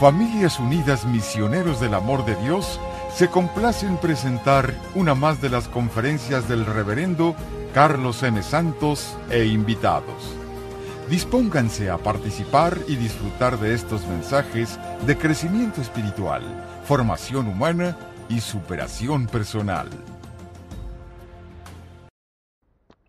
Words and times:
Familias 0.00 0.58
Unidas 0.58 1.04
Misioneros 1.04 1.78
del 1.78 1.92
Amor 1.92 2.24
de 2.24 2.34
Dios 2.36 2.80
se 3.12 3.28
complace 3.28 3.86
en 3.86 3.98
presentar 3.98 4.72
una 4.94 5.14
más 5.14 5.42
de 5.42 5.50
las 5.50 5.68
conferencias 5.68 6.48
del 6.48 6.64
reverendo 6.64 7.34
Carlos 7.74 8.22
M. 8.22 8.42
Santos 8.42 9.14
e 9.28 9.44
invitados. 9.44 10.34
Dispónganse 11.10 11.90
a 11.90 11.98
participar 11.98 12.78
y 12.88 12.96
disfrutar 12.96 13.58
de 13.58 13.74
estos 13.74 14.06
mensajes 14.06 14.80
de 15.06 15.18
crecimiento 15.18 15.82
espiritual, 15.82 16.44
formación 16.84 17.46
humana 17.46 17.94
y 18.30 18.40
superación 18.40 19.26
personal. 19.26 19.90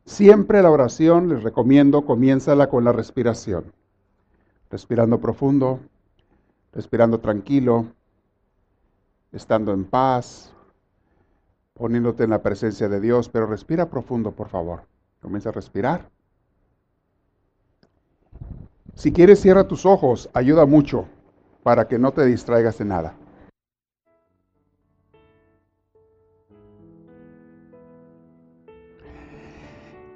Siempre 0.06 0.62
la 0.62 0.72
oración, 0.72 1.30
les 1.30 1.42
recomiendo, 1.42 2.04
comiénzala 2.06 2.68
con 2.68 2.84
la 2.84 2.92
respiración. 2.92 3.72
Respirando 4.70 5.22
profundo, 5.22 5.80
respirando 6.74 7.20
tranquilo, 7.20 7.88
estando 9.32 9.74
en 9.74 9.86
paz, 9.86 10.54
poniéndote 11.74 12.24
en 12.24 12.30
la 12.30 12.42
presencia 12.42 12.90
de 12.90 13.00
Dios, 13.00 13.30
pero 13.30 13.46
respira 13.48 13.90
profundo, 13.90 14.32
por 14.32 14.50
favor. 14.50 14.84
Comienza 15.22 15.50
a 15.50 15.54
respirar. 15.54 16.10
Si 18.96 19.12
quieres, 19.12 19.42
cierra 19.42 19.68
tus 19.68 19.86
ojos, 19.86 20.30
ayuda 20.34 20.66
mucho 20.66 21.08
para 21.64 21.88
que 21.88 21.98
no 21.98 22.12
te 22.12 22.26
distraigas 22.26 22.78
de 22.78 22.86
nada. 22.86 23.16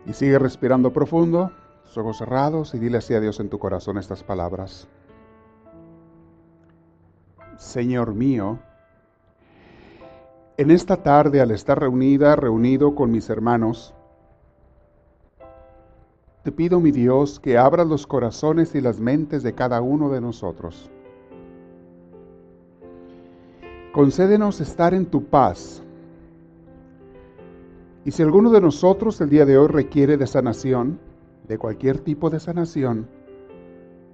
Y 0.06 0.14
sigue 0.14 0.38
respirando 0.38 0.94
profundo, 0.94 1.52
tus 1.84 1.98
ojos 1.98 2.18
cerrados 2.18 2.76
y 2.76 2.80
dile 2.80 3.00
así 3.00 3.14
a 3.14 3.20
Dios 3.20 3.40
en 3.40 3.50
tu 3.50 3.58
corazón 3.58 3.98
estas 3.98 4.24
palabras. 4.24 4.88
Señor 7.58 8.14
mío, 8.14 8.60
en 10.58 10.72
esta 10.72 10.98
tarde 10.98 11.42
al 11.42 11.52
estar 11.52 11.80
reunida, 11.80 12.36
reunido 12.36 12.96
con 12.96 13.12
mis 13.12 13.30
hermanos, 13.30 13.94
te 16.44 16.52
pido, 16.52 16.80
mi 16.80 16.92
Dios, 16.92 17.40
que 17.40 17.58
abras 17.58 17.88
los 17.88 18.06
corazones 18.06 18.76
y 18.76 18.82
las 18.82 19.00
mentes 19.00 19.42
de 19.42 19.54
cada 19.54 19.82
uno 19.82 20.10
de 20.10 20.22
nosotros. 20.22 20.92
Concédenos 23.92 24.62
estar 24.62 24.94
en 24.94 25.08
tu 25.08 25.24
paz. 25.24 25.82
Y 28.04 28.12
si 28.12 28.22
alguno 28.22 28.52
de 28.52 28.62
nosotros 28.62 29.20
el 29.22 29.30
día 29.30 29.46
de 29.46 29.58
hoy 29.58 29.68
requiere 29.68 30.18
de 30.18 30.28
sanación, 30.28 31.00
de 31.48 31.58
cualquier 31.58 32.00
tipo 32.00 32.30
de 32.30 32.40
sanación, 32.40 33.08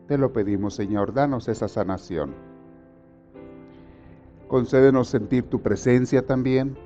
te 0.08 0.18
lo 0.18 0.32
pedimos, 0.32 0.74
Señor, 0.76 1.14
danos 1.14 1.50
esa 1.50 1.68
sanación. 1.68 2.51
Concédenos 4.52 5.08
sentir 5.08 5.46
tu 5.46 5.62
presencia 5.62 6.26
también, 6.26 6.78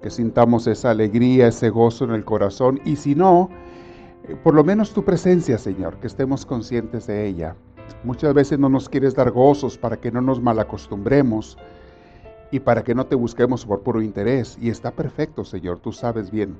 que 0.00 0.10
sintamos 0.10 0.68
esa 0.68 0.92
alegría, 0.92 1.48
ese 1.48 1.70
gozo 1.70 2.04
en 2.04 2.12
el 2.12 2.24
corazón. 2.24 2.80
Y 2.84 2.94
si 2.94 3.16
no, 3.16 3.50
eh, 4.28 4.36
por 4.36 4.54
lo 4.54 4.62
menos 4.62 4.92
tu 4.92 5.04
presencia, 5.04 5.58
Señor, 5.58 5.96
que 5.96 6.06
estemos 6.06 6.46
conscientes 6.46 7.08
de 7.08 7.26
ella. 7.26 7.56
Muchas 8.04 8.32
veces 8.32 8.60
no 8.60 8.68
nos 8.68 8.88
quieres 8.88 9.16
dar 9.16 9.32
gozos 9.32 9.76
para 9.76 9.96
que 9.96 10.12
no 10.12 10.20
nos 10.20 10.40
malacostumbremos 10.40 11.58
y 12.52 12.60
para 12.60 12.84
que 12.84 12.94
no 12.94 13.06
te 13.06 13.16
busquemos 13.16 13.66
por 13.66 13.80
puro 13.80 14.00
interés. 14.00 14.56
Y 14.60 14.70
está 14.70 14.92
perfecto, 14.92 15.44
Señor, 15.44 15.80
tú 15.80 15.90
sabes 15.90 16.30
bien. 16.30 16.56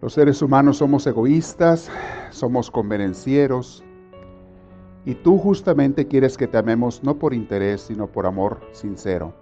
Los 0.00 0.12
seres 0.12 0.40
humanos 0.40 0.76
somos 0.76 1.04
egoístas, 1.08 1.90
somos 2.30 2.70
convenencieros, 2.70 3.82
y 5.06 5.14
tú 5.14 5.38
justamente 5.38 6.06
quieres 6.06 6.36
que 6.36 6.48
te 6.48 6.56
amemos 6.56 7.02
no 7.02 7.18
por 7.18 7.34
interés, 7.34 7.82
sino 7.82 8.06
por 8.06 8.26
amor 8.26 8.60
sincero. 8.72 9.34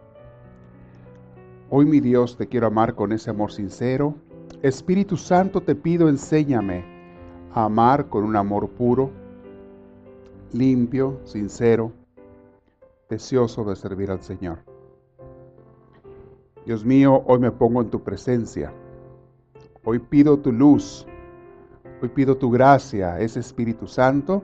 Hoy 1.70 1.86
mi 1.86 2.00
Dios 2.00 2.36
te 2.36 2.48
quiero 2.48 2.66
amar 2.66 2.94
con 2.94 3.12
ese 3.12 3.30
amor 3.30 3.52
sincero. 3.52 4.14
Espíritu 4.60 5.16
Santo 5.16 5.60
te 5.60 5.74
pido 5.74 6.08
enséñame 6.08 6.84
a 7.54 7.64
amar 7.64 8.08
con 8.08 8.24
un 8.24 8.36
amor 8.36 8.68
puro, 8.70 9.10
limpio, 10.52 11.20
sincero, 11.24 11.92
deseoso 13.08 13.64
de 13.64 13.76
servir 13.76 14.10
al 14.10 14.22
Señor. 14.22 14.58
Dios 16.66 16.84
mío, 16.84 17.22
hoy 17.26 17.38
me 17.38 17.50
pongo 17.50 17.80
en 17.80 17.90
tu 17.90 18.02
presencia. 18.02 18.72
Hoy 19.84 19.98
pido 19.98 20.38
tu 20.38 20.52
luz. 20.52 21.06
Hoy 22.00 22.08
pido 22.08 22.36
tu 22.36 22.50
gracia, 22.50 23.20
ese 23.20 23.38
Espíritu 23.38 23.86
Santo 23.86 24.42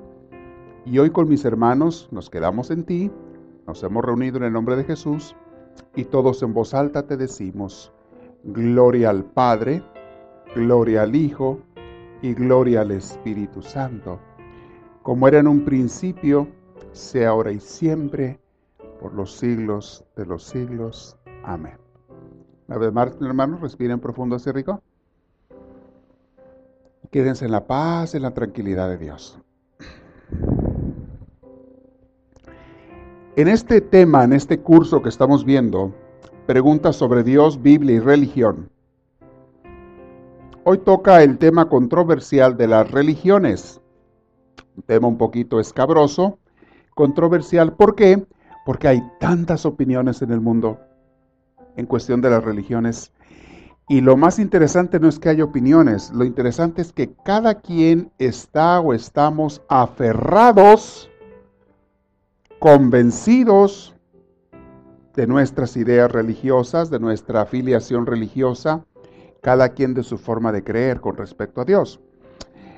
y 0.90 0.98
hoy 0.98 1.10
con 1.10 1.28
mis 1.28 1.44
hermanos 1.44 2.08
nos 2.10 2.30
quedamos 2.30 2.70
en 2.70 2.84
ti, 2.84 3.10
nos 3.66 3.82
hemos 3.82 4.02
reunido 4.02 4.38
en 4.38 4.44
el 4.44 4.52
nombre 4.52 4.74
de 4.74 4.84
Jesús 4.84 5.36
y 5.94 6.04
todos 6.04 6.42
en 6.42 6.54
voz 6.54 6.72
alta 6.72 7.06
te 7.06 7.18
decimos, 7.18 7.92
gloria 8.42 9.10
al 9.10 9.24
Padre, 9.24 9.82
gloria 10.54 11.02
al 11.02 11.14
Hijo 11.14 11.60
y 12.22 12.32
gloria 12.32 12.80
al 12.80 12.92
Espíritu 12.92 13.60
Santo, 13.60 14.18
como 15.02 15.28
era 15.28 15.40
en 15.40 15.46
un 15.46 15.64
principio, 15.66 16.48
sea 16.92 17.30
ahora 17.30 17.52
y 17.52 17.60
siempre, 17.60 18.40
por 18.98 19.12
los 19.12 19.36
siglos 19.36 20.06
de 20.16 20.24
los 20.24 20.42
siglos. 20.42 21.18
Amén. 21.44 21.76
Una 22.66 22.78
vez 22.78 22.92
más, 22.92 23.16
hermanos, 23.20 23.60
respiren 23.60 24.00
profundo 24.00 24.36
así 24.36 24.50
rico. 24.50 24.82
Quédense 27.10 27.44
en 27.44 27.52
la 27.52 27.66
paz, 27.66 28.14
en 28.14 28.22
la 28.22 28.32
tranquilidad 28.32 28.88
de 28.88 28.98
Dios. 28.98 29.38
En 33.38 33.46
este 33.46 33.80
tema, 33.80 34.24
en 34.24 34.32
este 34.32 34.58
curso 34.58 35.00
que 35.00 35.08
estamos 35.08 35.44
viendo, 35.44 35.94
preguntas 36.48 36.96
sobre 36.96 37.22
Dios, 37.22 37.62
Biblia 37.62 37.94
y 37.94 38.00
religión. 38.00 38.68
Hoy 40.64 40.78
toca 40.78 41.22
el 41.22 41.38
tema 41.38 41.68
controversial 41.68 42.56
de 42.56 42.66
las 42.66 42.90
religiones. 42.90 43.80
Un 44.76 44.82
tema 44.82 45.06
un 45.06 45.16
poquito 45.18 45.60
escabroso, 45.60 46.40
controversial. 46.96 47.76
¿Por 47.76 47.94
qué? 47.94 48.26
Porque 48.66 48.88
hay 48.88 49.02
tantas 49.20 49.64
opiniones 49.66 50.20
en 50.20 50.32
el 50.32 50.40
mundo 50.40 50.80
en 51.76 51.86
cuestión 51.86 52.20
de 52.20 52.30
las 52.30 52.42
religiones. 52.42 53.12
Y 53.88 54.00
lo 54.00 54.16
más 54.16 54.40
interesante 54.40 54.98
no 54.98 55.08
es 55.08 55.20
que 55.20 55.28
haya 55.28 55.44
opiniones, 55.44 56.10
lo 56.10 56.24
interesante 56.24 56.82
es 56.82 56.92
que 56.92 57.14
cada 57.24 57.54
quien 57.60 58.10
está 58.18 58.80
o 58.80 58.94
estamos 58.94 59.62
aferrados 59.68 61.07
convencidos 62.58 63.94
de 65.14 65.26
nuestras 65.26 65.76
ideas 65.76 66.10
religiosas, 66.10 66.90
de 66.90 66.98
nuestra 66.98 67.42
afiliación 67.42 68.06
religiosa, 68.06 68.84
cada 69.40 69.70
quien 69.70 69.94
de 69.94 70.02
su 70.02 70.18
forma 70.18 70.50
de 70.52 70.64
creer 70.64 71.00
con 71.00 71.16
respecto 71.16 71.60
a 71.60 71.64
Dios. 71.64 72.00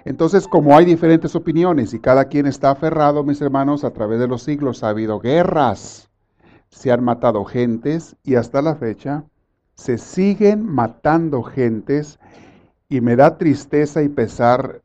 Entonces, 0.05 0.47
como 0.49 0.77
hay 0.77 0.85
diferentes 0.85 1.35
opiniones 1.35 1.93
y 1.95 1.99
cada 1.99 2.27
quien 2.27 2.47
está 2.47 2.71
aferrado, 2.71 3.25
mis 3.25 3.41
hermanos, 3.41 3.85
a 3.85 3.91
través 3.91 4.19
de 4.19 4.29
los 4.29 4.43
siglos 4.43 4.83
ha 4.83 4.91
habido 4.91 5.19
guerras, 5.19 6.11
se 6.71 6.93
han 6.93 7.03
matado 7.03 7.45
gentes 7.45 8.17
y 8.23 8.37
hasta 8.37 8.63
la 8.63 8.77
fecha 8.77 9.25
se 9.75 9.99
siguen 9.99 10.65
matando 10.67 11.43
gentes 11.43 12.19
y 12.89 13.01
me 13.01 13.17
da 13.17 13.39
tristeza 13.39 14.03
y 14.03 14.09
pesar 14.09 14.83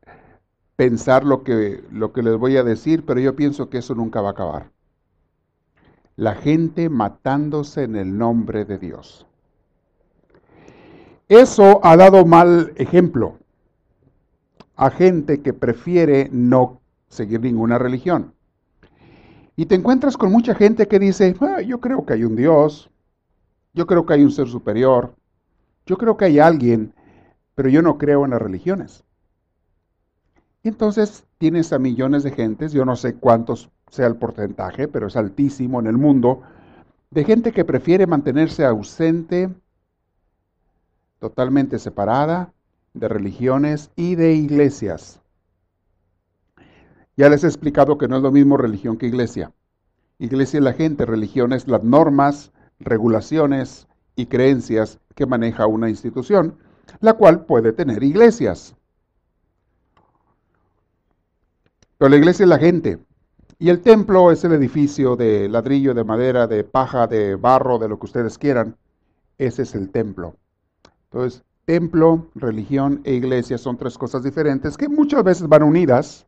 pensar 0.76 1.24
lo 1.24 1.44
que, 1.44 1.84
lo 1.92 2.12
que 2.12 2.24
les 2.24 2.38
voy 2.38 2.58
a 2.58 2.64
decir, 2.64 3.06
pero 3.06 3.20
yo 3.20 3.36
pienso 3.36 3.70
que 3.70 3.78
eso 3.78 3.96
nunca 3.96 4.22
va 4.22 4.30
a 4.30 4.32
acabar 4.32 4.75
la 6.16 6.36
gente 6.36 6.90
matándose 6.90 7.84
en 7.84 7.96
el 7.96 8.18
nombre 8.18 8.66
de 8.66 8.78
Dios. 8.78 9.26
Eso 11.28 11.80
ha 11.84 11.98
dado 11.98 12.26
mal 12.26 12.74
ejemplo 12.76 13.40
a 14.76 14.90
gente 14.90 15.42
que 15.42 15.53
prefiere 15.53 16.30
no 16.31 16.81
seguir 17.08 17.42
ninguna 17.42 17.78
religión. 17.78 18.34
Y 19.56 19.66
te 19.66 19.76
encuentras 19.76 20.17
con 20.17 20.32
mucha 20.32 20.53
gente 20.53 20.88
que 20.88 21.00
dice, 21.00 21.35
ah, 21.40 21.62
yo 21.62 21.79
creo 21.79 22.06
que 22.06 22.14
hay 22.14 22.23
un 22.26 22.35
Dios, 22.35 22.90
yo 23.73 23.88
creo 23.88 24.06
que 24.06 24.14
hay 24.14 24.23
un 24.23 24.32
ser 24.32 24.47
superior, 24.47 25.16
yo 25.85 25.97
creo 25.97 26.17
que 26.17 26.26
hay 26.26 26.40
alguien, 26.40 26.94
pero 27.56 27.70
yo 27.70 27.82
no 27.82 27.97
creo 27.97 28.26
en 28.26 28.32
las 28.32 28.41
religiones. 28.41 29.03
Entonces 30.64 31.26
tienes 31.38 31.72
a 31.73 31.79
millones 31.79 32.23
de 32.23 32.32
gentes, 32.32 32.73
yo 32.73 32.85
no 32.85 32.96
sé 32.96 33.16
cuántos 33.16 33.70
sea 33.90 34.08
el 34.08 34.16
porcentaje, 34.16 34.87
pero 34.87 35.08
es 35.08 35.16
altísimo 35.16 35.79
en 35.79 35.87
el 35.87 35.97
mundo, 35.97 36.41
de 37.11 37.23
gente 37.23 37.52
que 37.52 37.66
prefiere 37.66 38.08
mantenerse 38.08 38.66
ausente, 38.66 39.49
totalmente 41.20 41.79
separada 41.79 42.53
de 42.93 43.08
religiones 43.08 43.91
y 43.96 44.16
de 44.16 44.34
iglesias. 44.34 45.22
Ya 47.17 47.29
les 47.29 47.43
he 47.43 47.47
explicado 47.47 47.97
que 47.97 48.08
no 48.08 48.17
es 48.17 48.23
lo 48.23 48.32
mismo 48.32 48.58
religión 48.58 48.97
que 48.97 49.08
iglesia. 49.08 49.52
Iglesia 50.20 50.58
es 50.58 50.64
la 50.64 50.73
gente, 50.73 51.05
religión 51.05 51.53
es 51.53 51.67
las 51.67 51.84
normas, 51.84 52.52
regulaciones 52.79 53.88
y 54.16 54.26
creencias 54.26 54.99
que 55.14 55.26
maneja 55.26 55.67
una 55.67 55.90
institución, 55.90 56.58
la 56.99 57.14
cual 57.14 57.46
puede 57.46 57.73
tener 57.73 58.03
iglesias. 58.03 58.76
Pero 61.97 62.09
la 62.09 62.17
iglesia 62.17 62.43
es 62.43 62.49
la 62.49 62.59
gente, 62.59 62.99
Y 63.57 63.69
el 63.69 63.81
templo 63.81 64.31
es 64.31 64.43
el 64.43 64.52
edificio 64.52 65.16
de 65.16 65.47
ladrillo, 65.47 65.93
de 65.93 66.03
madera, 66.03 66.46
de 66.46 66.66
paja, 66.66 67.07
de 67.07 67.35
barro, 67.35 67.79
de 67.79 67.87
lo 67.87 67.97
que 67.97 68.05
ustedes 68.05 68.37
quieran. 68.37 68.75
Ese 69.37 69.61
es 69.61 69.75
el 69.75 69.91
templo. 69.91 70.35
Entonces, 71.05 71.43
templo, 71.63 72.28
religión 72.35 73.02
e 73.05 73.13
iglesia 73.13 73.57
son 73.57 73.78
tres 73.78 73.97
cosas 73.97 74.23
diferentes 74.23 74.75
que 74.75 74.90
muchas 74.90 75.23
veces 75.23 75.47
van 75.47 75.63
unidas, 75.63 76.28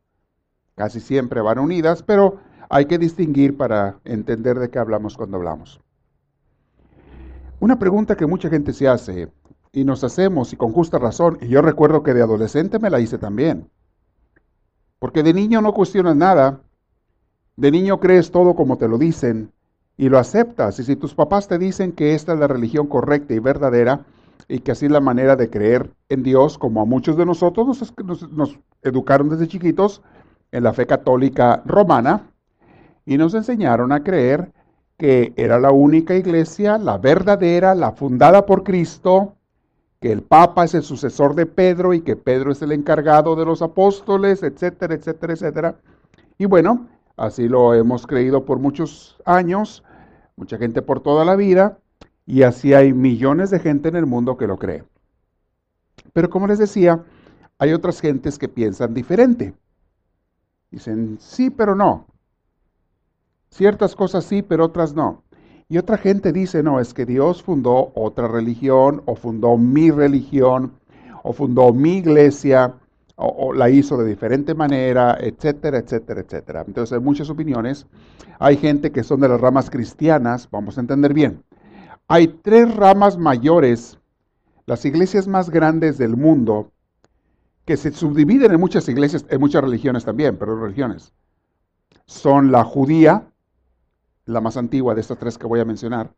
casi 0.75 1.01
siempre 1.01 1.41
van 1.41 1.59
unidas, 1.59 2.01
pero 2.01 2.39
hay 2.69 2.85
que 2.85 2.97
distinguir 2.97 3.57
para 3.57 3.99
entender 4.05 4.57
de 4.57 4.69
qué 4.69 4.79
hablamos 4.79 5.17
cuando 5.17 5.37
hablamos. 5.37 5.81
Una 7.59 7.77
pregunta 7.77 8.15
que 8.15 8.25
mucha 8.25 8.49
gente 8.49 8.71
se 8.71 8.87
hace 8.87 9.29
y 9.73 9.83
nos 9.83 10.03
hacemos 10.03 10.53
y 10.53 10.55
con 10.55 10.71
justa 10.71 10.97
razón, 10.97 11.37
y 11.41 11.49
yo 11.49 11.61
recuerdo 11.61 12.03
que 12.03 12.13
de 12.13 12.21
adolescente 12.21 12.79
me 12.79 12.89
la 12.89 13.01
hice 13.01 13.17
también, 13.17 13.69
porque 14.99 15.23
de 15.23 15.33
niño 15.33 15.61
no 15.61 15.73
cuestionas 15.73 16.15
nada, 16.15 16.61
de 17.57 17.71
niño 17.71 17.99
crees 17.99 18.31
todo 18.31 18.55
como 18.55 18.77
te 18.77 18.87
lo 18.87 18.97
dicen 18.97 19.51
y 19.97 20.09
lo 20.09 20.19
aceptas, 20.19 20.79
y 20.79 20.83
si 20.83 20.95
tus 20.95 21.15
papás 21.15 21.47
te 21.47 21.57
dicen 21.57 21.91
que 21.91 22.13
esta 22.13 22.33
es 22.33 22.39
la 22.39 22.47
religión 22.47 22.87
correcta 22.87 23.33
y 23.33 23.39
verdadera, 23.39 24.05
y 24.47 24.59
que 24.59 24.71
así 24.71 24.85
es 24.85 24.91
la 24.91 25.01
manera 25.01 25.35
de 25.35 25.49
creer 25.49 25.91
en 26.07 26.21
Dios, 26.21 26.57
como 26.57 26.81
a 26.81 26.85
muchos 26.85 27.17
de 27.17 27.25
nosotros 27.25 27.93
nos, 28.05 28.31
nos 28.31 28.59
educaron 28.83 29.27
desde 29.27 29.47
chiquitos 29.47 30.03
en 30.51 30.63
la 30.63 30.73
fe 30.73 30.85
católica 30.85 31.63
romana, 31.65 32.31
y 33.05 33.17
nos 33.17 33.33
enseñaron 33.33 33.91
a 33.91 34.03
creer 34.03 34.51
que 34.97 35.33
era 35.35 35.59
la 35.59 35.71
única 35.71 36.15
iglesia, 36.15 36.77
la 36.77 36.97
verdadera, 36.97 37.73
la 37.73 37.91
fundada 37.93 38.45
por 38.45 38.63
Cristo, 38.63 39.35
que 39.99 40.11
el 40.11 40.21
Papa 40.21 40.65
es 40.65 40.75
el 40.75 40.83
sucesor 40.83 41.33
de 41.33 41.47
Pedro 41.47 41.93
y 41.93 42.01
que 42.01 42.15
Pedro 42.15 42.51
es 42.51 42.61
el 42.61 42.71
encargado 42.71 43.35
de 43.35 43.45
los 43.45 43.61
apóstoles, 43.63 44.43
etcétera, 44.43 44.93
etcétera, 44.93 45.33
etcétera. 45.33 45.75
Y 46.37 46.45
bueno, 46.45 46.87
así 47.17 47.49
lo 47.49 47.73
hemos 47.73 48.07
creído 48.07 48.45
por 48.45 48.59
muchos 48.59 49.17
años, 49.25 49.83
mucha 50.35 50.57
gente 50.57 50.81
por 50.81 51.01
toda 51.01 51.25
la 51.25 51.35
vida, 51.35 51.79
y 52.25 52.43
así 52.43 52.73
hay 52.73 52.93
millones 52.93 53.49
de 53.49 53.59
gente 53.59 53.89
en 53.89 53.95
el 53.95 54.05
mundo 54.05 54.37
que 54.37 54.47
lo 54.47 54.57
cree. 54.57 54.83
Pero 56.13 56.29
como 56.29 56.47
les 56.47 56.59
decía, 56.59 57.03
hay 57.57 57.73
otras 57.73 57.99
gentes 57.99 58.37
que 58.37 58.47
piensan 58.47 58.93
diferente. 58.93 59.53
Dicen, 60.69 61.17
sí, 61.19 61.49
pero 61.49 61.75
no. 61.75 62.05
Ciertas 63.49 63.95
cosas 63.95 64.25
sí, 64.25 64.41
pero 64.41 64.65
otras 64.65 64.93
no. 64.93 65.23
Y 65.69 65.77
otra 65.77 65.97
gente 65.97 66.31
dice, 66.31 66.63
no, 66.63 66.79
es 66.79 66.93
que 66.93 67.05
Dios 67.05 67.41
fundó 67.41 67.91
otra 67.95 68.27
religión, 68.27 69.01
o 69.05 69.15
fundó 69.15 69.57
mi 69.57 69.89
religión, 69.89 70.73
o 71.23 71.33
fundó 71.33 71.73
mi 71.73 71.97
iglesia, 71.97 72.75
o, 73.19 73.51
la 73.51 73.69
hizo 73.69 73.97
de 73.97 74.05
diferente 74.05 74.53
manera, 74.53 75.17
etcétera, 75.19 75.79
etcétera, 75.79 76.21
etcétera. 76.21 76.63
Entonces 76.65 76.93
hay 76.97 77.03
muchas 77.03 77.29
opiniones. 77.29 77.87
Hay 78.39 78.57
gente 78.57 78.91
que 78.91 79.03
son 79.03 79.19
de 79.19 79.27
las 79.27 79.41
ramas 79.41 79.69
cristianas, 79.69 80.47
vamos 80.51 80.77
a 80.77 80.81
entender 80.81 81.13
bien. 81.13 81.43
Hay 82.07 82.27
tres 82.27 82.73
ramas 82.75 83.17
mayores, 83.17 83.99
las 84.65 84.85
iglesias 84.85 85.27
más 85.27 85.49
grandes 85.49 85.97
del 85.97 86.15
mundo, 86.15 86.71
que 87.65 87.75
se 87.75 87.91
subdividen 87.91 88.53
en 88.53 88.59
muchas 88.59 88.87
iglesias, 88.87 89.25
en 89.29 89.41
muchas 89.41 89.63
religiones 89.63 90.05
también, 90.05 90.37
pero 90.37 90.57
religiones. 90.57 91.11
Son 92.05 92.51
la 92.51 92.63
judía, 92.63 93.27
la 94.25 94.41
más 94.41 94.57
antigua 94.57 94.93
de 94.93 95.01
estas 95.01 95.17
tres 95.17 95.37
que 95.37 95.47
voy 95.47 95.59
a 95.59 95.65
mencionar. 95.65 96.13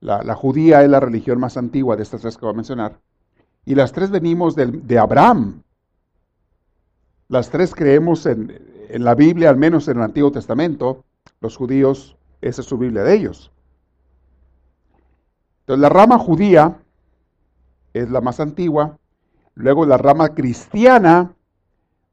La, 0.00 0.34
judía 0.34 0.82
es 0.82 0.90
la 0.90 1.00
religión 1.00 1.40
más 1.40 1.56
antigua 1.56 1.96
de 1.96 2.02
estas 2.02 2.20
tres 2.20 2.36
que 2.36 2.44
voy 2.44 2.52
a 2.52 2.56
mencionar. 2.56 3.00
Y 3.64 3.74
las 3.74 3.92
tres 3.92 4.10
venimos 4.10 4.54
de, 4.54 4.66
de 4.66 4.98
Abraham. 4.98 5.63
Las 7.28 7.50
tres 7.50 7.74
creemos 7.74 8.26
en, 8.26 8.60
en 8.88 9.04
la 9.04 9.14
Biblia, 9.14 9.50
al 9.50 9.56
menos 9.56 9.88
en 9.88 9.98
el 9.98 10.02
Antiguo 10.02 10.30
Testamento. 10.30 11.04
Los 11.40 11.56
judíos, 11.56 12.16
esa 12.40 12.60
es 12.60 12.66
su 12.66 12.78
Biblia 12.78 13.02
de 13.02 13.14
ellos. 13.14 13.50
Entonces 15.60 15.80
la 15.80 15.88
rama 15.88 16.18
judía 16.18 16.78
es 17.92 18.10
la 18.10 18.20
más 18.20 18.40
antigua. 18.40 18.98
Luego 19.54 19.86
la 19.86 19.96
rama 19.96 20.34
cristiana, 20.34 21.32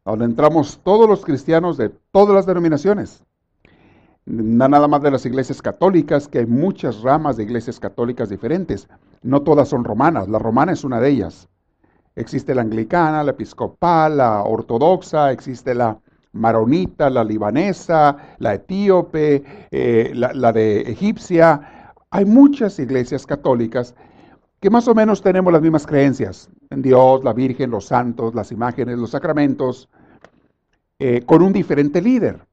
donde 0.05 0.25
entramos 0.25 0.79
todos 0.83 1.09
los 1.09 1.25
cristianos 1.25 1.77
de 1.77 1.89
todas 2.11 2.35
las 2.35 2.45
denominaciones 2.45 3.23
nada 4.25 4.87
más 4.87 5.01
de 5.01 5.11
las 5.11 5.25
iglesias 5.25 5.61
católicas, 5.61 6.27
que 6.27 6.39
hay 6.39 6.45
muchas 6.45 7.01
ramas 7.01 7.37
de 7.37 7.43
iglesias 7.43 7.79
católicas 7.79 8.29
diferentes. 8.29 8.87
No 9.21 9.41
todas 9.41 9.69
son 9.69 9.83
romanas, 9.83 10.27
la 10.27 10.39
romana 10.39 10.71
es 10.71 10.83
una 10.83 10.99
de 10.99 11.09
ellas. 11.09 11.49
Existe 12.21 12.53
la 12.53 12.61
anglicana, 12.61 13.23
la 13.23 13.31
episcopal, 13.31 14.17
la 14.17 14.43
ortodoxa, 14.43 15.31
existe 15.31 15.73
la 15.73 15.97
maronita, 16.33 17.09
la 17.09 17.23
libanesa, 17.23 18.15
la 18.37 18.53
etíope, 18.53 19.43
eh, 19.71 20.11
la, 20.13 20.53
de 20.53 20.81
egipcia. 20.81 21.95
Hay 22.11 22.25
muchas 22.25 22.77
iglesias 22.77 23.25
católicas 23.25 23.95
que 24.59 24.69
más 24.69 24.87
o 24.87 24.93
menos 24.93 25.23
tenemos 25.23 25.51
las 25.51 25.63
mismas 25.63 25.87
creencias 25.87 26.47
en 26.69 26.83
Dios, 26.83 27.23
la 27.23 27.33
Virgen, 27.33 27.71
los 27.71 27.85
santos, 27.85 28.35
las 28.35 28.51
imágenes, 28.51 28.99
los 28.99 29.09
sacramentos, 29.09 29.89
eh, 30.99 31.23
con 31.25 31.41
un 31.41 31.51
diferente 31.51 32.03
líder. 32.03 32.45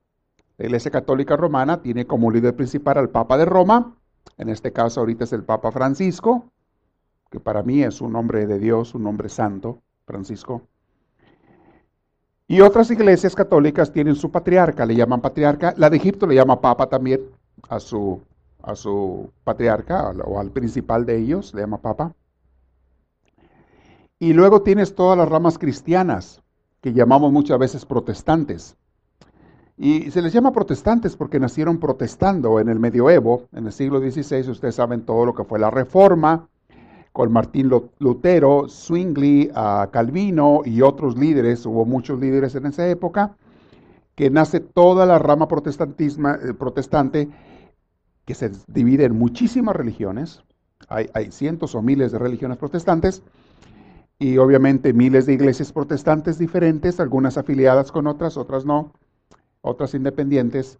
La 0.56 0.64
Iglesia 0.64 0.91
Católica 0.91 1.37
Romana 1.37 1.82
tiene 1.82 2.06
como 2.06 2.31
líder 2.31 2.56
principal 2.56 2.97
al 2.97 3.11
Papa 3.11 3.37
de 3.37 3.44
Roma, 3.44 3.99
en 4.38 4.49
este 4.49 4.73
caso 4.73 5.00
ahorita 5.00 5.25
es 5.25 5.35
el 5.35 5.44
Papa 5.44 5.71
Francisco, 5.73 6.50
que 7.31 7.41
para 7.41 7.63
mí 7.63 7.83
es 7.83 8.01
un 8.01 8.17
hombre 8.17 8.47
de 8.47 8.59
Dios, 8.59 8.95
un 8.95 9.07
hombre 9.07 9.29
santo, 9.29 9.83
Francisco. 10.07 10.63
Y 12.47 12.63
otras 12.63 12.91
iglesias 12.91 13.35
católicas 13.35 13.93
tienen 13.93 14.15
su 14.15 14.31
patriarca, 14.31 14.87
le 14.87 14.95
llaman 14.95 15.21
patriarca. 15.21 15.75
La 15.77 15.91
de 15.91 15.99
Egipto 15.99 16.27
le 16.27 16.35
llama 16.35 16.61
papa 16.61 16.89
también 16.89 17.21
a 17.69 17.79
su, 17.79 18.23
a 18.63 18.75
su 18.75 19.31
patriarca 19.45 20.11
o 20.25 20.41
al 20.41 20.51
principal 20.51 21.05
de 21.05 21.19
ellos, 21.19 21.53
le 21.53 21.61
llama 21.61 21.79
papa. 21.79 22.15
Y 24.19 24.33
luego 24.33 24.63
tienes 24.63 24.95
todas 24.95 25.19
las 25.19 25.29
ramas 25.29 25.59
cristianas, 25.59 26.43
que 26.81 26.93
llamamos 26.93 27.33
muchas 27.33 27.59
veces 27.59 27.85
protestantes. 27.85 28.77
Y 29.77 30.11
se 30.11 30.23
les 30.23 30.33
llama 30.33 30.53
protestantes 30.53 31.17
porque 31.17 31.39
nacieron 31.39 31.79
protestando 31.79 32.59
en 32.59 32.69
el 32.69 32.81
medioevo, 32.81 33.45
en 33.53 33.67
el 33.67 33.73
siglo 33.73 34.01
XVI, 34.01 34.51
ustedes 34.51 34.75
saben 34.75 35.03
todo 35.03 35.27
lo 35.27 35.35
que 35.35 35.45
fue 35.45 35.61
la 35.61 35.71
reforma, 35.71 36.49
con 37.19 37.32
Martín 37.32 37.69
Lutero, 37.99 38.69
Zwingli, 38.69 39.50
Calvino 39.91 40.62
y 40.65 40.82
otros 40.82 41.19
líderes, 41.19 41.67
hubo 41.67 41.85
muchos 41.85 42.20
líderes 42.20 42.55
en 42.55 42.67
esa 42.67 42.87
época, 42.87 43.37
que 44.15 44.31
nace 44.31 44.61
toda 44.61 45.05
la 45.05 45.19
rama 45.19 45.49
eh, 45.50 46.54
protestante 46.57 47.28
que 48.25 48.35
se 48.35 48.52
divide 48.69 49.07
en 49.07 49.19
muchísimas 49.19 49.75
religiones, 49.75 50.45
hay, 50.88 51.11
hay 51.12 51.33
cientos 51.33 51.75
o 51.75 51.83
miles 51.83 52.12
de 52.12 52.21
religiones 52.21 52.57
protestantes, 52.57 53.25
y 54.21 54.38
obviamente 54.38 54.93
miles 54.93 55.26
de 55.26 55.33
iglesias 55.33 55.73
protestantes 55.73 56.38
diferentes, 56.38 57.00
algunas 57.00 57.37
afiliadas 57.37 57.90
con 57.90 58.07
otras, 58.07 58.37
otras 58.37 58.64
no 58.64 58.93
otras 59.61 59.93
independientes, 59.93 60.78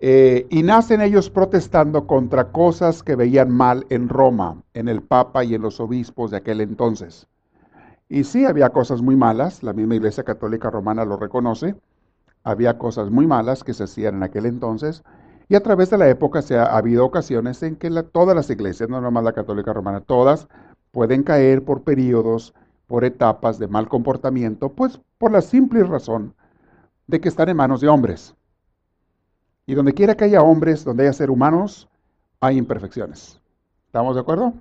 eh, 0.00 0.46
y 0.48 0.62
nacen 0.62 1.00
ellos 1.00 1.28
protestando 1.28 2.06
contra 2.06 2.52
cosas 2.52 3.02
que 3.02 3.16
veían 3.16 3.50
mal 3.50 3.84
en 3.90 4.08
Roma, 4.08 4.62
en 4.74 4.88
el 4.88 5.02
Papa 5.02 5.42
y 5.44 5.54
en 5.54 5.62
los 5.62 5.80
obispos 5.80 6.30
de 6.30 6.36
aquel 6.36 6.60
entonces. 6.60 7.26
Y 8.08 8.24
sí, 8.24 8.44
había 8.44 8.70
cosas 8.70 9.02
muy 9.02 9.16
malas, 9.16 9.62
la 9.62 9.72
misma 9.72 9.96
Iglesia 9.96 10.24
Católica 10.24 10.70
Romana 10.70 11.04
lo 11.04 11.16
reconoce, 11.16 11.74
había 12.44 12.78
cosas 12.78 13.10
muy 13.10 13.26
malas 13.26 13.64
que 13.64 13.74
se 13.74 13.84
hacían 13.84 14.16
en 14.16 14.22
aquel 14.22 14.46
entonces, 14.46 15.02
y 15.48 15.56
a 15.56 15.62
través 15.62 15.90
de 15.90 15.98
la 15.98 16.08
época 16.08 16.42
se 16.42 16.56
ha, 16.58 16.76
habido 16.76 17.04
ocasiones 17.04 17.62
en 17.62 17.76
que 17.76 17.90
todas 18.12 18.36
las 18.36 18.50
iglesias, 18.50 18.88
no 18.88 19.00
nomás 19.00 19.24
la 19.24 19.32
Católica 19.32 19.72
Romana, 19.72 20.00
todas 20.00 20.46
pueden 20.92 21.22
caer 21.22 21.64
por 21.64 21.82
periodos, 21.82 22.54
por 22.86 23.04
etapas 23.04 23.58
de 23.58 23.68
mal 23.68 23.88
comportamiento, 23.88 24.70
pues 24.70 25.00
por 25.18 25.32
la 25.32 25.42
simple 25.42 25.82
razón 25.84 26.34
de 27.06 27.20
que 27.20 27.28
están 27.28 27.48
en 27.48 27.56
manos 27.56 27.80
de 27.80 27.88
hombres. 27.88 28.34
Y 29.68 29.74
donde 29.74 29.92
quiera 29.92 30.16
que 30.16 30.24
haya 30.24 30.42
hombres, 30.42 30.82
donde 30.82 31.02
haya 31.02 31.12
seres 31.12 31.30
humanos, 31.30 31.90
hay 32.40 32.56
imperfecciones. 32.56 33.38
¿Estamos 33.84 34.14
de 34.14 34.22
acuerdo? 34.22 34.54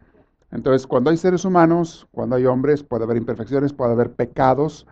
Entonces, 0.52 0.86
cuando 0.86 1.12
hay 1.12 1.16
seres 1.16 1.46
humanos, 1.46 2.06
cuando 2.12 2.36
hay 2.36 2.46
hombres, 2.46 2.84
puede 2.84 3.06
haber 3.06 3.16
imperfecciones, 3.16 3.72
puede 3.72 3.94
haber 3.94 4.12
pecados, 4.12 4.86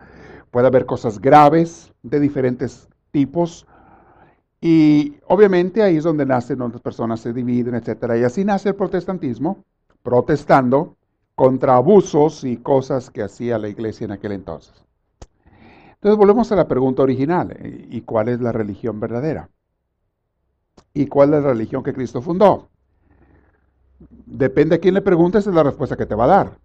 puede 0.50 0.68
haber 0.68 0.86
cosas 0.86 1.20
graves 1.20 1.92
de 2.02 2.18
diferentes 2.18 2.88
tipos. 3.10 3.66
Y 4.58 5.18
obviamente 5.26 5.82
ahí 5.82 5.98
es 5.98 6.04
donde 6.04 6.24
nacen, 6.24 6.56
donde 6.56 6.76
las 6.76 6.82
personas 6.82 7.20
se 7.20 7.34
dividen, 7.34 7.74
etc. 7.74 8.14
Y 8.18 8.24
así 8.24 8.42
nace 8.42 8.70
el 8.70 8.74
protestantismo, 8.74 9.66
protestando 10.02 10.96
contra 11.34 11.76
abusos 11.76 12.42
y 12.42 12.56
cosas 12.56 13.10
que 13.10 13.22
hacía 13.22 13.58
la 13.58 13.68
iglesia 13.68 14.06
en 14.06 14.12
aquel 14.12 14.32
entonces. 14.32 14.82
Entonces 15.92 16.16
volvemos 16.16 16.50
a 16.52 16.56
la 16.56 16.66
pregunta 16.66 17.02
original. 17.02 17.54
Eh, 17.58 17.88
¿Y 17.90 18.00
cuál 18.00 18.30
es 18.30 18.40
la 18.40 18.52
religión 18.52 18.98
verdadera? 18.98 19.50
¿Y 20.94 21.06
cuál 21.06 21.34
es 21.34 21.42
la 21.42 21.50
religión 21.50 21.82
que 21.82 21.92
Cristo 21.92 22.22
fundó? 22.22 22.68
Depende 24.26 24.76
a 24.76 24.78
quién 24.78 24.94
le 24.94 25.02
preguntes, 25.02 25.46
es 25.46 25.54
la 25.54 25.62
respuesta 25.62 25.96
que 25.96 26.06
te 26.06 26.14
va 26.14 26.24
a 26.24 26.28
dar. 26.28 26.58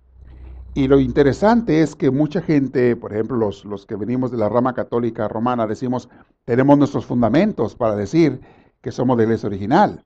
Y 0.73 0.87
lo 0.87 0.99
interesante 0.99 1.81
es 1.81 1.95
que 1.95 2.11
mucha 2.11 2.41
gente, 2.41 2.95
por 2.95 3.11
ejemplo, 3.11 3.35
los, 3.35 3.65
los 3.65 3.85
que 3.85 3.95
venimos 3.95 4.31
de 4.31 4.37
la 4.37 4.47
rama 4.47 4.73
católica 4.73 5.27
romana, 5.27 5.67
decimos, 5.67 6.09
tenemos 6.45 6.77
nuestros 6.77 7.05
fundamentos 7.05 7.75
para 7.75 7.95
decir 7.95 8.41
que 8.81 8.91
somos 8.91 9.17
de 9.17 9.23
iglesia 9.23 9.47
original. 9.47 10.05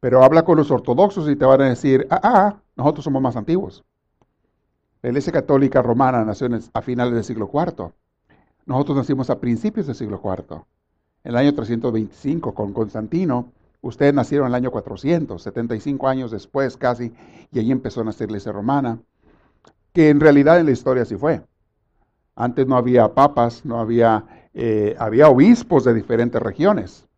Pero 0.00 0.24
habla 0.24 0.44
con 0.44 0.56
los 0.56 0.70
ortodoxos 0.70 1.28
y 1.28 1.36
te 1.36 1.44
van 1.44 1.60
a 1.62 1.68
decir, 1.68 2.06
ah, 2.10 2.20
ah, 2.22 2.56
nosotros 2.76 3.04
somos 3.04 3.22
más 3.22 3.36
antiguos. 3.36 3.84
La 5.02 5.10
iglesia 5.10 5.32
católica 5.32 5.82
romana 5.82 6.24
nació 6.24 6.48
a 6.72 6.82
finales 6.82 7.14
del 7.14 7.24
siglo 7.24 7.48
IV. 7.52 7.92
Nosotros 8.66 8.96
nacimos 8.96 9.30
a 9.30 9.38
principios 9.38 9.86
del 9.86 9.94
siglo 9.94 10.20
IV. 10.22 10.64
En 11.26 11.32
el 11.32 11.38
año 11.38 11.54
325 11.54 12.54
con 12.54 12.72
Constantino. 12.72 13.50
Ustedes 13.80 14.14
nacieron 14.14 14.46
en 14.46 14.52
el 14.52 14.54
año 14.54 14.70
400, 14.70 15.42
75 15.42 16.06
años 16.06 16.30
después 16.30 16.76
casi, 16.76 17.12
y 17.50 17.58
ahí 17.58 17.72
empezó 17.72 18.00
a 18.00 18.04
nacer 18.04 18.28
la 18.28 18.36
iglesia 18.36 18.52
romana 18.52 19.00
que 19.92 20.08
en 20.08 20.20
realidad 20.20 20.60
en 20.60 20.66
la 20.66 20.70
historia 20.70 21.04
sí 21.04 21.16
fue. 21.16 21.42
Antes 22.36 22.68
no 22.68 22.76
había 22.76 23.12
papas, 23.12 23.64
no 23.64 23.80
había, 23.80 24.24
eh, 24.54 24.94
había 25.00 25.28
obispos 25.28 25.82
de 25.82 25.94
diferentes 25.94 26.40
regiones. 26.40 27.08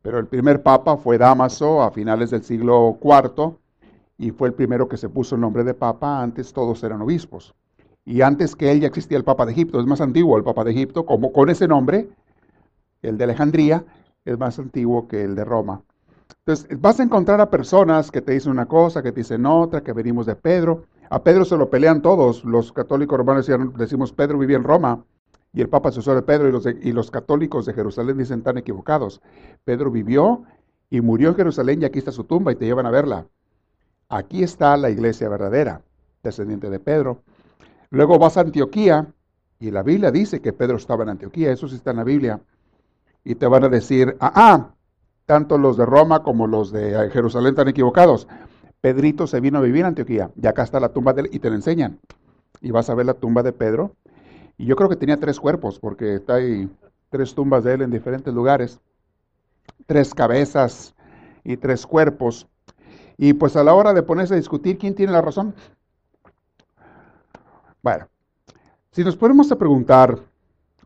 Pero 0.00 0.18
el 0.18 0.26
primer 0.26 0.62
papa 0.62 0.96
fue 0.96 1.18
Damaso 1.18 1.82
a 1.82 1.90
finales 1.90 2.30
del 2.30 2.42
siglo 2.42 2.98
IV 3.02 3.58
y 4.16 4.30
fue 4.30 4.48
el 4.48 4.54
primero 4.54 4.88
que 4.88 4.96
se 4.96 5.10
puso 5.10 5.34
el 5.34 5.42
nombre 5.42 5.62
de 5.62 5.74
papa. 5.74 6.22
Antes 6.22 6.54
todos 6.54 6.82
eran 6.82 7.02
obispos. 7.02 7.54
Y 8.06 8.22
antes 8.22 8.56
que 8.56 8.72
él 8.72 8.80
ya 8.80 8.86
existía 8.86 9.18
el 9.18 9.24
papa 9.24 9.44
de 9.44 9.52
Egipto. 9.52 9.78
Es 9.78 9.86
más 9.86 10.00
antiguo 10.00 10.38
el 10.38 10.44
papa 10.44 10.64
de 10.64 10.70
Egipto, 10.70 11.04
como 11.04 11.32
con 11.32 11.50
ese 11.50 11.68
nombre, 11.68 12.08
el 13.08 13.18
de 13.18 13.24
Alejandría, 13.24 13.84
es 14.24 14.38
más 14.38 14.58
antiguo 14.58 15.06
que 15.08 15.22
el 15.22 15.34
de 15.34 15.44
Roma. 15.44 15.82
Entonces, 16.46 16.80
vas 16.80 17.00
a 17.00 17.02
encontrar 17.02 17.40
a 17.40 17.50
personas 17.50 18.10
que 18.10 18.20
te 18.20 18.32
dicen 18.32 18.52
una 18.52 18.66
cosa, 18.66 19.02
que 19.02 19.12
te 19.12 19.20
dicen 19.20 19.46
otra, 19.46 19.82
que 19.82 19.92
venimos 19.92 20.26
de 20.26 20.36
Pedro. 20.36 20.84
A 21.10 21.22
Pedro 21.22 21.44
se 21.44 21.56
lo 21.56 21.70
pelean 21.70 22.02
todos. 22.02 22.44
Los 22.44 22.72
católicos 22.72 23.16
romanos 23.16 23.50
decimos 23.76 24.12
Pedro 24.12 24.38
vivía 24.38 24.56
en 24.56 24.64
Roma 24.64 25.04
y 25.52 25.60
el 25.60 25.68
Papa 25.68 25.90
sucesor 25.90 26.16
de 26.16 26.22
Pedro 26.22 26.48
y 26.48 26.52
los, 26.52 26.66
y 26.66 26.92
los 26.92 27.10
católicos 27.10 27.64
de 27.66 27.74
Jerusalén 27.74 28.18
dicen 28.18 28.42
tan 28.42 28.58
equivocados. 28.58 29.22
Pedro 29.64 29.90
vivió 29.90 30.44
y 30.90 31.00
murió 31.00 31.30
en 31.30 31.36
Jerusalén 31.36 31.82
y 31.82 31.84
aquí 31.84 31.98
está 31.98 32.12
su 32.12 32.24
tumba 32.24 32.52
y 32.52 32.56
te 32.56 32.64
llevan 32.64 32.86
a 32.86 32.90
verla. 32.90 33.26
Aquí 34.08 34.42
está 34.42 34.76
la 34.76 34.90
iglesia 34.90 35.28
verdadera, 35.28 35.82
descendiente 36.22 36.70
de 36.70 36.80
Pedro. 36.80 37.22
Luego 37.90 38.18
vas 38.18 38.36
a 38.36 38.40
Antioquía 38.40 39.06
y 39.58 39.70
la 39.70 39.82
Biblia 39.82 40.10
dice 40.10 40.40
que 40.40 40.52
Pedro 40.52 40.76
estaba 40.76 41.04
en 41.04 41.10
Antioquía, 41.10 41.52
eso 41.52 41.68
sí 41.68 41.76
está 41.76 41.92
en 41.92 41.98
la 41.98 42.04
Biblia. 42.04 42.40
Y 43.24 43.36
te 43.36 43.46
van 43.46 43.64
a 43.64 43.68
decir, 43.68 44.16
ah, 44.20 44.32
ah 44.34 44.74
tanto 45.26 45.58
los 45.58 45.76
de 45.76 45.86
Roma 45.86 46.22
como 46.22 46.46
los 46.46 46.70
de 46.70 47.10
Jerusalén 47.10 47.50
están 47.50 47.68
equivocados. 47.68 48.28
Pedrito 48.80 49.26
se 49.26 49.40
vino 49.40 49.58
a 49.58 49.62
vivir 49.62 49.80
en 49.80 49.86
Antioquía 49.86 50.30
y 50.40 50.46
acá 50.46 50.62
está 50.62 50.78
la 50.80 50.90
tumba 50.90 51.14
de 51.14 51.22
él 51.22 51.30
y 51.32 51.38
te 51.38 51.48
la 51.48 51.56
enseñan. 51.56 51.98
Y 52.60 52.70
vas 52.70 52.90
a 52.90 52.94
ver 52.94 53.06
la 53.06 53.14
tumba 53.14 53.42
de 53.42 53.52
Pedro. 53.52 53.96
Y 54.58 54.66
yo 54.66 54.76
creo 54.76 54.88
que 54.88 54.96
tenía 54.96 55.18
tres 55.18 55.40
cuerpos 55.40 55.78
porque 55.78 56.16
está 56.16 56.34
ahí 56.34 56.68
tres 57.08 57.34
tumbas 57.34 57.64
de 57.64 57.74
él 57.74 57.82
en 57.82 57.90
diferentes 57.90 58.32
lugares. 58.32 58.80
Tres 59.86 60.14
cabezas 60.14 60.94
y 61.44 61.56
tres 61.56 61.86
cuerpos. 61.86 62.46
Y 63.16 63.32
pues 63.32 63.56
a 63.56 63.64
la 63.64 63.74
hora 63.74 63.94
de 63.94 64.02
ponerse 64.02 64.34
a 64.34 64.36
discutir 64.36 64.76
quién 64.76 64.94
tiene 64.94 65.12
la 65.12 65.22
razón. 65.22 65.54
Bueno, 67.82 68.08
si 68.90 69.04
nos 69.04 69.16
ponemos 69.16 69.50
a 69.52 69.56
preguntar, 69.56 70.18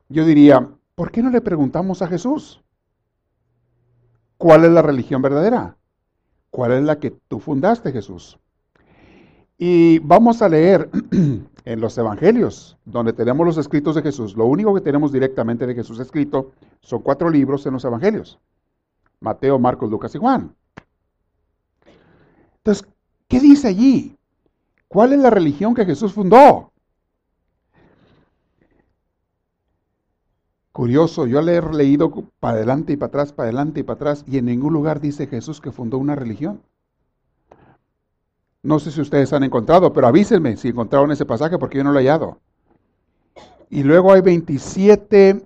yo 0.08 0.24
diría, 0.24 0.68
¿por 0.98 1.12
qué 1.12 1.22
no 1.22 1.30
le 1.30 1.40
preguntamos 1.40 2.02
a 2.02 2.08
Jesús? 2.08 2.60
¿Cuál 4.36 4.64
es 4.64 4.72
la 4.72 4.82
religión 4.82 5.22
verdadera? 5.22 5.76
¿Cuál 6.50 6.72
es 6.72 6.82
la 6.82 6.98
que 6.98 7.12
tú 7.12 7.38
fundaste, 7.38 7.92
Jesús? 7.92 8.36
Y 9.56 10.00
vamos 10.00 10.42
a 10.42 10.48
leer 10.48 10.90
en 11.64 11.80
los 11.80 11.96
evangelios, 11.98 12.76
donde 12.84 13.12
tenemos 13.12 13.46
los 13.46 13.58
escritos 13.58 13.94
de 13.94 14.02
Jesús. 14.02 14.36
Lo 14.36 14.46
único 14.46 14.74
que 14.74 14.80
tenemos 14.80 15.12
directamente 15.12 15.68
de 15.68 15.74
Jesús 15.76 16.00
escrito 16.00 16.50
son 16.80 17.00
cuatro 17.02 17.30
libros 17.30 17.64
en 17.66 17.74
los 17.74 17.84
evangelios. 17.84 18.40
Mateo, 19.20 19.56
Marcos, 19.60 19.88
Lucas 19.88 20.12
y 20.16 20.18
Juan. 20.18 20.52
Entonces, 22.56 22.84
¿qué 23.28 23.38
dice 23.38 23.68
allí? 23.68 24.16
¿Cuál 24.88 25.12
es 25.12 25.20
la 25.20 25.30
religión 25.30 25.76
que 25.76 25.84
Jesús 25.84 26.12
fundó? 26.12 26.72
Curioso, 30.78 31.26
yo 31.26 31.42
le 31.42 31.56
he 31.56 31.72
leído 31.72 32.08
para 32.38 32.54
adelante 32.54 32.92
y 32.92 32.96
para 32.96 33.08
atrás, 33.08 33.32
para 33.32 33.48
adelante 33.48 33.80
y 33.80 33.82
para 33.82 33.96
atrás, 33.96 34.24
y 34.28 34.38
en 34.38 34.44
ningún 34.44 34.72
lugar 34.72 35.00
dice 35.00 35.26
Jesús 35.26 35.60
que 35.60 35.72
fundó 35.72 35.98
una 35.98 36.14
religión. 36.14 36.62
No 38.62 38.78
sé 38.78 38.92
si 38.92 39.00
ustedes 39.00 39.32
han 39.32 39.42
encontrado, 39.42 39.92
pero 39.92 40.06
avísenme 40.06 40.56
si 40.56 40.68
encontraron 40.68 41.10
ese 41.10 41.26
pasaje 41.26 41.58
porque 41.58 41.78
yo 41.78 41.82
no 41.82 41.90
lo 41.90 41.98
he 41.98 42.02
hallado. 42.02 42.38
Y 43.68 43.82
luego 43.82 44.12
hay 44.12 44.20
27 44.20 45.44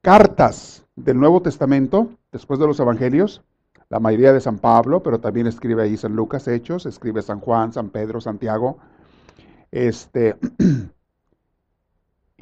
cartas 0.00 0.86
del 0.96 1.20
Nuevo 1.20 1.42
Testamento, 1.42 2.08
después 2.32 2.58
de 2.58 2.66
los 2.66 2.80
Evangelios, 2.80 3.42
la 3.90 4.00
mayoría 4.00 4.32
de 4.32 4.40
San 4.40 4.56
Pablo, 4.56 5.02
pero 5.02 5.20
también 5.20 5.48
escribe 5.48 5.82
ahí 5.82 5.98
San 5.98 6.16
Lucas 6.16 6.48
Hechos, 6.48 6.86
escribe 6.86 7.20
San 7.20 7.40
Juan, 7.40 7.74
San 7.74 7.90
Pedro, 7.90 8.22
Santiago. 8.22 8.78
Este, 9.70 10.34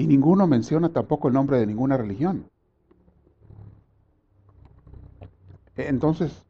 Y 0.01 0.07
ninguno 0.07 0.47
menciona 0.47 0.89
tampoco 0.89 1.29
el 1.29 1.35
nombre 1.35 1.59
de 1.59 1.67
ninguna 1.67 1.99
religión. 1.99 2.49
Entonces, 5.77 6.47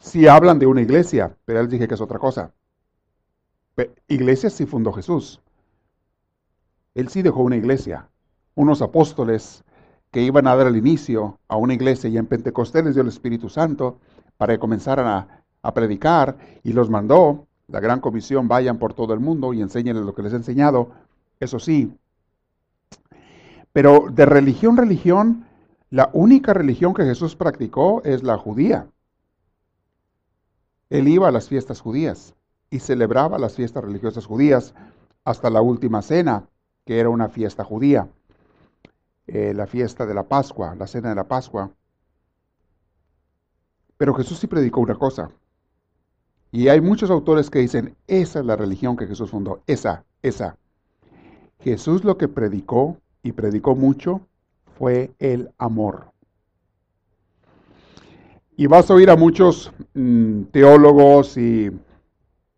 si 0.00 0.28
hablan 0.28 0.58
de 0.58 0.66
una 0.66 0.82
iglesia, 0.82 1.34
pero 1.46 1.60
él 1.60 1.70
dije 1.70 1.88
que 1.88 1.94
es 1.94 2.02
otra 2.02 2.18
cosa. 2.18 2.52
iglesia 4.06 4.50
sí 4.50 4.66
fundó 4.66 4.92
Jesús. 4.92 5.40
Él 6.94 7.08
sí 7.08 7.22
dejó 7.22 7.40
una 7.40 7.56
iglesia. 7.56 8.10
Unos 8.54 8.82
apóstoles 8.82 9.64
que 10.10 10.20
iban 10.20 10.46
a 10.46 10.54
dar 10.54 10.66
el 10.66 10.76
inicio 10.76 11.38
a 11.48 11.56
una 11.56 11.72
iglesia 11.72 12.10
y 12.10 12.18
en 12.18 12.26
Pentecostés 12.26 12.84
les 12.84 12.92
dio 12.92 13.00
el 13.00 13.08
Espíritu 13.08 13.48
Santo 13.48 13.98
para 14.36 14.52
que 14.52 14.58
comenzaran 14.58 15.06
a, 15.62 15.72
predicar 15.72 16.36
y 16.62 16.74
los 16.74 16.90
mandó. 16.90 17.46
La 17.66 17.80
gran 17.80 18.00
comisión, 18.00 18.46
vayan 18.46 18.78
por 18.78 18.92
todo 18.92 19.14
el 19.14 19.20
mundo 19.20 19.54
y 19.54 19.62
enséñenles 19.62 20.04
lo 20.04 20.14
que 20.14 20.22
les 20.22 20.34
he 20.34 20.36
enseñado. 20.36 20.90
Eso 21.40 21.58
sí, 21.58 21.96
pero 23.74 24.06
de 24.08 24.24
religión, 24.24 24.76
religión, 24.76 25.48
la 25.90 26.08
única 26.12 26.54
religión 26.54 26.94
que 26.94 27.02
Jesús 27.02 27.34
practicó 27.34 28.04
es 28.04 28.22
la 28.22 28.38
judía. 28.38 28.86
Él 30.90 31.08
iba 31.08 31.26
a 31.26 31.32
las 31.32 31.48
fiestas 31.48 31.80
judías 31.80 32.36
y 32.70 32.78
celebraba 32.78 33.36
las 33.36 33.56
fiestas 33.56 33.82
religiosas 33.82 34.26
judías 34.26 34.74
hasta 35.24 35.50
la 35.50 35.60
última 35.60 36.02
cena, 36.02 36.48
que 36.84 37.00
era 37.00 37.08
una 37.08 37.28
fiesta 37.28 37.64
judía, 37.64 38.08
eh, 39.26 39.52
la 39.54 39.66
fiesta 39.66 40.06
de 40.06 40.14
la 40.14 40.22
Pascua, 40.22 40.76
la 40.76 40.86
cena 40.86 41.08
de 41.08 41.16
la 41.16 41.24
Pascua. 41.24 41.72
Pero 43.96 44.14
Jesús 44.14 44.38
sí 44.38 44.46
predicó 44.46 44.82
una 44.82 44.94
cosa. 44.94 45.30
Y 46.52 46.68
hay 46.68 46.80
muchos 46.80 47.10
autores 47.10 47.50
que 47.50 47.58
dicen, 47.58 47.96
esa 48.06 48.38
es 48.38 48.46
la 48.46 48.54
religión 48.54 48.96
que 48.96 49.08
Jesús 49.08 49.30
fundó, 49.30 49.62
esa, 49.66 50.04
esa. 50.22 50.58
Jesús 51.58 52.04
lo 52.04 52.16
que 52.16 52.28
predicó 52.28 52.98
y 53.24 53.32
predicó 53.32 53.74
mucho 53.74 54.20
fue 54.78 55.12
el 55.18 55.50
amor. 55.58 56.12
Y 58.56 58.68
vas 58.68 58.88
a 58.88 58.94
oír 58.94 59.10
a 59.10 59.16
muchos 59.16 59.72
mm, 59.94 60.42
teólogos 60.52 61.36
y 61.36 61.72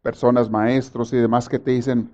personas 0.02 0.50
maestros 0.50 1.12
y 1.12 1.16
demás 1.16 1.48
que 1.48 1.58
te 1.58 1.70
dicen, 1.70 2.10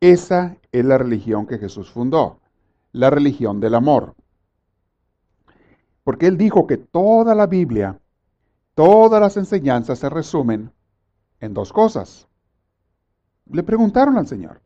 esa 0.00 0.56
es 0.70 0.84
la 0.84 0.98
religión 0.98 1.46
que 1.46 1.58
Jesús 1.58 1.90
fundó, 1.90 2.38
la 2.92 3.10
religión 3.10 3.60
del 3.60 3.74
amor. 3.74 4.14
Porque 6.04 6.26
él 6.26 6.36
dijo 6.36 6.66
que 6.66 6.76
toda 6.76 7.34
la 7.34 7.46
Biblia, 7.46 7.98
todas 8.74 9.20
las 9.20 9.36
enseñanzas 9.36 9.98
se 9.98 10.08
resumen 10.08 10.70
en 11.40 11.54
dos 11.54 11.72
cosas. 11.72 12.28
Le 13.46 13.62
preguntaron 13.62 14.16
al 14.18 14.26
Señor, 14.26 14.60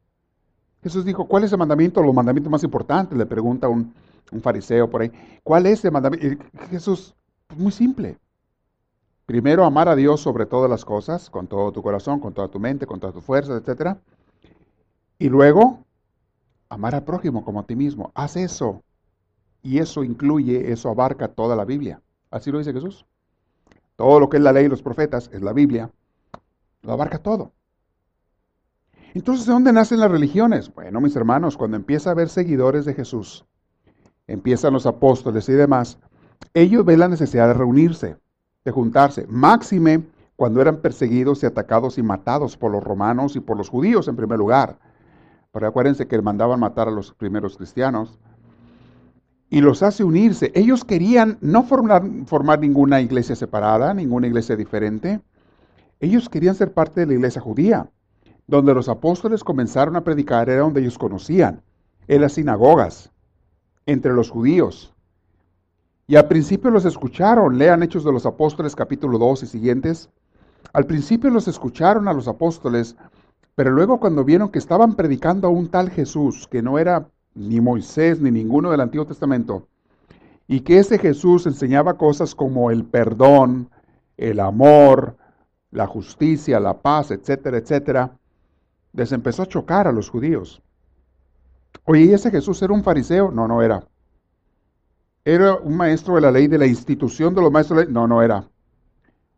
Jesús 0.85 1.07
dijo, 1.07 1.27
¿cuál 1.27 1.45
es 1.45 1.53
el 1.53 1.59
mandamiento? 1.59 2.03
Los 2.03 2.15
mandamientos 2.15 2.51
más 2.51 2.63
importantes, 2.63 3.17
le 3.17 3.25
pregunta 3.25 3.69
un, 3.69 3.95
fariseo 4.43 4.89
por 4.91 5.01
ahí. 5.01 5.11
¿Cuál 5.43 5.65
es 5.65 5.83
el 5.83 5.93
mandamiento? 5.93 6.45
Jesús, 6.69 7.15
pues 7.47 7.59
muy 7.59 7.73
simple. 7.73 8.19
Primero, 9.25 9.65
amar 9.65 9.89
a 9.89 9.97
Dios 9.97 10.21
sobre 10.21 10.45
todas 10.45 10.69
las 10.69 10.85
cosas, 10.85 11.31
con 11.31 11.47
todo 11.47 11.73
tu 11.73 11.83
corazón, 11.83 12.21
con 12.21 12.35
toda 12.35 12.49
tu 12.49 12.61
mente, 12.61 12.85
con 12.85 13.01
todas 13.01 13.15
tus 13.15 13.25
fuerzas, 13.25 13.63
etc. 13.67 13.97
Y 15.19 15.31
luego, 15.31 15.79
amar 16.69 16.95
al 16.95 17.05
prójimo 17.05 17.43
como 17.43 17.61
a 17.61 17.67
ti 17.67 17.75
mismo. 17.77 18.13
Haz 18.15 18.37
eso. 18.37 18.83
Y 19.63 19.79
eso 19.79 20.05
incluye, 20.05 20.71
eso 20.71 20.91
abarca 20.91 21.29
toda 21.29 21.57
la 21.57 21.65
Biblia. 21.65 22.03
Así 22.31 22.51
lo 22.53 22.59
dice 22.59 22.75
Jesús. 22.75 23.07
Todo 23.97 24.21
lo 24.21 24.29
que 24.29 24.37
es 24.37 24.43
la 24.43 24.53
ley 24.53 24.67
y 24.67 24.69
los 24.69 24.83
profetas 24.83 25.31
es 25.33 25.41
la 25.41 25.55
Biblia. 25.55 25.91
Lo 26.83 26.93
abarca 26.93 27.19
todo. 27.19 27.53
Entonces, 29.15 29.47
¿de 29.47 29.53
dónde 29.53 29.73
nacen 29.73 30.01
las 30.01 30.11
religiones? 30.11 30.75
Bueno, 30.75 31.01
mis 31.01 31.15
hermanos, 31.15 31.57
cuando 31.57 31.77
empieza 31.77 32.11
a 32.11 32.13
haber 32.13 32.29
seguidores 32.29 32.85
de 32.85 32.95
Jesús, 32.95 33.47
empiezan 34.27 34.73
los 34.73 34.87
apóstoles 34.87 35.49
y 35.49 35.53
demás, 35.53 35.99
ellos 36.53 36.85
ven 36.85 36.99
la 36.99 37.07
necesidad 37.09 37.47
de 37.47 37.55
reunirse, 37.55 38.17
de 38.65 38.73
juntarse. 38.73 39.25
Máxime 39.29 40.03
cuando 40.35 40.61
eran 40.61 40.79
perseguidos 40.79 41.45
y 41.45 41.47
atacados 41.47 41.97
y 41.97 42.03
matados 42.03 42.57
por 42.57 42.73
los 42.73 42.83
romanos 42.83 43.37
y 43.37 43.41
por 43.41 43.57
los 43.57 43.69
judíos 43.69 44.09
en 44.09 44.17
primer 44.17 44.37
lugar. 44.37 44.81
Pero 45.53 45.69
acuérdense 45.69 46.09
que 46.09 46.21
mandaban 46.21 46.59
matar 46.59 46.89
a 46.89 46.91
los 46.91 47.15
primeros 47.15 47.57
cristianos. 47.57 48.19
Y 49.49 49.61
los 49.61 49.85
hace 49.85 50.03
unirse. 50.03 50.51
Ellos 50.57 50.85
querían 50.85 51.39
no 51.41 51.63
formar, 51.63 52.03
formar 52.27 52.59
ninguna 52.59 53.01
iglesia 53.01 53.37
separada, 53.37 53.95
ninguna 53.95 54.27
iglesia 54.27 54.57
diferente. 54.57 55.21
Ellos 56.01 56.29
querían 56.29 56.57
ser 56.57 56.73
parte 56.73 57.01
de 57.01 57.07
la 57.07 57.15
iglesia 57.15 57.41
judía. 57.41 57.89
Donde 58.47 58.75
los 58.75 58.89
apóstoles 58.89 59.43
comenzaron 59.43 59.97
a 59.97 60.05
predicar 60.05 60.51
era 60.51 60.63
donde 60.63 60.81
ellos 60.81 60.99
conocían, 60.99 61.63
en 62.09 62.21
las 62.21 62.35
sinagogas, 62.35 63.11
entre 63.87 64.13
los 64.13 64.31
judíos. 64.31 64.93
Y 66.07 66.17
al 66.17 66.29
principio 66.29 66.71
los 66.71 66.85
escucharon, 66.85 67.57
lean 67.57 67.83
Hechos 67.83 68.05
de 68.05 68.13
los 68.13 68.27
Apóstoles 68.27 68.77
capítulo 68.77 69.17
2 69.17 69.45
y 69.45 69.47
siguientes. 69.47 70.11
Al 70.75 70.85
principio 70.85 71.31
los 71.31 71.49
escucharon 71.49 72.09
a 72.09 72.13
los 72.13 72.29
apóstoles, 72.29 72.97
pero 73.55 73.71
luego 73.71 73.99
cuando 73.99 74.25
vieron 74.25 74.51
que 74.51 74.59
estaban 74.59 74.95
predicando 74.95 75.49
a 75.49 75.51
un 75.51 75.69
tal 75.69 75.91
Jesús, 75.91 76.47
que 76.47 76.61
no 76.61 76.79
era 76.79 77.09
ni 77.35 77.61
Moisés 77.61 78.21
ni 78.21 78.31
ninguno 78.31 78.71
del 78.71 78.81
Antiguo 78.81 79.07
Testamento, 79.07 79.67
y 80.47 80.61
que 80.61 80.79
ese 80.79 80.99
Jesús 80.99 81.47
enseñaba 81.47 81.97
cosas 81.97 82.35
como 82.35 82.71
el 82.71 82.85
perdón, 82.85 83.71
el 84.19 84.41
amor, 84.41 85.17
la 85.71 85.87
justicia, 85.87 86.61
la 86.61 86.83
paz, 86.83 87.11
etcétera, 87.11 87.59
etcétera, 87.59 88.19
les 88.95 89.13
empezó 89.13 89.43
a 89.43 89.47
chocar 89.47 89.87
a 89.87 89.93
los 89.93 90.09
judíos. 90.09 90.63
Oye, 91.85 92.03
¿y 92.03 92.13
ese 92.13 92.31
Jesús 92.31 92.63
era 92.63 92.73
un 92.73 92.83
fariseo? 92.83 93.31
No, 93.31 93.47
no 93.47 93.61
era. 93.61 93.87
¿Era 95.25 95.57
un 95.57 95.77
maestro 95.77 96.15
de 96.15 96.21
la 96.21 96.31
ley, 96.31 96.47
de 96.47 96.59
la 96.59 96.67
institución 96.67 97.35
de 97.35 97.43
los 97.43 97.51
maestros 97.51 97.79
de 97.79 97.85
la 97.85 97.87
ley? 97.87 97.95
No, 97.95 98.07
no 98.07 98.23
era. 98.23 98.49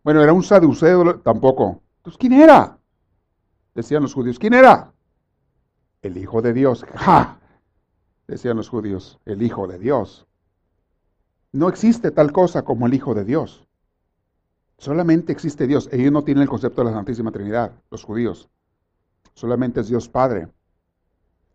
Bueno, 0.05 0.23
¿era 0.23 0.33
un 0.33 0.43
saduceo? 0.43 1.21
Tampoco. 1.21 1.81
Entonces, 1.99 2.19
¿quién 2.19 2.35
era? 2.35 2.79
Decían 3.75 4.03
los 4.03 4.15
judíos. 4.15 4.39
¿Quién 4.39 4.55
era? 4.55 4.93
El 6.03 6.17
Hijo 6.19 6.43
de 6.43 6.53
Dios. 6.53 6.85
¡Ja! 6.95 7.39
Decían 8.29 8.57
los 8.57 8.69
judíos. 8.69 9.19
El 9.25 9.43
Hijo 9.43 9.67
de 9.67 9.79
Dios. 9.79 10.27
No 11.53 11.69
existe 11.69 12.11
tal 12.11 12.31
cosa 12.33 12.63
como 12.63 12.87
el 12.87 12.95
Hijo 12.95 13.15
de 13.15 13.25
Dios. 13.25 13.67
Solamente 14.79 15.33
existe 15.33 15.67
Dios. 15.67 15.89
Ellos 15.91 16.13
no 16.13 16.23
tienen 16.23 16.43
el 16.43 16.49
concepto 16.49 16.83
de 16.83 16.91
la 16.91 16.97
Santísima 16.97 17.33
Trinidad, 17.33 17.73
los 17.91 18.05
judíos. 18.05 18.51
Solamente 19.37 19.81
es 19.81 19.89
Dios 19.89 20.09
Padre. 20.09 20.49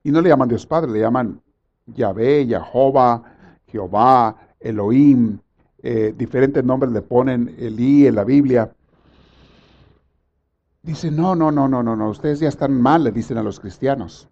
Y 0.03 0.11
no 0.11 0.21
le 0.21 0.29
llaman 0.29 0.47
Dios 0.47 0.67
Padre, 0.67 0.91
le 0.91 1.00
llaman 1.00 1.41
Yahvé, 1.88 2.45
Jehová, 2.45 3.23
Jehová, 3.65 4.38
Elohim, 4.59 5.39
eh, 5.81 6.13
diferentes 6.15 6.63
nombres 6.63 6.91
le 6.93 7.01
ponen 7.01 7.55
Elí 7.57 8.05
en 8.05 8.13
la 8.13 8.23
Biblia. 8.23 8.71
Dice, 10.83 11.09
no, 11.09 11.35
no, 11.35 11.51
no, 11.51 11.67
no, 11.67 11.81
no, 11.81 11.95
no, 11.95 12.09
ustedes 12.09 12.39
ya 12.39 12.50
están 12.50 12.79
mal, 12.79 13.03
le 13.03 13.11
dicen 13.11 13.39
a 13.39 13.43
los 13.43 13.59
cristianos. 13.59 14.29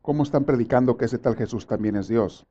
¿Cómo 0.00 0.22
están 0.22 0.44
predicando 0.44 0.96
que 0.96 1.06
ese 1.06 1.18
tal 1.18 1.34
Jesús 1.34 1.66
también 1.66 1.96
es 1.96 2.06
Dios? 2.06 2.46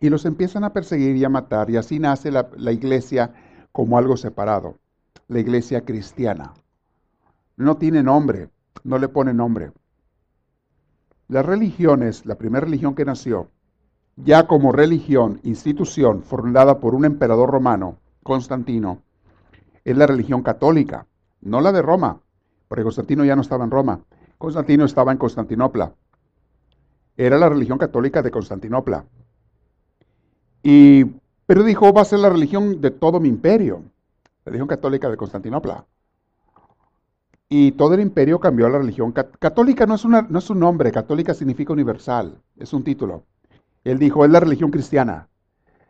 Y 0.00 0.10
los 0.10 0.26
empiezan 0.26 0.64
a 0.64 0.74
perseguir 0.74 1.16
y 1.16 1.24
a 1.24 1.30
matar, 1.30 1.70
y 1.70 1.78
así 1.78 1.98
nace 1.98 2.30
la, 2.30 2.50
la 2.58 2.72
iglesia 2.72 3.32
como 3.72 3.96
algo 3.96 4.18
separado, 4.18 4.76
la 5.28 5.40
iglesia 5.40 5.82
cristiana. 5.82 6.52
No 7.56 7.78
tiene 7.78 8.02
nombre, 8.02 8.50
no 8.84 8.98
le 8.98 9.08
pone 9.08 9.34
nombre. 9.34 9.72
Las 11.28 11.46
religiones, 11.46 12.26
la 12.26 12.36
primera 12.36 12.64
religión 12.64 12.94
que 12.94 13.04
nació, 13.04 13.48
ya 14.16 14.46
como 14.46 14.72
religión, 14.72 15.40
institución 15.42 16.22
formada 16.22 16.78
por 16.80 16.94
un 16.94 17.04
emperador 17.04 17.50
romano, 17.50 17.98
Constantino, 18.22 19.02
es 19.84 19.96
la 19.96 20.06
religión 20.06 20.42
católica, 20.42 21.06
no 21.40 21.60
la 21.60 21.72
de 21.72 21.82
Roma, 21.82 22.20
porque 22.68 22.84
Constantino 22.84 23.24
ya 23.24 23.34
no 23.34 23.42
estaba 23.42 23.64
en 23.64 23.70
Roma, 23.70 24.00
Constantino 24.38 24.84
estaba 24.84 25.12
en 25.12 25.18
Constantinopla. 25.18 25.92
Era 27.16 27.38
la 27.38 27.48
religión 27.48 27.78
católica 27.78 28.22
de 28.22 28.30
Constantinopla. 28.30 29.04
Y, 30.62 31.04
pero 31.46 31.62
dijo, 31.62 31.92
va 31.92 32.02
a 32.02 32.06
ser 32.06 32.20
la 32.20 32.30
religión 32.30 32.80
de 32.80 32.90
todo 32.90 33.20
mi 33.20 33.28
imperio, 33.28 33.82
la 34.44 34.50
religión 34.50 34.68
católica 34.68 35.10
de 35.10 35.16
Constantinopla. 35.16 35.84
Y 37.54 37.72
todo 37.72 37.92
el 37.92 38.00
imperio 38.00 38.40
cambió 38.40 38.64
a 38.64 38.70
la 38.70 38.78
religión 38.78 39.12
católica. 39.12 39.84
No 39.84 39.96
es, 39.96 40.06
una, 40.06 40.26
un 40.26 40.58
nombre, 40.58 40.90
católica 40.90 41.34
significa 41.34 41.74
universal, 41.74 42.40
es 42.56 42.72
un 42.72 42.82
título. 42.82 43.24
Él 43.84 43.98
dijo, 43.98 44.24
es 44.24 44.30
la 44.30 44.40
religión 44.40 44.70
cristiana. 44.70 45.28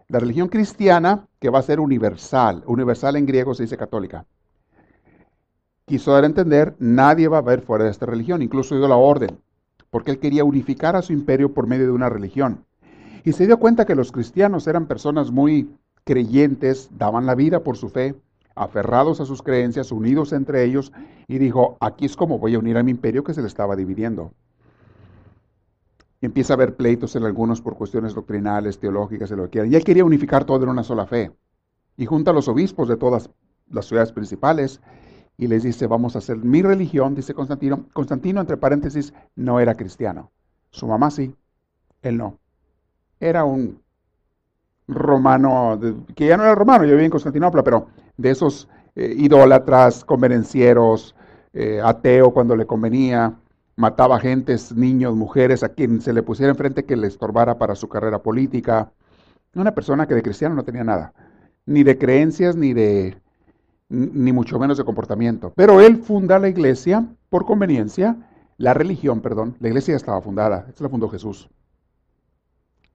La 0.09 0.19
religión 0.19 0.49
cristiana 0.49 1.29
que 1.39 1.51
va 1.51 1.61
a 1.61 1.63
ser 1.63 1.79
universal. 1.79 2.65
Universal 2.67 3.15
en 3.15 3.27
griego 3.27 3.55
se 3.55 3.63
dice 3.63 3.77
católica. 3.77 4.27
Quiso 5.87 6.11
dar 6.11 6.25
a 6.25 6.27
entender, 6.27 6.75
nadie 6.81 7.29
va 7.29 7.39
a 7.39 7.43
ver 7.43 7.63
fuera 7.63 7.85
de 7.85 7.93
esta 7.93 8.07
religión, 8.07 8.43
incluso 8.43 8.77
dio 8.77 8.89
la 8.89 8.97
orden, 8.97 9.39
porque 9.89 10.11
él 10.11 10.19
quería 10.19 10.43
unificar 10.43 10.97
a 10.97 11.03
su 11.03 11.13
imperio 11.13 11.55
por 11.55 11.69
medio 11.69 11.85
de 11.85 11.93
una 11.93 12.09
religión. 12.09 12.65
Y 13.23 13.35
se 13.35 13.47
dio 13.47 13.61
cuenta 13.61 13.87
que 13.87 13.95
los 13.95 14.11
cristianos 14.11 14.67
eran 14.67 14.89
personas 14.89 15.31
muy 15.31 15.71
creyentes, 16.03 16.91
daban 16.99 17.25
la 17.25 17.37
vida 17.37 17.61
por 17.61 17.77
su 17.77 17.89
fe, 17.89 18.17
aferrados 18.55 19.21
a 19.21 19.25
sus 19.25 19.43
creencias, 19.43 19.93
unidos 19.93 20.33
entre 20.33 20.65
ellos, 20.65 20.93
y 21.29 21.39
dijo, 21.39 21.77
aquí 21.81 22.07
es 22.07 22.17
como 22.17 22.39
voy 22.39 22.55
a 22.55 22.59
unir 22.59 22.77
a 22.77 22.83
mi 22.83 22.91
imperio 22.91 23.25
que 23.25 23.35
se 23.35 23.43
le 23.43 23.49
estaba 23.49 23.77
dividiendo 23.77 24.33
empieza 26.23 26.53
a 26.53 26.57
haber 26.57 26.77
pleitos 26.77 27.17
en 27.17 27.25
algunos 27.25 27.61
por 27.61 27.77
cuestiones 27.77 28.15
doctrinales, 28.15 28.79
teológicas, 28.79 29.31
y 29.31 29.37
lo 29.37 29.45
que 29.45 29.51
quieran. 29.51 29.73
Y 29.73 29.77
él 29.77 29.85
quería 29.85 30.05
unificar 30.05 30.45
todo 30.45 30.63
en 30.63 30.71
una 30.71 30.85
sola 30.85 31.07
fe. 31.07 31.33
Y 31.97 32.07
junta 32.07 32.31
a 32.31 32.35
los 32.35 32.49
obispos 32.49 32.89
de 32.89 32.97
todas 32.97 33.29
las 33.69 33.87
ciudades 33.87 34.13
principales 34.13 34.81
y 35.37 35.49
les 35.49 35.65
dice, 35.65 35.87
vamos 35.87 36.15
a 36.15 36.19
hacer 36.19 36.37
mi 36.37 36.63
religión, 36.63 37.15
dice 37.15 37.35
Constantino. 37.35 37.87
Constantino, 37.93 38.41
entre 38.41 38.57
paréntesis, 38.57 39.13
no 39.35 39.59
era 39.61 39.75
cristiano. 39.75 40.31
Su 40.71 40.87
mamá 40.87 41.11
sí, 41.11 41.35
él 42.03 42.17
no. 42.17 42.39
Era 43.19 43.45
un 43.45 43.81
romano, 44.87 45.79
que 46.15 46.27
ya 46.27 46.37
no 46.37 46.45
era 46.45 46.55
romano, 46.55 46.85
yo 46.85 46.93
vivía 46.93 47.07
en 47.07 47.11
Constantinopla, 47.11 47.63
pero 47.63 47.89
de 48.17 48.31
esos 48.31 48.69
eh, 48.95 49.15
idólatras, 49.17 50.05
convenencieros, 50.05 51.15
eh, 51.55 51.81
ateo 51.83 52.33
cuando 52.33 52.57
le 52.57 52.67
convenía, 52.67 53.39
mataba 53.77 54.19
gentes, 54.21 54.75
niños, 54.75 55.15
mujeres, 55.15 55.63
a 55.63 55.71
quien 55.71 56.01
se 56.01 56.13
le 56.13 56.23
pusiera 56.23 56.51
enfrente 56.51 56.85
que 56.85 56.97
le 56.97 57.07
estorbara 57.07 57.59
para 57.59 57.75
su 57.75 57.89
carrera 57.89 58.23
política. 58.23 58.93
Una 59.55 59.75
persona 59.75 60.07
que 60.07 60.15
de 60.15 60.23
cristiano 60.23 60.55
no 60.55 60.65
tenía 60.65 60.85
nada, 60.85 61.13
ni 61.67 61.83
de 61.83 61.99
creencias, 61.99 62.57
ni 62.57 62.73
de 62.73 63.17
ni 63.89 64.33
mucho 64.33 64.59
menos 64.59 64.79
de 64.79 64.85
comportamiento. 64.85 65.53
Pero 65.55 65.83
él 65.83 65.99
funda 65.99 66.39
la 66.39 66.49
iglesia 66.49 67.07
por 67.29 67.45
conveniencia, 67.45 68.17
la 68.57 68.73
religión, 68.73 69.21
perdón, 69.21 69.57
la 69.61 69.69
iglesia 69.69 69.93
ya 69.93 69.97
estaba 69.97 70.23
fundada, 70.23 70.65
esta 70.69 70.85
la 70.85 70.91
fundó 70.91 71.11
Jesús. 71.11 71.51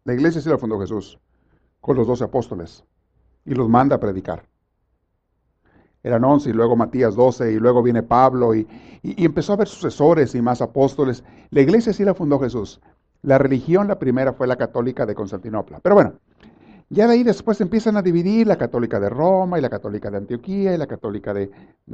La 0.04 0.14
iglesia 0.14 0.42
sí 0.42 0.50
la 0.50 0.58
fundó 0.58 0.80
Jesús, 0.80 1.20
con 1.82 1.98
los 1.98 2.08
doce 2.08 2.24
apóstoles, 2.24 2.84
y 3.46 3.54
los 3.54 3.70
manda 3.70 3.98
a 3.98 4.00
predicar 4.00 4.44
eran 6.08 6.24
once, 6.24 6.50
y 6.50 6.54
luego 6.54 6.76
Matías 6.76 7.16
doce, 7.16 7.52
y 7.52 7.60
luego 7.60 7.84
viene 7.84 8.04
Pablo, 8.04 8.56
y, 8.56 8.68
empezó 9.04 9.54
a 9.54 9.56
haber 9.56 9.68
sucesores 9.68 10.34
y 10.36 10.42
más 10.42 10.62
apóstoles. 10.62 11.24
La 11.52 11.62
iglesia 11.62 11.94
sí 11.94 12.04
la 12.04 12.14
fundó 12.14 12.40
Jesús. 12.40 12.82
La 13.22 13.38
religión, 13.38 13.88
la 13.88 14.00
primera, 14.00 14.34
fue 14.34 14.48
la 14.48 14.56
católica 14.56 15.06
de 15.06 15.16
Constantinopla. 15.16 15.80
Pero 15.80 15.96
bueno, 15.96 16.14
ya 16.90 17.08
de 17.08 17.14
ahí 17.14 17.24
después 17.24 17.60
empiezan 17.62 17.98
a 17.98 18.02
dividir 18.02 18.48
la 18.48 18.58
católica 18.58 19.00
de 19.00 19.10
Roma, 19.10 19.60
y 19.60 19.62
la 19.62 19.70
católica 19.70 20.10
de 20.10 20.18
Antioquía, 20.18 20.74
y 20.74 20.78
la 20.78 20.88
católica 20.88 21.34
de, 21.34 21.50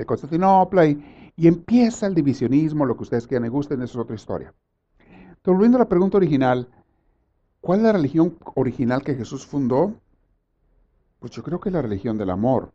Constantinopla, 0.05 0.85
y, 0.85 1.03
empieza 1.37 2.07
el 2.07 2.15
divisionismo, 2.15 2.85
lo 2.85 2.95
que 2.95 3.03
ustedes 3.03 3.27
quieran 3.27 3.45
y 3.47 3.49
gusten, 3.49 3.81
eso 3.81 3.99
es 3.99 4.03
otra 4.03 4.15
historia. 4.15 4.53
Pero 5.41 5.55
volviendo 5.55 5.77
a 5.77 5.79
la 5.79 5.89
pregunta 5.89 6.17
original, 6.17 6.67
¿cuál 7.59 7.79
es 7.79 7.83
la 7.83 7.93
religión 7.93 8.37
original 8.55 9.03
que 9.03 9.15
Jesús 9.15 9.45
fundó? 9.45 9.93
Pues 11.19 11.31
yo 11.31 11.43
creo 11.43 11.59
que 11.59 11.69
es 11.69 11.73
la 11.73 11.81
religión 11.81 12.17
del 12.17 12.29
amor. 12.29 12.71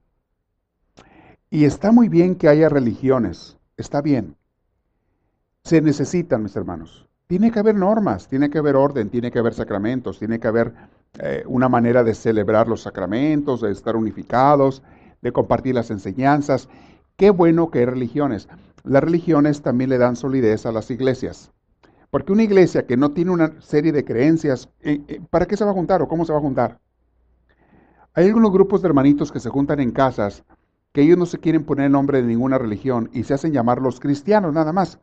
Y 1.50 1.64
está 1.64 1.92
muy 1.92 2.08
bien 2.10 2.34
que 2.34 2.48
haya 2.48 2.68
religiones, 2.68 3.56
está 3.78 4.02
bien. 4.02 4.36
Se 5.64 5.80
necesitan, 5.80 6.42
mis 6.42 6.54
hermanos. 6.56 7.08
Tiene 7.26 7.50
que 7.50 7.58
haber 7.58 7.74
normas, 7.74 8.28
tiene 8.28 8.50
que 8.50 8.58
haber 8.58 8.76
orden, 8.76 9.08
tiene 9.08 9.30
que 9.30 9.38
haber 9.38 9.54
sacramentos, 9.54 10.18
tiene 10.18 10.40
que 10.40 10.48
haber 10.48 10.74
eh, 11.18 11.44
una 11.46 11.68
manera 11.68 12.04
de 12.04 12.14
celebrar 12.14 12.68
los 12.68 12.82
sacramentos, 12.82 13.62
de 13.62 13.72
estar 13.72 13.96
unificados, 13.96 14.82
de 15.22 15.32
compartir 15.32 15.74
las 15.74 15.90
enseñanzas. 15.90 16.68
Qué 17.16 17.30
bueno 17.30 17.70
que 17.70 17.80
hay 17.80 17.84
religiones. 17.86 18.48
Las 18.84 19.02
religiones 19.02 19.62
también 19.62 19.90
le 19.90 19.98
dan 19.98 20.16
solidez 20.16 20.66
a 20.66 20.72
las 20.72 20.90
iglesias. 20.90 21.50
Porque 22.10 22.32
una 22.32 22.42
iglesia 22.42 22.86
que 22.86 22.96
no 22.96 23.10
tiene 23.12 23.30
una 23.30 23.60
serie 23.60 23.92
de 23.92 24.04
creencias, 24.04 24.68
eh, 24.80 25.00
eh, 25.08 25.20
¿para 25.30 25.46
qué 25.46 25.56
se 25.56 25.64
va 25.64 25.70
a 25.70 25.74
juntar 25.74 26.02
o 26.02 26.08
cómo 26.08 26.26
se 26.26 26.32
va 26.32 26.38
a 26.38 26.42
juntar? 26.42 26.78
Hay 28.14 28.26
algunos 28.26 28.52
grupos 28.52 28.82
de 28.82 28.88
hermanitos 28.88 29.32
que 29.32 29.40
se 29.40 29.50
juntan 29.50 29.80
en 29.80 29.92
casas 29.92 30.44
que 30.92 31.02
ellos 31.02 31.18
no 31.18 31.26
se 31.26 31.38
quieren 31.38 31.64
poner 31.64 31.86
el 31.86 31.92
nombre 31.92 32.20
de 32.22 32.28
ninguna 32.28 32.58
religión 32.58 33.10
y 33.12 33.24
se 33.24 33.34
hacen 33.34 33.52
llamar 33.52 33.80
los 33.80 34.00
cristianos 34.00 34.52
nada 34.52 34.72
más. 34.72 35.00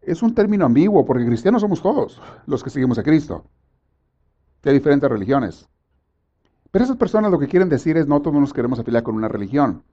Es 0.00 0.22
un 0.22 0.34
término 0.34 0.66
ambiguo 0.66 1.04
porque 1.04 1.26
cristianos 1.26 1.62
somos 1.62 1.82
todos 1.82 2.20
los 2.46 2.62
que 2.64 2.70
seguimos 2.70 2.98
a 2.98 3.02
Cristo, 3.02 3.44
de 4.62 4.72
diferentes 4.72 5.08
religiones. 5.10 5.68
Pero 6.70 6.84
esas 6.84 6.96
personas 6.96 7.30
lo 7.30 7.38
que 7.38 7.48
quieren 7.48 7.68
decir 7.68 7.96
es 7.96 8.06
no 8.06 8.22
todos 8.22 8.40
nos 8.40 8.52
queremos 8.52 8.78
afiliar 8.78 9.02
con 9.02 9.14
una 9.14 9.28
religión. 9.28 9.84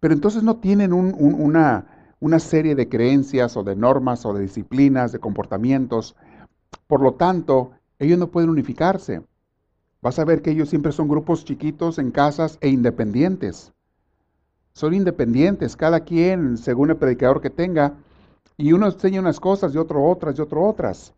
pero 0.00 0.14
entonces 0.14 0.42
no 0.42 0.56
tienen 0.56 0.92
una, 0.92 2.14
una 2.20 2.38
serie 2.38 2.74
de 2.74 2.88
creencias 2.88 3.56
o 3.56 3.64
de 3.64 3.74
normas 3.74 4.24
o 4.26 4.32
de 4.34 4.42
disciplinas, 4.42 5.12
de 5.12 5.18
comportamientos. 5.18 6.14
Por 6.86 7.00
lo 7.00 7.14
tanto, 7.14 7.72
ellos 7.98 8.18
no 8.18 8.30
pueden 8.30 8.50
unificarse. 8.50 9.22
Vas 10.02 10.18
a 10.18 10.24
ver 10.24 10.42
que 10.42 10.50
ellos 10.50 10.68
siempre 10.68 10.92
son 10.92 11.08
grupos 11.08 11.44
chiquitos 11.44 11.98
en 11.98 12.10
casas 12.10 12.58
e 12.60 12.68
independientes. 12.68 13.72
Son 14.74 14.92
independientes, 14.92 15.76
cada 15.76 16.00
quien 16.00 16.58
según 16.58 16.90
el 16.90 16.96
predicador 16.96 17.40
que 17.40 17.48
tenga, 17.48 17.94
y 18.56 18.72
uno 18.72 18.86
enseña 18.86 19.20
unas 19.20 19.38
cosas 19.38 19.72
y 19.72 19.78
otro 19.78 20.04
otras 20.04 20.36
y 20.36 20.42
otro 20.42 20.64
otras, 20.64 21.14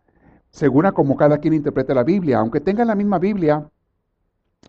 según 0.51 0.85
a 0.85 0.93
como 0.93 1.17
cada 1.17 1.39
quien 1.39 1.55
interprete 1.55 1.95
la 1.95 2.05
Biblia. 2.05 2.39
Aunque 2.39 2.61
tengan 2.61 2.87
la 2.87 2.95
misma 2.95 3.19
Biblia, 3.19 3.67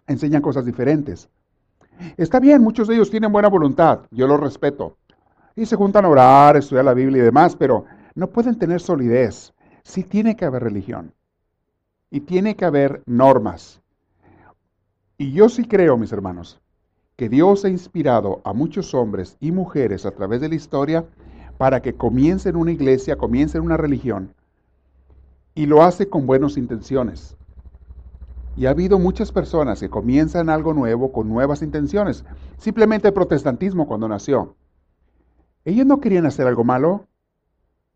enseñan 0.08 0.42
cosas 0.42 0.66
diferentes. 0.66 1.30
Está 2.16 2.40
bien, 2.40 2.62
muchos 2.62 2.88
de 2.88 2.96
ellos 2.96 3.10
tienen 3.10 3.34
buena 3.34 3.50
voluntad, 3.50 4.02
yo 4.10 4.26
lo 4.26 4.38
respeto. 4.38 4.96
Y 5.54 5.66
se 5.66 5.76
juntan 5.76 6.06
a 6.06 6.10
orar, 6.10 6.56
estudiar 6.56 6.86
la 6.86 6.94
Biblia 6.94 7.22
y 7.22 7.26
demás, 7.26 7.58
pero 7.58 7.84
no 8.16 8.28
pueden 8.28 8.58
tener 8.58 8.80
solidez. 8.80 9.54
Sí 9.84 10.04
tiene 10.04 10.38
que 10.38 10.46
haber 10.46 10.64
religión. 10.64 11.14
Y 12.10 12.22
tiene 12.22 12.56
que 12.56 12.64
haber 12.64 13.04
normas. 13.06 13.82
Y 15.18 15.34
yo 15.34 15.50
sí 15.50 15.66
creo, 15.68 15.98
mis 15.98 16.14
hermanos, 16.14 16.62
que 17.18 17.30
Dios 17.30 17.66
ha 17.66 17.70
inspirado 17.70 18.42
a 18.46 18.54
muchos 18.54 18.94
hombres 18.94 19.38
y 19.40 19.52
mujeres 19.52 20.06
a 20.06 20.12
través 20.12 20.40
de 20.40 20.50
la 20.50 20.56
historia 20.56 21.06
para 21.58 21.82
que 21.82 21.96
comiencen 21.96 22.56
una 22.56 22.72
iglesia, 22.72 23.18
comiencen 23.18 23.64
una 23.64 23.76
religión. 23.76 24.36
Y 25.56 25.66
lo 25.66 25.82
hace 25.82 26.08
con 26.08 26.28
buenas 26.28 26.58
intenciones. 26.58 27.36
Y 28.56 28.68
ha 28.68 28.70
habido 28.70 29.00
muchas 29.00 29.32
personas 29.32 29.80
que 29.80 29.90
comienzan 29.90 30.50
algo 30.50 30.76
nuevo 30.76 31.12
con 31.12 31.28
nuevas 31.28 31.64
intenciones. 31.64 32.24
Simplemente 32.60 33.08
el 33.08 33.16
protestantismo 33.16 33.88
cuando 33.88 34.08
nació. 34.08 34.56
Ellos 35.66 35.88
no 35.88 36.00
querían 36.00 36.28
hacer 36.28 36.46
algo 36.46 36.64
malo. 36.64 37.08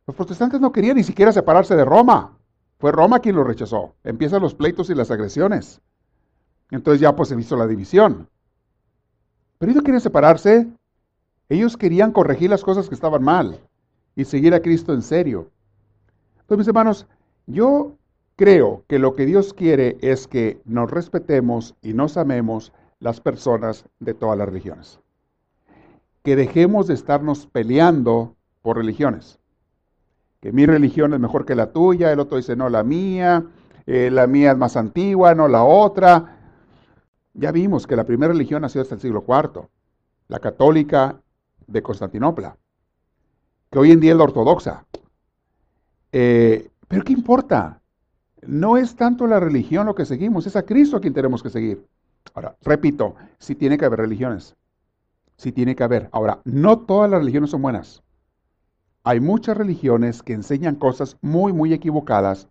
Los 0.08 0.16
protestantes 0.16 0.60
no 0.60 0.72
querían 0.72 0.98
ni 0.98 1.04
siquiera 1.04 1.32
separarse 1.32 1.76
de 1.76 1.86
Roma. 1.86 2.38
Fue 2.80 2.92
Roma 2.92 3.20
quien 3.20 3.36
lo 3.36 3.44
rechazó. 3.44 3.94
Empiezan 4.04 4.42
los 4.42 4.56
pleitos 4.56 4.90
y 4.90 4.96
las 4.96 5.12
agresiones. 5.12 5.80
Entonces 6.72 7.00
ya 7.00 7.16
pues 7.16 7.30
se 7.30 7.40
hizo 7.40 7.56
la 7.56 7.68
división. 7.68 8.28
Pero 9.62 9.71
ellos 9.71 9.84
querían 9.86 10.02
separarse. 10.02 10.67
Ellos 11.47 11.78
querían 11.78 12.12
corregir 12.12 12.50
las 12.50 12.63
cosas 12.63 12.89
que 12.89 12.95
estaban 12.95 13.24
mal 13.24 13.62
y 14.17 14.26
seguir 14.26 14.54
a 14.54 14.62
Cristo 14.62 14.93
en 14.93 15.02
serio. 15.02 15.50
Entonces, 16.41 16.58
mis 16.58 16.67
hermanos, 16.67 17.08
yo 17.47 17.95
Creo 18.41 18.86
que 18.88 18.97
lo 18.97 19.13
que 19.13 19.28
Dios 19.28 19.54
quiere 19.54 20.00
es 20.02 20.28
que 20.28 20.60
nos 20.65 20.89
respetemos 20.89 21.76
y 21.84 21.93
nos 21.93 22.17
amemos 22.17 22.74
las 23.00 23.21
personas 23.21 23.86
de 24.00 24.15
todas 24.15 24.36
las 24.36 24.47
religiones. 24.47 25.00
Que 26.24 26.36
dejemos 26.36 26.88
de 26.88 26.95
estarnos 26.95 27.45
peleando 27.45 28.36
por 28.63 28.78
religiones. 28.78 29.38
Que 30.39 30.52
mi 30.52 30.65
religión 30.65 31.13
es 31.13 31.19
mejor 31.19 31.45
que 31.45 31.54
la 31.54 31.71
tuya, 31.71 32.12
el 32.12 32.19
otro 32.19 32.38
dice 32.38 32.56
no, 32.56 32.67
la 32.67 32.82
mía, 32.82 33.45
eh, 33.86 34.10
la 34.12 34.26
mía 34.26 34.54
es 34.54 34.58
más 34.58 34.76
antigua, 34.76 35.36
no 35.36 35.47
la 35.47 35.63
otra. 35.63 36.39
Ya 37.34 37.52
vimos 37.52 37.88
que 37.88 37.96
la 37.96 38.06
primera 38.06 38.34
religión 38.34 38.62
nació 38.62 38.82
hasta 38.82 38.96
el 38.96 39.02
siglo 39.02 39.24
IV, 39.28 39.67
la 40.28 40.39
católica 40.39 41.22
de 41.67 41.82
Constantinopla, 41.82 42.58
que 43.70 43.80
hoy 43.80 43.91
en 43.91 44.00
día 44.00 44.12
es 44.12 44.17
la 44.17 44.24
ortodoxa. 44.26 44.86
Eh, 46.12 46.70
pero 46.88 47.04
¿qué 47.04 47.13
importa? 47.13 47.82
No 48.41 48.76
es 48.76 48.96
tanto 48.96 49.28
la 49.28 49.39
religión 49.39 49.86
lo 49.86 49.96
que 49.96 50.06
seguimos, 50.06 50.46
es 50.48 50.56
a 50.56 50.63
Cristo 50.63 50.98
a 50.98 51.02
quien 51.02 51.13
tenemos 51.13 51.41
que 51.41 51.50
seguir. 51.50 51.86
Ahora, 52.34 52.56
repito, 52.62 53.15
si 53.39 53.56
tiene 53.56 53.78
que 53.78 53.86
haber 53.86 54.00
religiones. 54.00 54.56
si 55.38 55.52
tiene 55.52 55.76
que 55.76 55.84
haber. 55.84 56.08
Ahora, 56.12 56.39
no 56.44 56.80
todas 56.80 57.10
las 57.10 57.20
religiones 57.22 57.50
son 57.50 57.63
buenas. 57.63 58.04
Hay 59.04 59.20
muchas 59.20 59.58
religiones 59.58 60.22
que 60.22 60.34
enseñan 60.34 60.76
cosas 60.76 61.17
muy, 61.22 61.52
muy 61.52 61.74
equivocadas 61.74 62.48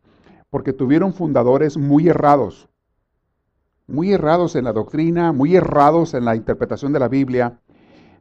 porque 0.50 0.72
tuvieron 0.72 1.14
fundadores 1.14 1.76
muy 1.76 2.08
errados. 2.08 2.68
Muy 3.90 4.12
errados 4.12 4.54
en 4.54 4.64
la 4.64 4.72
doctrina, 4.72 5.32
muy 5.32 5.56
errados 5.56 6.14
en 6.14 6.24
la 6.24 6.36
interpretación 6.36 6.92
de 6.92 7.00
la 7.00 7.08
Biblia. 7.08 7.58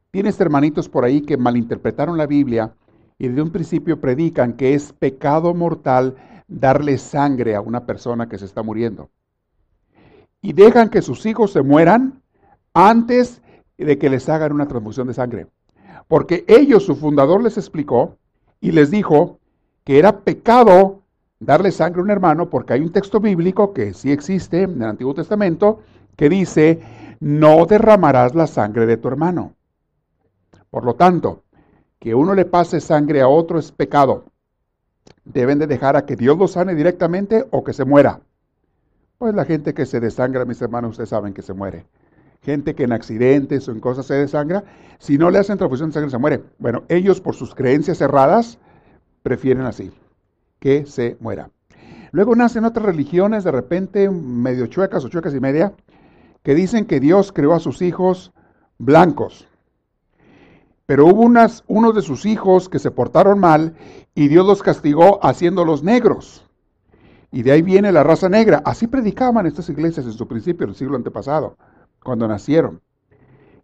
Tienes 0.10 0.42
hermanitos 0.42 0.90
por 0.90 1.06
ahí 1.06 1.22
que 1.22 1.38
malinterpretaron 1.38 2.18
la 2.18 2.26
Biblia 2.26 2.74
y 3.20 3.28
desde 3.28 3.44
un 3.44 3.52
principio 3.52 4.02
predican 4.02 4.54
que 4.54 4.74
es 4.74 4.92
pecado 4.94 5.54
mortal 5.54 6.16
darle 6.48 6.98
sangre 6.98 7.56
a 7.56 7.62
una 7.62 7.86
persona 7.86 8.28
que 8.28 8.40
se 8.40 8.46
está 8.46 8.64
muriendo. 8.64 9.12
Y 10.42 10.54
dejan 10.54 10.90
que 10.90 11.04
sus 11.04 11.26
hijos 11.28 11.52
se 11.52 11.62
mueran 11.62 12.24
antes 12.74 13.44
de 13.78 14.00
que 14.00 14.10
les 14.10 14.28
hagan 14.28 14.54
una 14.54 14.68
transfusión 14.68 15.08
de 15.08 15.14
sangre. 15.14 15.48
Porque 16.08 16.46
ellos, 16.48 16.84
su 16.84 16.96
fundador, 16.96 17.44
les 17.44 17.58
explicó 17.58 18.18
y 18.60 18.72
les 18.72 18.90
dijo 18.90 19.38
que 19.84 20.00
era 20.00 20.22
pecado 20.22 20.99
darle 21.40 21.72
sangre 21.72 22.02
a 22.02 22.04
un 22.04 22.12
hermano 22.12 22.50
porque 22.50 22.74
hay 22.74 22.82
un 22.82 22.92
texto 22.92 23.20
bíblico 23.20 23.74
que 23.74 23.94
sí 23.94 24.12
existe 24.12 24.64
en 24.64 24.82
el 24.82 24.90
Antiguo 24.90 25.14
Testamento 25.14 25.82
que 26.16 26.30
dice, 26.30 26.80
no 27.20 27.66
derramarás 27.66 28.36
la 28.36 28.48
sangre 28.48 28.86
de 28.86 28.98
tu 28.98 29.08
hermano. 29.08 29.54
Por 30.70 30.86
lo 30.86 30.96
tanto, 30.96 31.44
que 32.00 32.14
uno 32.14 32.34
le 32.36 32.46
pase 32.46 32.80
sangre 32.80 33.22
a 33.22 33.28
otro 33.28 33.60
es 33.60 33.72
pecado 33.72 34.26
deben 35.26 35.60
de 35.60 35.68
dejar 35.68 35.96
a 35.96 36.06
que 36.06 36.16
Dios 36.16 36.38
los 36.38 36.52
sane 36.52 36.76
directamente 36.76 37.46
o 37.52 37.64
que 37.64 37.74
se 37.74 37.86
muera. 37.86 38.22
Pues 39.18 39.36
la 39.36 39.46
gente 39.46 39.74
que 39.74 39.86
se 39.86 40.00
desangra, 40.00 40.46
mis 40.46 40.62
hermanos, 40.62 40.92
ustedes 40.92 41.10
saben 41.10 41.34
que 41.34 41.42
se 41.42 41.54
muere. 41.54 41.86
Gente 42.42 42.74
que 42.74 42.84
en 42.84 42.94
accidentes 42.94 43.68
o 43.68 43.72
en 43.72 43.80
cosas 43.80 44.06
se 44.06 44.14
desangra, 44.14 44.64
si 44.98 45.18
no 45.18 45.30
le 45.30 45.40
hacen 45.40 45.58
transfusión 45.58 45.90
de 45.90 45.94
sangre 45.94 46.10
se 46.10 46.18
muere. 46.18 46.44
Bueno, 46.58 46.84
ellos 46.88 47.20
por 47.20 47.36
sus 47.36 47.54
creencias 47.54 47.98
cerradas 47.98 48.60
prefieren 49.24 49.66
así, 49.66 49.92
que 50.60 50.86
se 50.86 51.18
muera. 51.20 51.50
Luego 52.12 52.36
nacen 52.36 52.66
otras 52.66 52.86
religiones 52.86 53.44
de 53.44 53.52
repente 53.52 54.10
medio 54.10 54.68
chuecas 54.68 55.06
o 55.06 55.10
chuecas 55.10 55.36
y 55.36 55.40
media, 55.40 55.74
que 56.44 56.56
dicen 56.56 56.86
que 56.86 57.00
Dios 57.00 57.32
creó 57.32 57.54
a 57.54 57.60
sus 57.60 57.82
hijos 57.82 58.34
blancos. 58.78 59.48
Pero 60.86 61.06
hubo 61.06 61.22
unas, 61.22 61.64
unos 61.68 61.94
de 61.94 62.02
sus 62.02 62.26
hijos 62.26 62.68
que 62.68 62.80
se 62.80 62.90
portaron 62.90 63.40
mal 63.40 63.76
y 64.16 64.28
Dios 64.28 64.46
los 64.46 64.64
castigó 64.64 65.24
haciéndolos 65.24 65.84
negros. 65.84 66.50
Y 67.32 67.44
de 67.44 67.52
ahí 67.52 67.62
viene 67.62 67.92
la 67.92 68.04
raza 68.04 68.28
negra. 68.28 68.64
Así 68.66 68.88
predicaban 68.88 69.46
estas 69.46 69.70
iglesias 69.70 70.08
en 70.08 70.14
su 70.14 70.28
principio, 70.28 70.66
el 70.66 70.74
siglo 70.74 70.96
antepasado, 70.96 71.58
cuando 72.04 72.28
nacieron. 72.28 72.82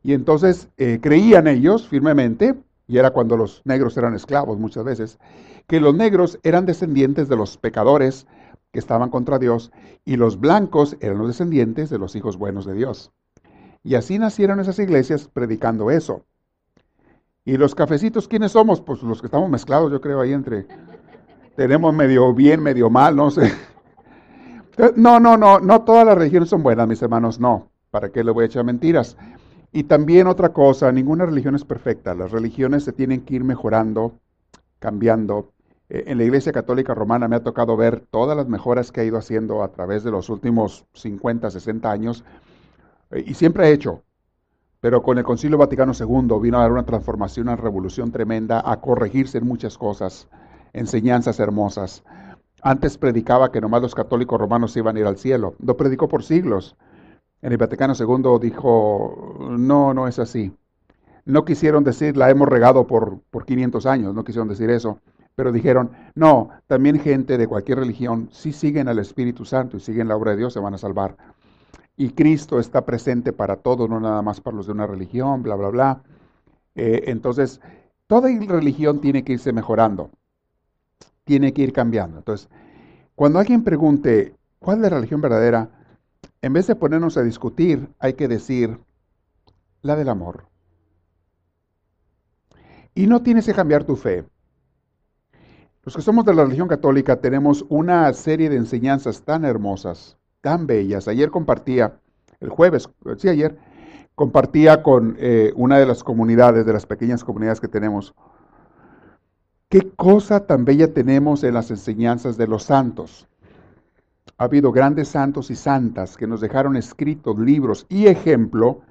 Y 0.03 0.13
entonces 0.13 0.67
eh, 0.77 0.99
creían 1.01 1.47
ellos 1.47 1.88
firmemente, 1.88 2.53
y 2.88 2.99
era 2.99 3.10
cuando 3.10 3.36
los 3.38 3.63
negros 3.65 3.97
eran 3.97 4.13
esclavos 4.13 4.60
muchas 4.60 4.84
veces, 4.84 5.17
que 5.67 5.80
los 5.80 5.95
negros 5.95 6.39
eran 6.43 6.65
descendientes 6.65 7.28
de 7.30 7.36
los 7.36 7.58
pecadores 7.58 8.28
que 8.71 8.80
estaban 8.80 9.10
contra 9.10 9.39
Dios, 9.39 9.71
y 10.04 10.17
los 10.17 10.39
blancos 10.39 10.97
eran 10.99 11.17
los 11.17 11.28
descendientes 11.28 11.89
de 11.89 11.97
los 11.97 12.15
hijos 12.15 12.38
buenos 12.38 12.65
de 12.65 12.73
Dios. 12.73 13.12
Y 13.84 13.95
así 13.95 14.19
nacieron 14.19 14.60
esas 14.60 14.80
iglesias 14.80 15.30
predicando 15.32 15.91
eso. 15.91 16.25
¿Y 17.45 17.58
los 17.58 17.75
cafecitos 17.75 18.28
quiénes 18.28 18.51
somos? 18.51 18.82
Pues 18.82 19.01
los 19.04 19.21
que 19.21 19.28
estamos 19.28 19.49
mezclados, 19.49 19.91
yo 19.91 20.01
creo, 20.01 20.19
ahí 20.19 20.34
entre... 20.34 20.67
Tenemos 21.56 21.93
medio 21.93 22.34
bien, 22.34 22.62
medio 22.62 22.89
mal, 22.89 23.15
no 23.15 23.32
sé. 23.32 23.54
No, 24.97 25.21
no, 25.21 25.38
no, 25.38 25.60
no 25.60 25.84
todas 25.84 26.06
las 26.06 26.17
religiones 26.17 26.49
son 26.49 26.62
buenas, 26.62 26.86
mis 26.86 27.01
hermanos, 27.01 27.39
no. 27.39 27.69
¿Para 27.91 28.10
qué 28.10 28.25
le 28.25 28.32
voy 28.32 28.43
a 28.43 28.47
echar 28.47 28.65
mentiras? 28.65 29.15
Y 29.71 29.84
también 29.84 30.28
otra 30.28 30.49
cosa, 30.49 30.91
ninguna 30.91 31.25
religión 31.25 31.56
es 31.56 31.63
perfecta. 31.63 32.13
Las 32.13 32.32
religiones 32.32 32.84
se 32.84 32.91
tienen 32.91 33.21
que 33.21 33.36
ir 33.36 33.43
mejorando, 33.45 34.19
cambiando. 34.80 35.54
Eh, 35.89 36.06
en 36.08 36.17
la 36.17 36.24
Iglesia 36.24 36.52
Católica 36.52 36.93
Romana 36.93 37.28
me 37.28 37.36
ha 37.36 37.43
tocado 37.43 37.78
ver 37.78 38.06
todas 38.10 38.36
las 38.36 38.48
mejoras 38.48 38.91
que 38.91 39.02
ha 39.02 39.04
ido 39.04 39.17
haciendo 39.17 39.63
a 39.63 39.71
través 39.71 40.04
de 40.04 40.12
los 40.12 40.30
últimos 40.30 40.86
50, 40.93 41.52
60 41.52 41.91
años. 41.91 42.24
Eh, 43.12 43.24
y 43.28 43.34
siempre 43.34 43.65
ha 43.65 43.69
hecho. 43.69 44.04
Pero 44.82 45.02
con 45.02 45.17
el 45.17 45.24
Concilio 45.24 45.58
Vaticano 45.58 45.93
II 46.00 46.39
vino 46.41 46.58
a 46.58 46.62
dar 46.62 46.71
una 46.71 46.86
transformación, 46.86 47.48
una 47.48 47.56
revolución 47.56 48.12
tremenda, 48.12 48.62
a 48.63 48.82
corregirse 48.82 49.39
en 49.39 49.48
muchas 49.48 49.78
cosas, 49.78 50.28
enseñanzas 50.74 51.39
hermosas. 51.39 52.04
Antes 52.62 52.98
predicaba 52.98 53.52
que 53.52 53.62
nomás 53.62 53.82
los 53.82 53.95
católicos 53.95 54.39
romanos 54.39 54.76
iban 54.78 54.95
a 54.95 55.00
ir 55.00 55.06
al 55.06 55.17
cielo. 55.17 55.56
Lo 55.60 55.78
predicó 55.78 56.08
por 56.08 56.24
siglos. 56.24 56.76
En 57.41 57.52
el 57.52 57.58
Vaticano 57.58 57.93
II 57.98 58.39
dijo, 58.41 59.38
no, 59.58 59.93
no 59.93 60.08
es 60.08 60.19
así. 60.19 60.52
No 61.26 61.45
quisieron 61.45 61.84
decir, 61.84 62.17
la 62.17 62.30
hemos 62.30 62.48
regado 62.48 62.86
por, 62.86 63.19
por 63.32 63.45
500 63.45 63.86
años, 63.88 64.13
no 64.13 64.24
quisieron 64.24 64.48
decir 64.48 64.69
eso. 64.69 65.00
Pero 65.36 65.52
dijeron, 65.52 65.91
no, 66.15 66.50
también 66.67 67.00
gente 67.00 67.38
de 67.38 67.48
cualquier 67.48 67.80
religión, 67.80 68.30
si 68.32 68.54
siguen 68.54 68.88
al 68.88 69.00
Espíritu 69.00 69.45
Santo 69.45 69.78
y 69.78 69.80
siguen 69.80 70.08
la 70.08 70.15
obra 70.15 70.32
de 70.32 70.38
Dios, 70.38 70.54
se 70.54 70.60
van 70.60 70.74
a 70.74 70.78
salvar 70.78 71.15
y 71.98 72.10
Cristo 72.10 72.60
está 72.60 72.86
presente 72.86 73.32
para 73.34 73.58
todos, 73.58 73.89
no 73.89 74.00
nada 74.00 74.21
más 74.21 74.41
para 74.41 74.58
los 74.58 74.65
de 74.65 74.74
una 74.74 74.88
religión, 74.88 75.43
bla, 75.43 75.56
bla, 75.56 75.69
bla. 75.69 76.04
Eh, 76.76 77.04
entonces, 77.08 77.62
toda 78.08 78.30
religión 78.30 79.00
tiene 79.00 79.24
que 79.24 79.34
irse 79.34 79.54
mejorando, 79.54 80.10
tiene 81.24 81.54
que 81.54 81.62
ir 81.62 81.74
cambiando. 81.74 82.17
Entonces, 82.17 82.50
cuando 83.15 83.39
alguien 83.39 83.63
pregunte, 83.63 84.36
¿cuál 84.60 84.78
es 84.78 84.84
la 84.84 84.89
religión 84.89 85.21
verdadera? 85.21 85.69
En 86.41 86.54
vez 86.54 86.67
de 86.67 86.76
ponernos 86.76 87.17
a 87.17 87.24
discutir, 87.24 87.88
hay 88.00 88.13
que 88.13 88.28
decir 88.28 88.78
la 89.82 89.95
del 89.95 90.10
amor. 90.10 90.48
Y 92.93 93.08
no 93.08 93.21
tienes 93.21 93.45
que 93.45 93.54
cambiar 93.54 93.86
tu 93.86 93.95
fe. 93.95 94.26
Los 95.86 95.95
que 95.95 96.02
somos 96.02 96.26
de 96.26 96.34
la 96.34 96.43
religión 96.43 96.67
católica 96.67 97.17
tenemos 97.17 97.63
una 97.69 98.12
serie 98.13 98.50
de 98.50 98.56
enseñanzas 98.56 99.21
tan 99.21 99.45
hermosas, 99.45 100.17
tan 100.41 100.65
bellas. 100.65 101.08
Ayer 101.08 101.30
compartía, 101.30 102.00
el 102.39 102.50
jueves, 102.50 102.89
sí, 103.17 103.30
ayer, 103.30 103.60
compartía 104.15 104.82
con 104.82 105.15
eh, 105.19 105.54
una 105.56 105.78
de 105.78 105.86
las 105.86 106.04
comunidades, 106.04 106.65
de 106.65 106.74
las 106.74 106.88
pequeñas 106.88 107.24
comunidades 107.24 107.62
que 107.62 107.67
tenemos, 107.67 108.15
qué 109.69 109.91
cosa 109.95 110.48
tan 110.48 110.65
bella 110.65 110.91
tenemos 110.91 111.43
en 111.43 111.54
las 111.54 111.69
enseñanzas 111.69 112.36
de 112.36 112.48
los 112.48 112.63
santos. 112.63 113.28
Ha 114.39 114.45
habido 114.45 114.71
grandes 114.71 115.10
santos 115.10 115.52
y 115.52 115.56
santas 115.56 116.17
que 116.17 116.26
nos 116.26 116.41
dejaron 116.41 116.78
escritos 116.78 117.38
libros 117.38 117.86
y 117.89 118.08
ejemplo 118.08 118.82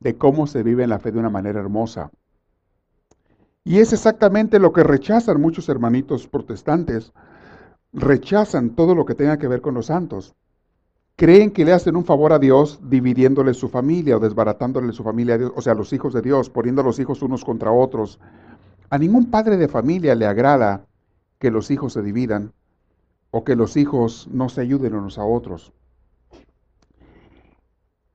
de 0.00 0.18
cómo 0.18 0.48
se 0.48 0.64
vive 0.64 0.82
en 0.82 0.90
la 0.90 0.98
fe 0.98 1.12
de 1.12 1.20
una 1.20 1.30
manera 1.30 1.60
hermosa. 1.60 2.10
Y 3.64 3.78
es 3.78 3.92
exactamente 3.92 4.58
lo 4.58 4.72
que 4.72 4.82
rechazan 4.82 5.40
muchos 5.40 5.68
hermanitos 5.68 6.26
protestantes. 6.26 7.12
Rechazan 7.92 8.70
todo 8.70 8.94
lo 8.94 9.04
que 9.04 9.14
tenga 9.14 9.38
que 9.38 9.48
ver 9.48 9.60
con 9.60 9.74
los 9.74 9.86
santos. 9.86 10.34
Creen 11.16 11.50
que 11.50 11.66
le 11.66 11.74
hacen 11.74 11.96
un 11.96 12.04
favor 12.04 12.32
a 12.32 12.38
Dios 12.38 12.80
dividiéndole 12.88 13.52
su 13.52 13.68
familia 13.68 14.16
o 14.16 14.20
desbaratándole 14.20 14.92
su 14.92 15.02
familia 15.02 15.34
a 15.34 15.38
Dios, 15.38 15.52
o 15.54 15.60
sea, 15.60 15.74
los 15.74 15.92
hijos 15.92 16.14
de 16.14 16.22
Dios, 16.22 16.48
poniendo 16.48 16.80
a 16.80 16.84
los 16.84 16.98
hijos 16.98 17.20
unos 17.20 17.44
contra 17.44 17.70
otros. 17.70 18.18
A 18.88 18.96
ningún 18.96 19.30
padre 19.30 19.58
de 19.58 19.68
familia 19.68 20.14
le 20.14 20.24
agrada 20.24 20.86
que 21.38 21.50
los 21.50 21.70
hijos 21.70 21.92
se 21.92 22.02
dividan 22.02 22.54
o 23.30 23.44
que 23.44 23.56
los 23.56 23.76
hijos 23.76 24.28
no 24.32 24.48
se 24.48 24.62
ayuden 24.62 24.94
unos 24.94 25.18
a 25.18 25.24
otros. 25.24 25.72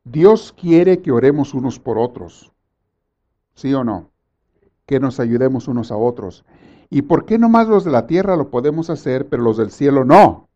Dios 0.03 0.53
quiere 0.60 1.01
que 1.01 1.12
oremos 1.12 1.53
unos 1.53 1.79
por 1.79 1.99
otros. 1.99 2.51
¿Sí 3.53 3.73
o 3.73 3.84
no? 3.84 4.14
Que 4.86 5.00
nos 5.00 5.19
ayudemos 5.19 5.67
unos 5.67 5.91
a 5.91 5.98
otros. 5.98 6.45
¿Y 6.89 7.04
por 7.04 7.26
qué 7.26 7.38
nomás 7.38 7.67
los 7.67 7.84
de 7.84 7.91
la 7.91 8.08
tierra 8.08 8.36
lo 8.36 8.50
podemos 8.50 8.89
hacer, 8.89 9.28
pero 9.28 9.43
los 9.43 9.58
del 9.58 9.71
cielo 9.71 10.06
no? 10.06 10.48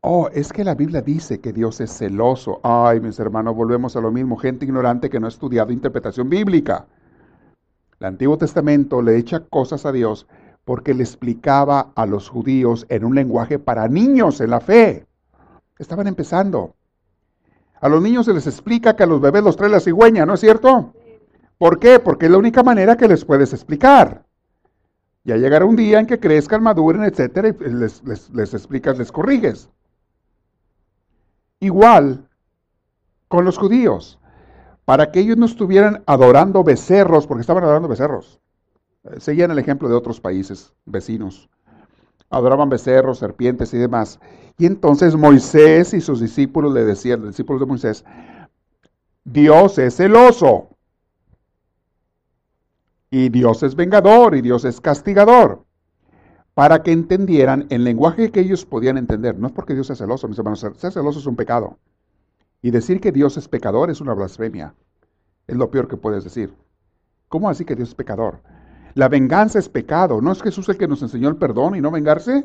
Oh, 0.00 0.28
es 0.34 0.52
que 0.52 0.64
la 0.64 0.74
Biblia 0.74 1.00
dice 1.00 1.40
que 1.40 1.54
Dios 1.54 1.80
es 1.80 1.90
celoso. 1.96 2.60
Ay, 2.62 3.00
mis 3.00 3.18
hermanos, 3.18 3.56
volvemos 3.56 3.96
a 3.96 4.02
lo 4.02 4.10
mismo. 4.10 4.36
Gente 4.36 4.66
ignorante 4.66 5.08
que 5.08 5.18
no 5.18 5.26
ha 5.26 5.30
estudiado 5.30 5.72
interpretación 5.72 6.28
bíblica. 6.28 6.86
El 7.98 8.08
Antiguo 8.08 8.36
Testamento 8.36 9.00
le 9.00 9.16
echa 9.16 9.40
cosas 9.40 9.86
a 9.86 9.92
Dios 9.92 10.26
porque 10.66 10.92
le 10.92 11.02
explicaba 11.02 11.92
a 11.94 12.04
los 12.04 12.28
judíos 12.28 12.84
en 12.90 13.04
un 13.04 13.14
lenguaje 13.14 13.58
para 13.58 13.88
niños 13.88 14.42
en 14.42 14.50
la 14.50 14.60
fe. 14.60 15.06
Estaban 15.78 16.06
empezando. 16.06 16.74
A 17.80 17.88
los 17.88 18.02
niños 18.02 18.26
se 18.26 18.34
les 18.34 18.46
explica 18.46 18.96
que 18.96 19.04
a 19.04 19.06
los 19.06 19.22
bebés 19.22 19.42
los 19.42 19.56
trae 19.56 19.70
la 19.70 19.80
cigüeña, 19.80 20.26
¿no 20.26 20.34
es 20.34 20.40
cierto? 20.40 20.92
¿Por 21.58 21.78
qué? 21.78 21.98
Porque 21.98 22.26
es 22.26 22.32
la 22.32 22.38
única 22.38 22.62
manera 22.62 22.96
que 22.96 23.08
les 23.08 23.24
puedes 23.24 23.52
explicar. 23.52 24.24
Ya 25.24 25.36
llegará 25.36 25.64
un 25.64 25.76
día 25.76 26.00
en 26.00 26.06
que 26.06 26.20
crezcan, 26.20 26.62
maduren, 26.62 27.04
etcétera, 27.04 27.48
y 27.48 27.54
les, 27.70 28.02
les 28.04 28.54
explicas, 28.54 28.98
les 28.98 29.10
corriges. 29.10 29.70
Igual 31.60 32.28
con 33.28 33.44
los 33.44 33.56
judíos, 33.56 34.18
para 34.84 35.10
que 35.10 35.20
ellos 35.20 35.36
no 35.36 35.46
estuvieran 35.46 36.02
adorando 36.06 36.62
becerros, 36.62 37.26
porque 37.26 37.40
estaban 37.40 37.64
adorando 37.64 37.88
becerros. 37.88 38.40
Eh, 39.04 39.20
seguían 39.20 39.50
el 39.50 39.58
ejemplo 39.58 39.88
de 39.88 39.94
otros 39.94 40.20
países 40.20 40.72
vecinos. 40.84 41.48
Adoraban 42.30 42.68
becerros, 42.68 43.18
serpientes 43.18 43.72
y 43.74 43.78
demás. 43.78 44.20
Y 44.58 44.66
entonces 44.66 45.16
Moisés 45.16 45.94
y 45.94 46.00
sus 46.00 46.20
discípulos 46.20 46.72
le 46.72 46.84
decían, 46.84 47.20
los 47.20 47.30
discípulos 47.30 47.60
de 47.60 47.66
Moisés, 47.66 48.04
Dios 49.24 49.78
es 49.78 49.96
celoso. 49.96 50.73
Y 53.14 53.28
Dios 53.28 53.62
es 53.62 53.76
vengador 53.76 54.34
y 54.34 54.42
Dios 54.42 54.64
es 54.64 54.80
castigador. 54.80 55.64
Para 56.52 56.82
que 56.82 56.90
entendieran 56.90 57.64
el 57.70 57.84
lenguaje 57.84 58.32
que 58.32 58.40
ellos 58.40 58.66
podían 58.66 58.98
entender. 58.98 59.38
No 59.38 59.46
es 59.46 59.52
porque 59.52 59.72
Dios 59.72 59.86
sea 59.86 59.94
celoso, 59.94 60.26
mis 60.26 60.36
hermanos. 60.36 60.58
Ser 60.58 60.90
celoso 60.90 61.20
es 61.20 61.26
un 61.26 61.36
pecado. 61.36 61.78
Y 62.60 62.72
decir 62.72 63.00
que 63.00 63.12
Dios 63.12 63.36
es 63.36 63.46
pecador 63.46 63.88
es 63.88 64.00
una 64.00 64.14
blasfemia. 64.14 64.74
Es 65.46 65.54
lo 65.54 65.70
peor 65.70 65.86
que 65.86 65.96
puedes 65.96 66.24
decir. 66.24 66.52
¿Cómo 67.28 67.48
así 67.48 67.64
que 67.64 67.76
Dios 67.76 67.90
es 67.90 67.94
pecador? 67.94 68.40
La 68.94 69.08
venganza 69.08 69.60
es 69.60 69.68
pecado. 69.68 70.20
¿No 70.20 70.32
es 70.32 70.42
Jesús 70.42 70.68
el 70.68 70.76
que 70.76 70.88
nos 70.88 71.00
enseñó 71.00 71.28
el 71.28 71.36
perdón 71.36 71.76
y 71.76 71.80
no 71.80 71.92
vengarse? 71.92 72.44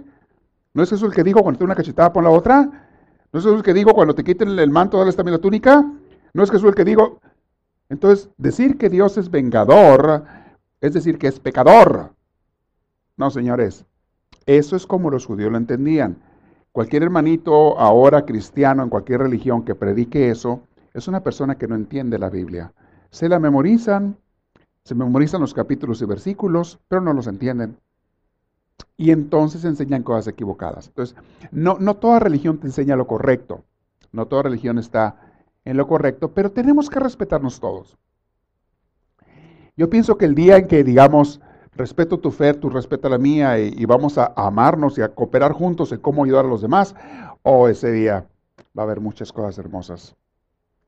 ¿No 0.76 0.84
es 0.84 0.92
Jesús 0.92 1.10
el 1.10 1.16
que 1.16 1.24
dijo 1.24 1.42
cuando 1.42 1.58
te 1.58 1.66
una 1.66 1.74
cachetada 1.74 2.14
pon 2.14 2.26
la 2.26 2.30
otra? 2.30 2.62
¿No 3.34 3.40
es 3.40 3.44
Jesús 3.44 3.58
el 3.58 3.64
que 3.64 3.74
dijo 3.74 3.96
cuando 3.96 4.14
te 4.14 4.24
quiten 4.24 4.60
el 4.60 4.70
manto 4.70 5.00
dale 5.00 5.14
también 5.14 5.34
la 5.34 5.42
túnica? 5.42 5.84
¿No 6.32 6.44
es 6.44 6.52
Jesús 6.52 6.70
el 6.70 6.76
que 6.76 6.86
dijo? 6.86 7.20
Entonces, 7.90 8.30
decir 8.38 8.78
que 8.78 8.88
Dios 8.88 9.18
es 9.18 9.32
vengador 9.32 10.26
es 10.82 10.94
decir 10.94 11.18
que 11.18 11.28
es 11.28 11.40
pecador. 11.40 12.14
No, 13.18 13.30
señores. 13.30 13.86
Eso 14.46 14.76
es 14.76 14.88
como 14.88 15.10
los 15.10 15.26
judíos 15.26 15.52
lo 15.52 15.58
entendían. 15.58 16.18
Cualquier 16.72 17.04
hermanito 17.04 17.78
ahora 17.80 18.26
cristiano 18.26 18.84
en 18.84 18.90
cualquier 18.90 19.22
religión 19.22 19.64
que 19.64 19.76
predique 19.76 20.30
eso 20.30 20.62
es 20.94 21.08
una 21.08 21.24
persona 21.24 21.56
que 21.56 21.68
no 21.68 21.76
entiende 21.76 22.20
la 22.20 22.30
Biblia. 22.30 22.74
Se 23.12 23.28
la 23.28 23.40
memorizan, 23.40 24.18
se 24.84 24.96
memorizan 24.96 25.42
los 25.42 25.54
capítulos 25.54 26.02
y 26.02 26.06
versículos, 26.06 26.80
pero 26.88 27.02
no 27.02 27.14
los 27.14 27.28
entienden. 27.28 27.78
Y 28.98 29.12
entonces 29.12 29.66
enseñan 29.66 30.04
cosas 30.04 30.28
equivocadas. 30.28 30.88
Entonces, 30.88 31.16
no, 31.52 31.78
no 31.80 31.98
toda 31.98 32.20
religión 32.20 32.60
te 32.60 32.68
enseña 32.68 32.96
lo 32.96 33.08
correcto. 33.08 33.64
No 34.12 34.28
toda 34.28 34.44
religión 34.44 34.78
está 34.78 35.34
en 35.66 35.78
lo 35.78 35.88
correcto, 35.88 36.32
pero 36.34 36.52
tenemos 36.52 36.90
que 36.90 37.00
respetarnos 37.00 37.60
todos. 37.60 37.98
Yo 39.80 39.90
pienso 39.90 40.18
que 40.18 40.26
el 40.26 40.36
día 40.36 40.58
en 40.58 40.68
que 40.68 40.84
digamos, 40.84 41.40
respeto 41.74 42.20
tu 42.20 42.32
fe, 42.32 42.54
tú 42.54 42.70
respeta 42.70 43.08
la 43.08 43.18
mía 43.18 43.58
y, 43.60 43.86
vamos 43.86 44.18
a, 44.18 44.34
amarnos 44.36 44.98
y 44.98 45.02
a 45.02 45.08
cooperar 45.08 45.54
juntos 45.54 45.94
en 45.94 46.02
cómo 46.02 46.26
ayudar 46.26 46.44
a 46.44 46.50
los 46.50 46.62
demás, 46.62 46.96
o 47.44 47.60
oh, 47.60 47.68
ese 47.70 47.90
día 47.94 48.26
va 48.78 48.84
a 48.84 48.86
haber 48.86 49.00
muchas 49.00 49.32
cosas 49.32 49.58
hermosas 49.58 50.18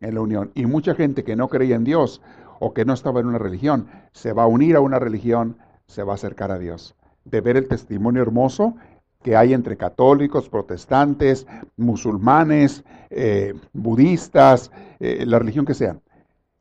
en 0.01 0.15
la 0.15 0.19
unión. 0.19 0.51
Y 0.55 0.65
mucha 0.65 0.93
gente 0.93 1.23
que 1.23 1.37
no 1.37 1.47
creía 1.47 1.77
en 1.77 1.85
Dios 1.85 2.21
o 2.59 2.73
que 2.73 2.83
no 2.83 2.91
estaba 2.91 3.21
en 3.21 3.27
una 3.27 3.37
religión, 3.37 3.87
se 4.11 4.33
va 4.33 4.43
a 4.43 4.47
unir 4.47 4.75
a 4.75 4.81
una 4.81 4.99
religión, 4.99 5.55
se 5.87 6.03
va 6.03 6.11
a 6.11 6.15
acercar 6.15 6.51
a 6.51 6.59
Dios. 6.59 6.93
De 7.23 7.39
ver 7.39 7.55
el 7.55 7.69
testimonio 7.69 8.21
hermoso 8.21 8.75
que 9.23 9.37
hay 9.37 9.53
entre 9.53 9.77
católicos, 9.77 10.49
protestantes, 10.49 11.47
musulmanes, 11.77 12.83
eh, 13.09 13.53
budistas, 13.71 14.69
eh, 14.99 15.23
la 15.25 15.39
religión 15.39 15.65
que 15.65 15.75
sean. 15.75 16.01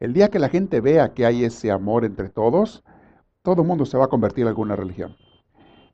El 0.00 0.14
día 0.14 0.30
que 0.30 0.38
la 0.38 0.48
gente 0.48 0.80
vea 0.80 1.12
que 1.12 1.26
hay 1.26 1.44
ese 1.44 1.70
amor 1.70 2.06
entre 2.06 2.30
todos, 2.30 2.82
todo 3.42 3.60
el 3.60 3.68
mundo 3.68 3.84
se 3.84 3.98
va 3.98 4.06
a 4.06 4.08
convertir 4.08 4.42
en 4.42 4.48
alguna 4.48 4.74
religión. 4.74 5.14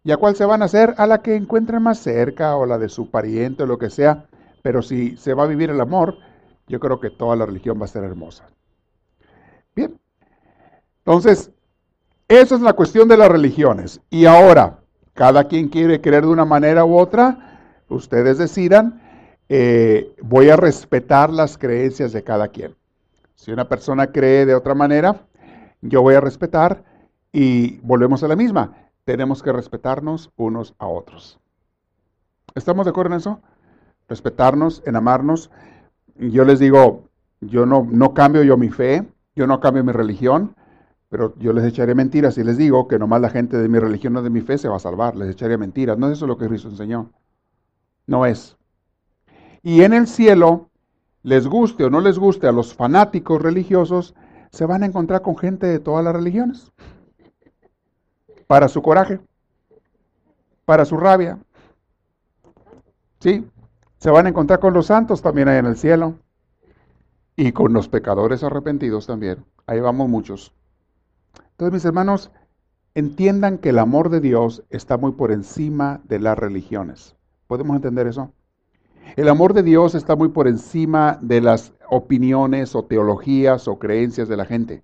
¿Y 0.04 0.12
a 0.12 0.16
cuál 0.16 0.36
se 0.36 0.44
van 0.44 0.62
a 0.62 0.66
hacer? 0.66 0.94
A 0.98 1.08
la 1.08 1.22
que 1.22 1.34
encuentren 1.34 1.82
más 1.82 1.98
cerca 1.98 2.56
o 2.56 2.64
la 2.64 2.78
de 2.78 2.88
su 2.88 3.10
pariente 3.10 3.64
o 3.64 3.66
lo 3.66 3.78
que 3.78 3.90
sea. 3.90 4.26
Pero 4.62 4.80
si 4.80 5.16
se 5.16 5.34
va 5.34 5.42
a 5.42 5.48
vivir 5.48 5.70
el 5.70 5.80
amor, 5.80 6.18
yo 6.68 6.78
creo 6.78 7.00
que 7.00 7.10
toda 7.10 7.34
la 7.34 7.46
religión 7.46 7.80
va 7.80 7.86
a 7.86 7.88
ser 7.88 8.04
hermosa. 8.04 8.48
Bien. 9.74 9.98
Entonces, 10.98 11.50
esa 12.28 12.54
es 12.54 12.60
la 12.60 12.74
cuestión 12.74 13.08
de 13.08 13.16
las 13.16 13.28
religiones. 13.28 14.00
Y 14.08 14.26
ahora, 14.26 14.78
cada 15.14 15.48
quien 15.48 15.68
quiere 15.68 16.00
creer 16.00 16.24
de 16.24 16.30
una 16.30 16.44
manera 16.44 16.84
u 16.84 16.96
otra, 16.96 17.82
ustedes 17.88 18.38
decidan, 18.38 19.02
eh, 19.48 20.14
voy 20.22 20.50
a 20.50 20.56
respetar 20.56 21.30
las 21.30 21.58
creencias 21.58 22.12
de 22.12 22.22
cada 22.22 22.46
quien. 22.46 22.76
Si 23.36 23.52
una 23.52 23.68
persona 23.68 24.08
cree 24.08 24.46
de 24.46 24.54
otra 24.54 24.74
manera, 24.74 25.26
yo 25.82 26.02
voy 26.02 26.14
a 26.14 26.20
respetar 26.20 26.82
y 27.32 27.78
volvemos 27.78 28.22
a 28.22 28.28
la 28.28 28.34
misma. 28.34 28.72
Tenemos 29.04 29.42
que 29.42 29.52
respetarnos 29.52 30.32
unos 30.36 30.74
a 30.78 30.86
otros. 30.88 31.38
¿Estamos 32.54 32.86
de 32.86 32.90
acuerdo 32.90 33.12
en 33.12 33.20
eso? 33.20 33.40
Respetarnos, 34.08 34.82
en 34.86 34.96
amarnos. 34.96 35.50
Yo 36.16 36.44
les 36.44 36.58
digo, 36.58 37.04
yo 37.40 37.66
no, 37.66 37.86
no 37.88 38.14
cambio 38.14 38.42
yo 38.42 38.56
mi 38.56 38.70
fe, 38.70 39.06
yo 39.36 39.46
no 39.46 39.60
cambio 39.60 39.84
mi 39.84 39.92
religión, 39.92 40.56
pero 41.10 41.34
yo 41.38 41.52
les 41.52 41.64
echaré 41.64 41.94
mentiras 41.94 42.34
si 42.34 42.42
les 42.42 42.56
digo 42.56 42.88
que 42.88 42.98
nomás 42.98 43.20
la 43.20 43.30
gente 43.30 43.58
de 43.58 43.68
mi 43.68 43.78
religión 43.78 44.16
o 44.16 44.22
de 44.22 44.30
mi 44.30 44.40
fe 44.40 44.56
se 44.56 44.68
va 44.68 44.76
a 44.76 44.80
salvar. 44.80 45.14
Les 45.14 45.30
echaré 45.30 45.58
mentiras. 45.58 45.98
No 45.98 46.06
es 46.06 46.14
eso 46.14 46.26
lo 46.26 46.38
que 46.38 46.48
Cristo 46.48 46.68
enseñó. 46.68 47.12
No 48.06 48.24
es. 48.24 48.56
Y 49.62 49.82
en 49.82 49.92
el 49.92 50.06
cielo, 50.06 50.70
les 51.26 51.48
guste 51.48 51.82
o 51.82 51.90
no 51.90 52.00
les 52.00 52.20
guste 52.20 52.46
a 52.46 52.52
los 52.52 52.72
fanáticos 52.72 53.42
religiosos, 53.42 54.14
se 54.52 54.64
van 54.64 54.84
a 54.84 54.86
encontrar 54.86 55.22
con 55.22 55.36
gente 55.36 55.66
de 55.66 55.80
todas 55.80 56.04
las 56.04 56.14
religiones. 56.14 56.70
Para 58.46 58.68
su 58.68 58.80
coraje, 58.80 59.18
para 60.64 60.84
su 60.84 60.96
rabia. 60.96 61.40
¿Sí? 63.18 63.44
Se 63.98 64.08
van 64.08 64.26
a 64.26 64.28
encontrar 64.28 64.60
con 64.60 64.72
los 64.72 64.86
santos 64.86 65.20
también 65.20 65.48
ahí 65.48 65.58
en 65.58 65.66
el 65.66 65.76
cielo 65.76 66.14
y 67.34 67.50
con 67.50 67.72
los 67.72 67.88
pecadores 67.88 68.44
arrepentidos 68.44 69.08
también. 69.08 69.44
Ahí 69.66 69.80
vamos 69.80 70.08
muchos. 70.08 70.54
Entonces, 71.50 71.72
mis 71.72 71.84
hermanos, 71.84 72.30
entiendan 72.94 73.58
que 73.58 73.70
el 73.70 73.80
amor 73.80 74.10
de 74.10 74.20
Dios 74.20 74.62
está 74.70 74.96
muy 74.96 75.10
por 75.10 75.32
encima 75.32 76.00
de 76.04 76.20
las 76.20 76.38
religiones. 76.38 77.16
¿Podemos 77.48 77.74
entender 77.74 78.06
eso? 78.06 78.32
El 79.14 79.28
amor 79.28 79.54
de 79.54 79.62
Dios 79.62 79.94
está 79.94 80.16
muy 80.16 80.28
por 80.28 80.48
encima 80.48 81.18
de 81.22 81.40
las 81.40 81.72
opiniones 81.88 82.74
o 82.74 82.84
teologías 82.84 83.68
o 83.68 83.78
creencias 83.78 84.28
de 84.28 84.36
la 84.36 84.44
gente. 84.44 84.82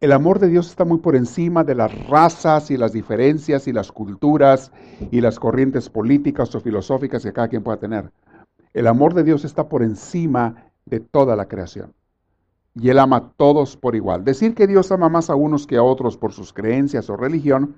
El 0.00 0.12
amor 0.12 0.38
de 0.38 0.48
Dios 0.48 0.68
está 0.68 0.84
muy 0.84 0.98
por 0.98 1.16
encima 1.16 1.64
de 1.64 1.74
las 1.74 2.08
razas 2.08 2.70
y 2.70 2.76
las 2.76 2.92
diferencias 2.92 3.68
y 3.68 3.72
las 3.72 3.92
culturas 3.92 4.72
y 5.10 5.20
las 5.20 5.38
corrientes 5.38 5.90
políticas 5.90 6.54
o 6.54 6.60
filosóficas 6.60 7.22
que 7.22 7.32
cada 7.32 7.48
quien 7.48 7.62
pueda 7.62 7.78
tener. 7.78 8.10
El 8.72 8.86
amor 8.86 9.14
de 9.14 9.24
Dios 9.24 9.44
está 9.44 9.68
por 9.68 9.82
encima 9.82 10.70
de 10.86 11.00
toda 11.00 11.36
la 11.36 11.48
creación. 11.48 11.92
Y 12.74 12.88
Él 12.88 12.98
ama 12.98 13.16
a 13.16 13.28
todos 13.36 13.76
por 13.76 13.94
igual. 13.94 14.24
Decir 14.24 14.54
que 14.54 14.66
Dios 14.66 14.90
ama 14.90 15.08
más 15.08 15.28
a 15.28 15.34
unos 15.34 15.66
que 15.66 15.76
a 15.76 15.82
otros 15.82 16.16
por 16.16 16.32
sus 16.32 16.52
creencias 16.52 17.10
o 17.10 17.16
religión 17.16 17.74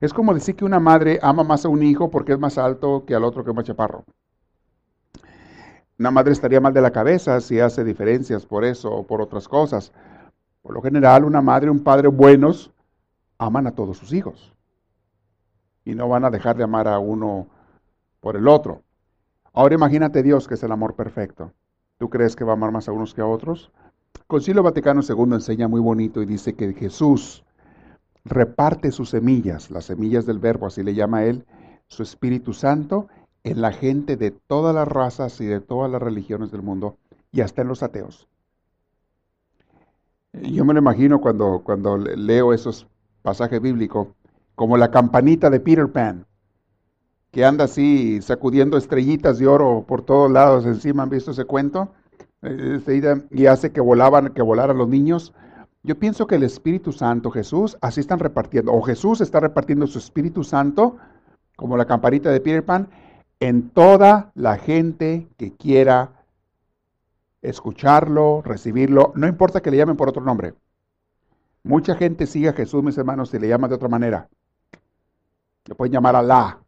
es 0.00 0.14
como 0.14 0.32
decir 0.32 0.56
que 0.56 0.64
una 0.64 0.80
madre 0.80 1.18
ama 1.22 1.44
más 1.44 1.66
a 1.66 1.68
un 1.68 1.82
hijo 1.82 2.10
porque 2.10 2.32
es 2.32 2.38
más 2.38 2.56
alto 2.56 3.04
que 3.04 3.14
al 3.14 3.24
otro 3.24 3.44
que 3.44 3.50
es 3.50 3.56
más 3.56 3.66
chaparro. 3.66 4.04
Una 6.00 6.10
madre 6.10 6.32
estaría 6.32 6.62
mal 6.62 6.72
de 6.72 6.80
la 6.80 6.92
cabeza 6.92 7.38
si 7.42 7.60
hace 7.60 7.84
diferencias 7.84 8.46
por 8.46 8.64
eso 8.64 8.90
o 8.90 9.06
por 9.06 9.20
otras 9.20 9.46
cosas. 9.46 9.92
Por 10.62 10.72
lo 10.72 10.80
general, 10.80 11.26
una 11.26 11.42
madre 11.42 11.66
y 11.66 11.68
un 11.68 11.84
padre 11.84 12.08
buenos 12.08 12.72
aman 13.36 13.66
a 13.66 13.72
todos 13.72 13.98
sus 13.98 14.14
hijos. 14.14 14.54
Y 15.84 15.94
no 15.94 16.08
van 16.08 16.24
a 16.24 16.30
dejar 16.30 16.56
de 16.56 16.64
amar 16.64 16.88
a 16.88 16.98
uno 16.98 17.48
por 18.20 18.34
el 18.36 18.48
otro. 18.48 18.82
Ahora 19.52 19.74
imagínate 19.74 20.22
Dios 20.22 20.48
que 20.48 20.54
es 20.54 20.62
el 20.62 20.72
amor 20.72 20.94
perfecto. 20.94 21.52
¿Tú 21.98 22.08
crees 22.08 22.34
que 22.34 22.44
va 22.44 22.52
a 22.52 22.54
amar 22.54 22.72
más 22.72 22.88
a 22.88 22.92
unos 22.92 23.12
que 23.12 23.20
a 23.20 23.26
otros? 23.26 23.70
Concilio 24.26 24.62
Vaticano 24.62 25.02
II 25.06 25.34
enseña 25.34 25.68
muy 25.68 25.82
bonito 25.82 26.22
y 26.22 26.24
dice 26.24 26.54
que 26.54 26.72
Jesús 26.72 27.44
reparte 28.24 28.90
sus 28.90 29.10
semillas, 29.10 29.70
las 29.70 29.84
semillas 29.84 30.24
del 30.24 30.38
verbo, 30.38 30.66
así 30.66 30.82
le 30.82 30.94
llama 30.94 31.24
él, 31.24 31.44
su 31.88 32.02
Espíritu 32.02 32.54
Santo, 32.54 33.08
en 33.44 33.60
la 33.60 33.72
gente 33.72 34.16
de 34.16 34.30
todas 34.30 34.74
las 34.74 34.86
razas 34.86 35.40
y 35.40 35.46
de 35.46 35.60
todas 35.60 35.90
las 35.90 36.02
religiones 36.02 36.50
del 36.50 36.62
mundo 36.62 36.96
y 37.32 37.40
hasta 37.40 37.62
en 37.62 37.68
los 37.68 37.82
ateos. 37.82 38.28
Yo 40.32 40.64
me 40.64 40.74
lo 40.74 40.80
imagino 40.80 41.20
cuando, 41.20 41.62
cuando 41.64 41.96
leo 41.96 42.52
esos 42.52 42.86
pasajes 43.22 43.60
bíblicos, 43.60 44.08
como 44.54 44.76
la 44.76 44.90
campanita 44.90 45.50
de 45.50 45.60
Peter 45.60 45.90
Pan, 45.90 46.26
que 47.30 47.44
anda 47.44 47.64
así 47.64 48.20
sacudiendo 48.22 48.76
estrellitas 48.76 49.38
de 49.38 49.46
oro 49.46 49.84
por 49.86 50.02
todos 50.02 50.30
lados 50.30 50.66
encima. 50.66 51.02
¿Han 51.02 51.10
visto 51.10 51.30
ese 51.30 51.44
cuento? 51.44 51.92
Eh, 52.42 52.80
y 53.30 53.46
hace 53.46 53.72
que 53.72 53.80
volaban, 53.80 54.32
que 54.32 54.42
volaran 54.42 54.78
los 54.78 54.88
niños. 54.88 55.32
Yo 55.82 55.98
pienso 55.98 56.26
que 56.26 56.34
el 56.34 56.42
Espíritu 56.42 56.92
Santo, 56.92 57.30
Jesús, 57.30 57.76
así 57.80 58.00
están 58.00 58.18
repartiendo, 58.18 58.72
o 58.72 58.82
Jesús 58.82 59.20
está 59.20 59.40
repartiendo 59.40 59.86
su 59.86 59.98
Espíritu 59.98 60.44
Santo, 60.44 60.96
como 61.56 61.76
la 61.76 61.86
campanita 61.86 62.30
de 62.30 62.40
Peter 62.40 62.64
Pan, 62.64 62.88
en 63.40 63.70
toda 63.70 64.32
la 64.34 64.58
gente 64.58 65.26
que 65.38 65.56
quiera 65.56 66.12
escucharlo, 67.40 68.42
recibirlo, 68.44 69.12
no 69.16 69.26
importa 69.26 69.62
que 69.62 69.70
le 69.70 69.78
llamen 69.78 69.96
por 69.96 70.10
otro 70.10 70.22
nombre. 70.22 70.54
Mucha 71.62 71.94
gente 71.94 72.26
sigue 72.26 72.50
a 72.50 72.52
Jesús, 72.52 72.82
mis 72.82 72.98
hermanos, 72.98 73.32
y 73.32 73.38
le 73.38 73.48
llama 73.48 73.68
de 73.68 73.74
otra 73.74 73.88
manera. 73.88 74.28
Le 75.64 75.74
pueden 75.74 75.92
llamar 75.92 76.16
Alá, 76.16 76.58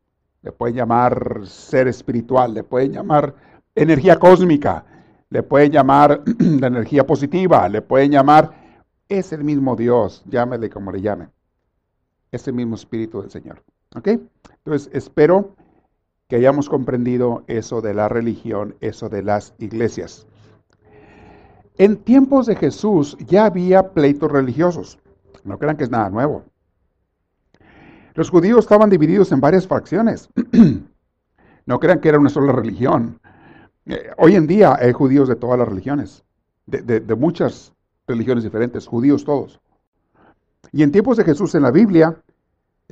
le 0.42 0.52
pueden 0.52 0.76
llamar 0.76 1.42
ser 1.44 1.88
espiritual, 1.88 2.54
le 2.54 2.62
pueden 2.62 2.92
llamar 2.92 3.34
energía 3.74 4.18
cósmica, 4.18 4.84
le 5.28 5.42
pueden 5.42 5.72
llamar 5.72 6.22
la 6.38 6.66
energía 6.66 7.06
positiva, 7.06 7.68
le 7.68 7.82
pueden 7.82 8.10
llamar, 8.10 8.50
es 9.08 9.32
el 9.32 9.44
mismo 9.44 9.76
Dios, 9.76 10.22
llámele 10.26 10.70
como 10.70 10.90
le 10.90 11.02
llamen. 11.02 11.30
Es 12.30 12.48
el 12.48 12.54
mismo 12.54 12.76
Espíritu 12.76 13.20
del 13.20 13.30
Señor. 13.30 13.62
¿Ok? 13.94 14.08
Entonces, 14.64 14.90
espero 14.94 15.54
que 16.32 16.36
hayamos 16.36 16.70
comprendido 16.70 17.44
eso 17.46 17.82
de 17.82 17.92
la 17.92 18.08
religión, 18.08 18.74
eso 18.80 19.10
de 19.10 19.22
las 19.22 19.52
iglesias. 19.58 20.26
En 21.76 21.98
tiempos 21.98 22.46
de 22.46 22.56
Jesús 22.56 23.18
ya 23.26 23.44
había 23.44 23.90
pleitos 23.90 24.32
religiosos. 24.32 24.98
No 25.44 25.58
crean 25.58 25.76
que 25.76 25.84
es 25.84 25.90
nada 25.90 26.08
nuevo. 26.08 26.44
Los 28.14 28.30
judíos 28.30 28.60
estaban 28.60 28.88
divididos 28.88 29.30
en 29.30 29.42
varias 29.42 29.66
facciones. 29.66 30.30
no 31.66 31.78
crean 31.78 32.00
que 32.00 32.08
era 32.08 32.18
una 32.18 32.30
sola 32.30 32.52
religión. 32.52 33.20
Eh, 33.84 34.12
hoy 34.16 34.34
en 34.34 34.46
día 34.46 34.74
hay 34.80 34.92
judíos 34.92 35.28
de 35.28 35.36
todas 35.36 35.58
las 35.58 35.68
religiones, 35.68 36.24
de, 36.64 37.14
muchas 37.14 37.74
religiones 38.06 38.42
diferentes, 38.42 38.86
judíos 38.86 39.26
todos. 39.26 39.60
Y 40.72 40.82
en 40.82 40.92
tiempos 40.92 41.18
de 41.18 41.24
Jesús 41.24 41.54
en 41.54 41.62
la 41.64 41.70
Biblia, 41.70 42.16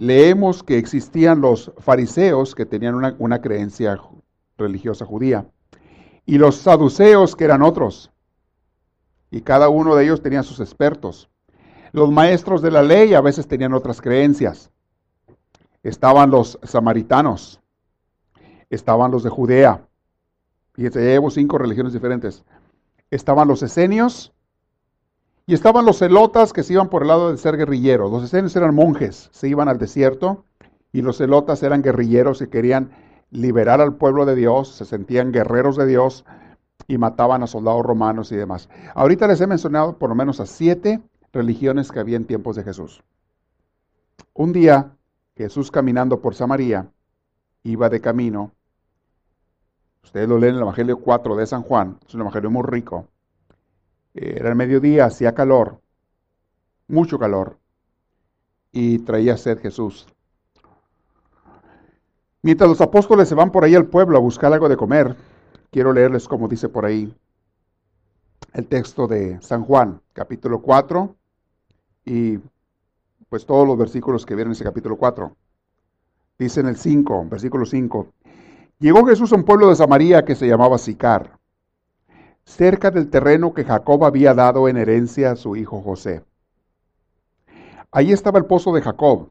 leemos 0.00 0.62
que 0.62 0.78
existían 0.78 1.42
los 1.42 1.72
fariseos 1.76 2.54
que 2.54 2.64
tenían 2.64 2.94
una, 2.94 3.40
creencia 3.42 4.00
religiosa 4.56 5.04
judía, 5.04 5.46
y 6.24 6.38
los 6.38 6.56
saduceos 6.56 7.36
que 7.36 7.44
eran 7.44 7.60
otros, 7.60 8.10
y 9.30 9.42
cada 9.42 9.68
uno 9.68 9.94
de 9.94 10.04
ellos 10.04 10.22
tenía 10.22 10.42
sus 10.42 10.58
expertos. 10.58 11.28
Los 11.92 12.10
maestros 12.10 12.62
de 12.62 12.70
la 12.70 12.82
ley 12.82 13.12
a 13.12 13.20
veces 13.20 13.46
tenían 13.46 13.74
otras 13.74 14.00
creencias. 14.00 14.70
Estaban 15.82 16.30
los 16.30 16.58
samaritanos, 16.62 17.60
estaban 18.70 19.10
los 19.10 19.22
de 19.22 19.28
Judea. 19.28 19.86
Fíjense, 20.72 21.04
ya 21.04 21.10
llevo 21.10 21.30
cinco 21.30 21.58
religiones 21.58 21.92
diferentes. 21.92 22.42
Estaban 23.10 23.48
los 23.48 23.62
esenios 23.62 24.32
y 25.50 25.54
estaban 25.54 25.84
los 25.84 25.98
celotas 25.98 26.52
que 26.52 26.62
se 26.62 26.74
iban 26.74 26.88
por 26.88 27.02
el 27.02 27.08
lado 27.08 27.32
de 27.32 27.36
ser 27.36 27.56
guerrilleros. 27.56 28.08
Los 28.12 28.22
esenios 28.22 28.54
eran 28.54 28.72
monjes, 28.72 29.30
se 29.32 29.48
iban 29.48 29.68
al 29.68 29.78
desierto 29.78 30.44
y 30.92 31.02
los 31.02 31.18
celotas 31.18 31.60
eran 31.64 31.82
guerrilleros 31.82 32.40
y 32.40 32.46
querían 32.46 32.92
liberar 33.32 33.80
al 33.80 33.96
pueblo 33.96 34.26
de 34.26 34.36
Dios, 34.36 34.68
se 34.68 34.84
sentían 34.84 35.32
guerreros 35.32 35.76
de 35.76 35.86
Dios 35.86 36.24
y 36.86 36.98
mataban 36.98 37.42
a 37.42 37.48
soldados 37.48 37.84
romanos 37.84 38.30
y 38.30 38.36
demás. 38.36 38.68
Ahorita 38.94 39.26
les 39.26 39.40
he 39.40 39.48
mencionado 39.48 39.98
por 39.98 40.10
lo 40.10 40.14
menos 40.14 40.38
a 40.38 40.46
siete 40.46 41.02
religiones 41.32 41.90
que 41.90 41.98
había 41.98 42.16
en 42.16 42.26
tiempos 42.26 42.54
de 42.54 42.62
Jesús. 42.62 43.02
Un 44.34 44.52
día, 44.52 44.92
Jesús 45.36 45.72
caminando 45.72 46.20
por 46.20 46.36
Samaria, 46.36 46.92
iba 47.64 47.88
de 47.88 48.00
camino. 48.00 48.52
Ustedes 50.04 50.28
lo 50.28 50.38
leen 50.38 50.50
en 50.50 50.58
el 50.58 50.62
Evangelio 50.62 51.00
4 51.00 51.34
de 51.34 51.46
San 51.46 51.62
Juan, 51.62 51.98
es 52.06 52.14
un 52.14 52.20
evangelio 52.20 52.52
muy 52.52 52.62
rico. 52.62 53.08
Era 54.14 54.48
el 54.48 54.56
mediodía, 54.56 55.06
hacía 55.06 55.34
calor, 55.34 55.80
mucho 56.88 57.18
calor, 57.18 57.58
y 58.72 58.98
traía 59.00 59.36
sed 59.36 59.60
Jesús. 59.60 60.06
Mientras 62.42 62.68
los 62.70 62.80
apóstoles 62.80 63.28
se 63.28 63.34
van 63.34 63.52
por 63.52 63.64
ahí 63.64 63.74
al 63.74 63.86
pueblo 63.86 64.16
a 64.16 64.20
buscar 64.20 64.52
algo 64.52 64.68
de 64.68 64.76
comer, 64.76 65.16
quiero 65.70 65.92
leerles 65.92 66.26
como 66.26 66.48
dice 66.48 66.68
por 66.68 66.84
ahí 66.84 67.14
el 68.54 68.66
texto 68.66 69.06
de 69.06 69.40
San 69.42 69.64
Juan, 69.64 70.00
capítulo 70.12 70.60
4, 70.62 71.14
y 72.06 72.38
pues 73.28 73.46
todos 73.46 73.66
los 73.66 73.78
versículos 73.78 74.26
que 74.26 74.34
vienen 74.34 74.48
en 74.48 74.52
ese 74.52 74.64
capítulo 74.64 74.96
4. 74.96 75.36
Dice 76.38 76.60
en 76.60 76.68
el 76.68 76.76
5, 76.76 77.26
versículo 77.28 77.66
5, 77.66 78.08
llegó 78.78 79.04
Jesús 79.04 79.32
a 79.32 79.36
un 79.36 79.44
pueblo 79.44 79.68
de 79.68 79.76
Samaria 79.76 80.24
que 80.24 80.34
se 80.34 80.48
llamaba 80.48 80.78
Sicar, 80.78 81.38
cerca 82.50 82.90
del 82.90 83.08
terreno 83.08 83.54
que 83.54 83.64
Jacob 83.64 84.04
había 84.04 84.34
dado 84.34 84.68
en 84.68 84.76
herencia 84.76 85.32
a 85.32 85.36
su 85.36 85.56
hijo 85.56 85.80
José. 85.80 86.24
Allí 87.92 88.12
estaba 88.12 88.38
el 88.38 88.46
pozo 88.46 88.72
de 88.72 88.82
Jacob. 88.82 89.30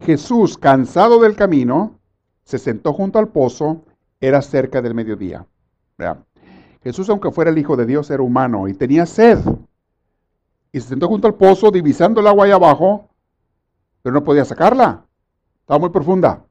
Jesús, 0.00 0.58
cansado 0.58 1.20
del 1.20 1.34
camino, 1.34 1.98
se 2.44 2.58
sentó 2.58 2.92
junto 2.92 3.18
al 3.18 3.28
pozo, 3.28 3.84
era 4.20 4.42
cerca 4.42 4.82
del 4.82 4.94
mediodía. 4.94 5.46
Jesús, 6.82 7.08
aunque 7.08 7.30
fuera 7.30 7.50
el 7.50 7.58
Hijo 7.58 7.76
de 7.76 7.86
Dios, 7.86 8.10
era 8.10 8.22
humano 8.22 8.66
y 8.68 8.74
tenía 8.74 9.06
sed. 9.06 9.38
Y 10.72 10.80
se 10.80 10.88
sentó 10.88 11.08
junto 11.08 11.28
al 11.28 11.34
pozo, 11.34 11.70
divisando 11.70 12.20
el 12.20 12.26
agua 12.26 12.46
ahí 12.46 12.50
abajo, 12.50 13.08
pero 14.02 14.12
no 14.12 14.24
podía 14.24 14.44
sacarla. 14.44 15.04
Estaba 15.60 15.78
muy 15.78 15.90
profunda. 15.90 16.44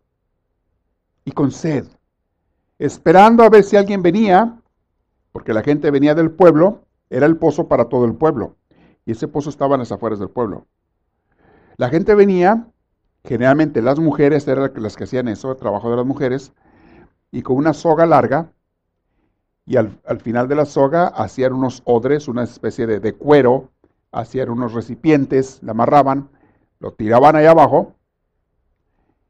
Y 1.25 1.31
con 1.31 1.51
sed. 1.51 1.85
Esperando 2.79 3.43
a 3.43 3.49
ver 3.49 3.63
si 3.63 3.75
alguien 3.75 4.01
venía, 4.01 4.60
porque 5.31 5.53
la 5.53 5.63
gente 5.63 5.91
venía 5.91 6.15
del 6.15 6.31
pueblo, 6.31 6.85
era 7.09 7.25
el 7.25 7.37
pozo 7.37 7.67
para 7.67 7.85
todo 7.85 8.05
el 8.05 8.15
pueblo. 8.15 8.55
Y 9.05 9.11
ese 9.11 9.27
pozo 9.27 9.49
estaba 9.49 9.75
en 9.75 9.79
las 9.79 9.91
afueras 9.91 10.19
del 10.19 10.29
pueblo. 10.29 10.67
La 11.77 11.89
gente 11.89 12.15
venía, 12.15 12.67
generalmente 13.23 13.81
las 13.81 13.99
mujeres 13.99 14.47
eran 14.47 14.71
las 14.75 14.95
que 14.95 15.05
hacían 15.05 15.27
eso, 15.27 15.51
el 15.51 15.57
trabajo 15.57 15.89
de 15.89 15.97
las 15.97 16.05
mujeres, 16.05 16.53
y 17.31 17.41
con 17.41 17.55
una 17.57 17.73
soga 17.73 18.05
larga 18.05 18.51
y 19.65 19.77
al, 19.77 19.99
final 20.21 20.47
de 20.47 20.55
la 20.55 20.65
soga 20.65 21.07
hacían 21.07 21.53
unos 21.53 21.81
odres, 21.85 22.27
una 22.27 22.43
especie 22.43 22.87
de, 22.87 22.99
de 22.99 23.13
cuero, 23.13 23.69
hacían 24.11 24.49
unos 24.49 24.73
recipientes, 24.73 25.59
la 25.63 25.71
amarraban, 25.71 26.29
lo 26.79 26.93
tiraban 26.93 27.35
ahí 27.35 27.45
abajo 27.45 27.95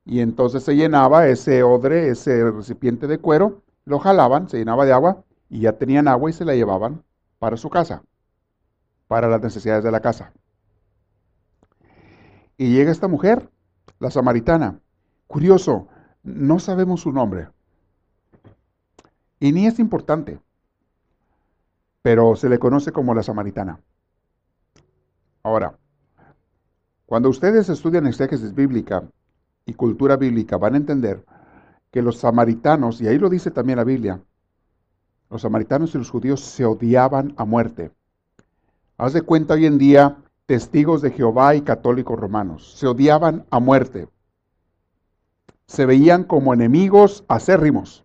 y 0.04 0.22
entonces 0.22 0.64
se 0.64 0.76
llenaba 0.76 1.28
ese 1.28 1.64
odre, 1.64 2.10
ese 2.10 2.49
recipiente 2.49 3.08
de 3.08 3.20
cuero, 3.20 3.62
lo 3.86 3.99
jalaban, 3.99 4.49
se 4.49 4.58
llenaba 4.58 4.86
de 4.86 4.93
agua 4.93 5.24
y 5.52 5.60
ya 5.60 5.74
tenían 5.74 6.08
agua 6.08 6.30
y 6.30 6.34
se 6.34 6.45
la 6.45 6.56
llevaban 6.56 7.04
para 7.38 7.58
su 7.58 7.70
casa, 7.70 8.04
para 9.10 9.28
las 9.28 9.41
necesidades 9.41 9.84
de 9.84 9.91
la 9.91 9.99
casa. 9.99 10.32
Y 12.56 12.72
llega 12.74 12.89
esta 12.89 13.10
mujer, 13.10 13.52
la 13.99 14.10
samaritana. 14.10 14.80
Curioso, 15.28 15.89
no 16.24 16.58
sabemos 16.60 17.02
su 17.02 17.12
nombre. 17.12 17.49
Y 19.41 19.52
ni 19.52 19.68
es 19.68 19.78
importante, 19.80 20.39
pero 22.02 22.38
se 22.38 22.47
le 22.47 22.58
conoce 22.58 22.93
como 22.93 23.14
la 23.14 23.22
samaritana. 23.22 23.82
Ahora, 25.43 25.78
Cuando 27.06 27.28
ustedes 27.28 27.68
estudian 27.68 28.08
exégesis 28.08 28.56
bíblica 28.56 29.04
y 29.66 29.74
cultura 29.74 30.16
bíblica, 30.16 30.56
van 30.56 30.76
a 30.76 30.78
entender 30.78 31.26
que 31.91 32.02
los 32.02 32.20
samaritanos, 32.20 33.02
y 33.02 33.08
ahí 33.10 33.18
lo 33.18 33.30
dice 33.30 33.52
también 33.52 33.76
la 33.76 33.84
Biblia, 33.84 34.22
los 35.32 35.42
samaritanos 35.42 35.96
y 35.96 35.98
los 35.98 36.10
judíos 36.10 36.42
se 36.42 36.66
odiaban 36.66 37.34
a 37.38 37.46
muerte. 37.46 37.92
Haz 38.98 39.14
de 39.14 39.22
cuenta 39.22 39.54
hoy 39.54 39.66
en 39.66 39.78
día, 39.78 40.18
testigos 40.46 41.02
de 41.02 41.12
Jehová 41.12 41.56
y 41.56 41.62
católicos 41.62 42.20
romanos, 42.20 42.74
se 42.78 42.86
odiaban 42.86 43.46
a 43.50 43.60
muerte. 43.62 44.10
Se 45.66 45.86
veían 45.86 46.26
como 46.26 46.54
enemigos 46.54 47.24
acérrimos. 47.30 48.04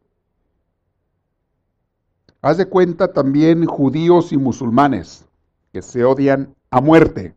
Haz 2.41 2.59
de 2.59 2.67
cuenta 2.67 3.13
también 3.13 3.67
judíos 3.67 4.33
y 4.33 4.37
musulmanes, 4.37 5.27
que 5.73 5.83
se 5.83 6.05
odian 6.05 6.55
a 6.71 6.81
muerte, 6.81 7.35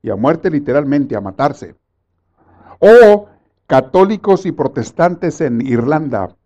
y 0.00 0.10
a 0.10 0.16
muerte 0.16 0.48
literalmente, 0.48 1.16
a 1.16 1.20
matarse. 1.20 1.74
O 2.78 3.26
católicos 3.66 4.46
y 4.46 4.52
protestantes 4.52 5.40
en 5.40 5.60
Irlanda, 5.60 6.36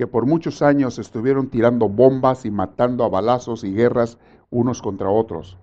que 0.00 0.06
por 0.06 0.24
muchos 0.24 0.62
años 0.62 0.98
estuvieron 0.98 1.50
tirando 1.50 1.86
bombas 1.86 2.46
y 2.46 2.50
matando 2.50 3.04
a 3.04 3.10
balazos 3.10 3.64
y 3.64 3.74
guerras 3.74 4.16
unos 4.48 4.80
contra 4.80 5.10
otros. 5.10 5.58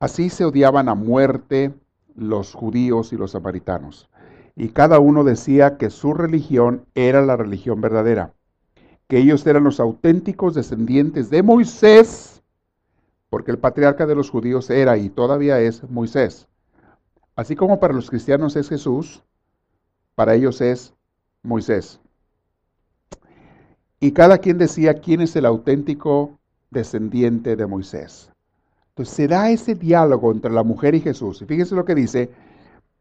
Así 0.00 0.30
se 0.30 0.46
odiaban 0.46 0.88
a 0.88 0.94
muerte 0.94 1.74
los 2.14 2.54
judíos 2.54 3.12
y 3.12 3.18
los 3.18 3.32
samaritanos. 3.32 4.08
Y 4.54 4.70
cada 4.70 5.00
uno 5.00 5.22
decía 5.22 5.76
que 5.76 5.90
su 5.90 6.14
religión 6.14 6.86
era 6.94 7.20
la 7.20 7.36
religión 7.36 7.82
verdadera, 7.82 8.32
que 9.06 9.18
ellos 9.18 9.46
eran 9.46 9.64
los 9.64 9.78
auténticos 9.78 10.54
descendientes 10.54 11.28
de 11.28 11.42
Moisés, 11.42 12.42
porque 13.28 13.50
el 13.50 13.58
patriarca 13.58 14.06
de 14.06 14.14
los 14.14 14.30
judíos 14.30 14.70
era 14.70 14.96
y 14.96 15.10
todavía 15.10 15.60
es 15.60 15.82
Moisés. 15.90 16.48
Así 17.34 17.54
como 17.54 17.78
para 17.80 17.92
los 17.92 18.08
cristianos 18.08 18.56
es 18.56 18.70
Jesús, 18.70 19.22
para 20.14 20.34
ellos 20.34 20.62
es 20.62 20.95
Moisés. 21.46 22.00
Y 24.00 24.12
cada 24.12 24.38
quien 24.38 24.58
decía 24.58 24.94
quién 24.94 25.22
es 25.22 25.34
el 25.36 25.46
auténtico 25.46 26.38
descendiente 26.70 27.56
de 27.56 27.66
Moisés. 27.66 28.30
Entonces 28.88 29.14
se 29.14 29.28
da 29.28 29.50
ese 29.50 29.74
diálogo 29.74 30.32
entre 30.32 30.50
la 30.50 30.62
mujer 30.62 30.94
y 30.94 31.00
Jesús. 31.00 31.40
Y 31.42 31.46
fíjense 31.46 31.74
lo 31.74 31.84
que 31.84 31.94
dice, 31.94 32.30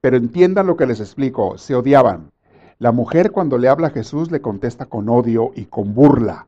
pero 0.02 0.18
entiendan 0.18 0.68
lo 0.68 0.78
que 0.78 0.86
les 0.86 1.00
explico, 1.00 1.58
se 1.58 1.76
odiaban. 1.76 2.32
La 2.80 2.92
mujer 2.92 3.32
cuando 3.32 3.58
le 3.58 3.70
habla 3.70 3.88
a 3.88 3.92
Jesús 3.92 4.32
le 4.32 4.42
contesta 4.42 4.86
con 4.86 5.10
odio 5.10 5.52
y 5.56 5.66
con 5.66 5.94
burla. 5.94 6.48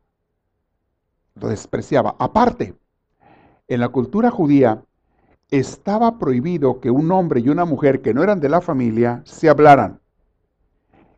Lo 1.35 1.47
despreciaba. 1.47 2.15
Aparte, 2.19 2.75
en 3.67 3.79
la 3.79 3.89
cultura 3.89 4.31
judía, 4.31 4.83
estaba 5.49 6.19
prohibido 6.19 6.81
que 6.81 6.91
un 6.91 7.11
hombre 7.11 7.39
y 7.39 7.49
una 7.49 7.65
mujer 7.65 8.01
que 8.01 8.13
no 8.13 8.23
eran 8.23 8.39
de 8.39 8.49
la 8.49 8.59
familia 8.61 9.21
se 9.25 9.49
hablaran. 9.49 9.99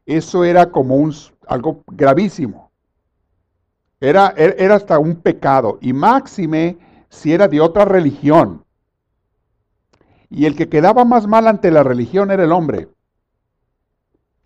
Eso 0.10 0.44
era 0.44 0.72
como 0.72 0.96
un, 0.96 1.14
algo 1.48 1.84
gravísimo. 1.88 2.72
Era, 4.00 4.34
er, 4.36 4.56
era 4.58 4.76
hasta 4.76 4.98
un 4.98 5.16
pecado. 5.16 5.78
Y 5.82 5.94
máxime 5.94 6.78
si 7.10 7.34
era 7.34 7.48
de 7.48 7.62
otra 7.62 7.86
religión. 7.86 8.66
Y 10.30 10.46
el 10.46 10.56
que 10.56 10.70
quedaba 10.70 11.06
más 11.06 11.28
mal 11.28 11.48
ante 11.48 11.72
la 11.72 11.84
religión 11.84 12.32
era 12.32 12.44
el 12.44 12.52
hombre. 12.52 12.90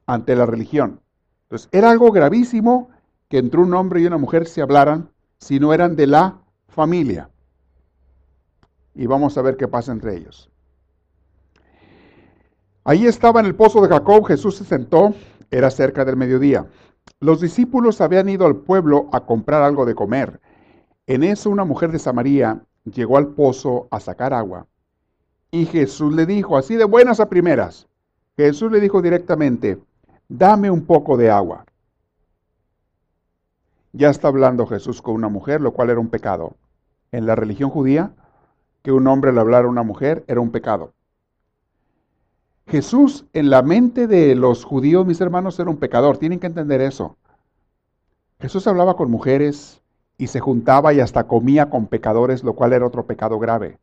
Ante 0.06 0.36
la 0.36 0.46
religión. 0.46 1.02
Entonces, 1.44 1.70
era 1.72 1.92
algo 1.92 2.12
gravísimo 2.12 2.90
que 3.30 3.38
entre 3.38 3.60
un 3.60 3.74
hombre 3.74 4.02
y 4.02 4.06
una 4.06 4.18
mujer 4.18 4.48
se 4.48 4.62
hablaran 4.62 5.10
si 5.38 5.60
no 5.60 5.74
eran 5.74 5.96
de 5.96 6.08
la 6.08 6.40
familia 6.68 7.30
y 8.96 9.08
vamos 9.08 9.38
a 9.38 9.42
ver 9.42 9.58
qué 9.58 9.68
pasa 9.68 9.92
entre 9.92 10.16
ellos. 10.16 10.50
Ahí 12.84 13.06
estaba 13.06 13.40
en 13.40 13.46
el 13.46 13.56
pozo 13.56 13.82
de 13.82 13.88
Jacob, 13.88 14.26
Jesús 14.28 14.58
se 14.58 14.66
sentó, 14.66 15.16
era 15.52 15.70
cerca 15.70 16.06
del 16.06 16.18
mediodía. 16.18 16.68
Los 17.20 17.42
discípulos 17.42 18.02
habían 18.02 18.30
ido 18.30 18.46
al 18.46 18.58
pueblo 18.58 19.10
a 19.12 19.26
comprar 19.26 19.64
algo 19.64 19.86
de 19.86 19.96
comer. 19.96 20.40
En 21.08 21.24
eso 21.24 21.50
una 21.50 21.66
mujer 21.66 21.92
de 21.92 22.00
Samaria 22.00 22.62
llegó 22.86 23.18
al 23.18 23.28
pozo 23.28 23.88
a 23.92 24.00
sacar 24.00 24.34
agua. 24.34 24.68
Y 25.52 25.66
Jesús 25.66 26.14
le 26.14 26.26
dijo, 26.26 26.58
así 26.58 26.76
de 26.76 26.86
buenas 26.86 27.20
a 27.20 27.30
primeras, 27.30 27.88
Jesús 28.36 28.72
le 28.72 28.80
dijo 28.80 29.02
directamente, 29.02 29.80
dame 30.28 30.72
un 30.72 30.86
poco 30.86 31.18
de 31.18 31.30
agua. 31.30 31.66
Ya 33.92 34.10
está 34.10 34.30
hablando 34.30 34.66
Jesús 34.66 35.02
con 35.02 35.14
una 35.14 35.30
mujer, 35.30 35.62
lo 35.62 35.72
cual 35.72 35.92
era 35.92 36.00
un 36.00 36.10
pecado. 36.10 36.56
En 37.12 37.28
la 37.28 37.36
religión 37.36 37.70
judía, 37.70 38.14
que 38.82 38.92
un 38.92 39.06
hombre 39.08 39.32
le 39.32 39.40
hablara 39.40 39.68
a 39.68 39.70
una 39.70 39.84
mujer 39.84 40.26
era 40.28 40.42
un 40.42 40.52
pecado. 40.52 40.94
Jesús 42.74 43.28
en 43.34 43.52
la 43.52 43.62
mente 43.62 44.08
de 44.08 44.34
los 44.34 44.64
judíos, 44.64 45.06
mis 45.06 45.22
hermanos, 45.22 45.60
era 45.60 45.70
un 45.70 45.78
pecador. 45.78 46.18
Tienen 46.18 46.40
que 46.40 46.48
entender 46.48 46.82
eso. 46.82 47.18
Jesús 48.40 48.66
hablaba 48.66 48.96
con 48.96 49.12
mujeres 49.12 49.84
y 50.18 50.26
se 50.26 50.40
juntaba 50.40 50.92
y 50.92 51.00
hasta 51.00 51.28
comía 51.28 51.70
con 51.70 51.86
pecadores, 51.86 52.44
lo 52.44 52.54
cual 52.54 52.74
era 52.74 52.88
otro 52.88 53.06
pecado 53.06 53.38
grave. 53.38 53.78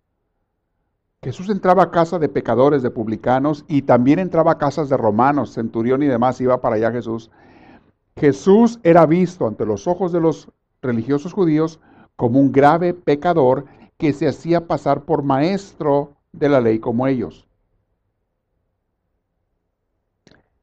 Jesús 1.23 1.51
entraba 1.51 1.85
a 1.85 1.91
casa 1.93 2.19
de 2.19 2.29
pecadores, 2.29 2.83
de 2.83 2.91
publicanos, 2.91 3.65
y 3.69 3.83
también 3.83 4.19
entraba 4.19 4.51
a 4.51 4.59
casas 4.59 4.89
de 4.89 4.97
romanos, 4.97 5.53
centurión 5.53 6.03
y 6.03 6.07
demás, 6.07 6.41
iba 6.41 6.61
para 6.61 6.75
allá 6.75 6.91
Jesús. 6.91 7.31
Jesús 8.17 8.81
era 8.83 9.07
visto 9.07 9.47
ante 9.47 9.67
los 9.67 9.87
ojos 9.87 10.11
de 10.11 10.19
los 10.19 10.51
religiosos 10.83 11.33
judíos 11.33 11.79
como 12.17 12.41
un 12.41 12.51
grave 12.51 12.93
pecador 12.95 13.67
que 13.99 14.13
se 14.13 14.27
hacía 14.27 14.67
pasar 14.67 15.03
por 15.05 15.23
maestro 15.23 16.17
de 16.33 16.49
la 16.49 16.61
ley 16.61 16.81
como 16.81 17.07
ellos. 17.07 17.47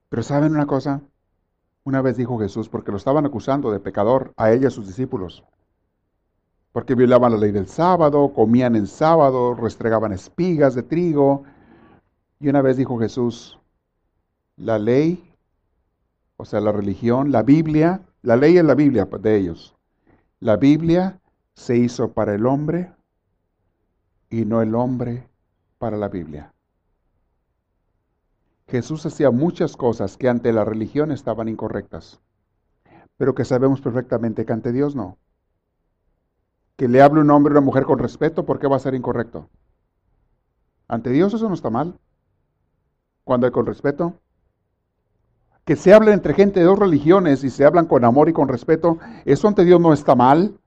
Pero 0.09 0.23
¿saben 0.23 0.53
una 0.53 0.65
cosa? 0.65 1.01
Una 1.83 2.01
vez 2.01 2.17
dijo 2.17 2.37
Jesús, 2.39 2.69
porque 2.69 2.91
lo 2.91 2.97
estaban 2.97 3.25
acusando 3.25 3.71
de 3.71 3.79
pecador 3.79 4.33
a 4.37 4.51
ella 4.51 4.63
y 4.63 4.65
a 4.67 4.71
sus 4.71 4.87
discípulos, 4.87 5.43
porque 6.71 6.95
violaban 6.95 7.31
la 7.31 7.37
ley 7.37 7.51
del 7.51 7.67
sábado, 7.67 8.33
comían 8.33 8.75
en 8.75 8.87
sábado, 8.87 9.55
restregaban 9.55 10.13
espigas 10.13 10.75
de 10.75 10.83
trigo. 10.83 11.43
Y 12.39 12.49
una 12.49 12.61
vez 12.61 12.77
dijo 12.77 12.99
Jesús, 12.99 13.57
la 14.57 14.77
ley, 14.77 15.33
o 16.35 16.45
sea, 16.45 16.59
la 16.59 16.71
religión, 16.71 17.31
la 17.31 17.41
Biblia, 17.41 18.01
la 18.21 18.35
ley 18.35 18.57
es 18.57 18.65
la 18.65 18.75
Biblia 18.75 19.05
de 19.05 19.37
ellos. 19.37 19.75
La 20.39 20.57
Biblia 20.57 21.19
se 21.55 21.77
hizo 21.77 22.13
para 22.13 22.35
el 22.35 22.45
hombre 22.45 22.91
y 24.29 24.45
no 24.45 24.61
el 24.61 24.75
hombre 24.75 25.27
para 25.79 25.97
la 25.97 26.09
Biblia. 26.09 26.53
Jesús 28.67 29.05
hacía 29.05 29.31
muchas 29.31 29.77
cosas 29.77 30.17
que 30.17 30.27
ante 30.27 30.51
la 30.51 30.65
religión 30.65 31.11
estaban 31.11 31.47
incorrectas, 31.47 32.19
pero 33.15 33.33
que 33.33 33.45
sabemos 33.45 33.79
perfectamente 33.79 34.45
que 34.45 34.53
ante 34.53 34.73
Dios 34.73 34.95
no. 34.95 35.17
Que 36.75 36.87
le 36.87 37.01
hable 37.01 37.21
un 37.21 37.31
hombre 37.31 37.51
a 37.51 37.57
una 37.57 37.65
mujer 37.65 37.85
con 37.85 37.97
respeto, 37.97 38.45
¿por 38.45 38.59
qué 38.59 38.67
va 38.67 38.75
a 38.75 38.79
ser 38.79 38.93
incorrecto? 38.93 39.49
Ante 40.87 41.09
Dios 41.11 41.33
eso 41.33 41.47
no 41.47 41.55
está 41.55 41.69
mal. 41.69 41.97
Cuando 43.23 43.47
hay 43.47 43.51
con 43.51 43.65
respeto. 43.65 44.13
Que 45.65 45.75
se 45.75 45.93
hable 45.93 46.13
entre 46.13 46.33
gente 46.33 46.59
de 46.59 46.65
dos 46.65 46.79
religiones 46.79 47.43
y 47.43 47.49
se 47.49 47.65
hablan 47.65 47.87
con 47.87 48.05
amor 48.05 48.29
y 48.29 48.33
con 48.33 48.47
respeto, 48.47 48.99
eso 49.25 49.47
ante 49.47 49.65
Dios 49.65 49.81
no 49.81 49.91
está 49.91 50.15
mal. 50.15 50.57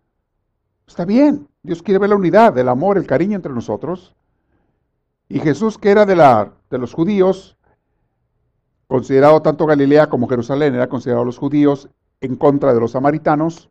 Está 0.86 1.04
bien. 1.04 1.48
Dios 1.62 1.82
quiere 1.82 1.98
ver 1.98 2.10
la 2.10 2.16
unidad, 2.16 2.56
el 2.58 2.68
amor, 2.68 2.98
el 2.98 3.06
cariño 3.06 3.36
entre 3.36 3.52
nosotros. 3.52 4.14
Y 5.28 5.38
Jesús, 5.38 5.78
que 5.78 5.90
era 5.90 6.04
de, 6.04 6.16
la, 6.16 6.52
de 6.70 6.78
los 6.78 6.92
judíos, 6.92 7.56
considerado 8.90 9.40
tanto 9.40 9.66
Galilea 9.66 10.08
como 10.08 10.26
Jerusalén, 10.26 10.74
era 10.74 10.88
considerado 10.88 11.24
los 11.24 11.38
judíos 11.38 11.88
en 12.20 12.34
contra 12.34 12.74
de 12.74 12.80
los 12.80 12.90
samaritanos. 12.90 13.70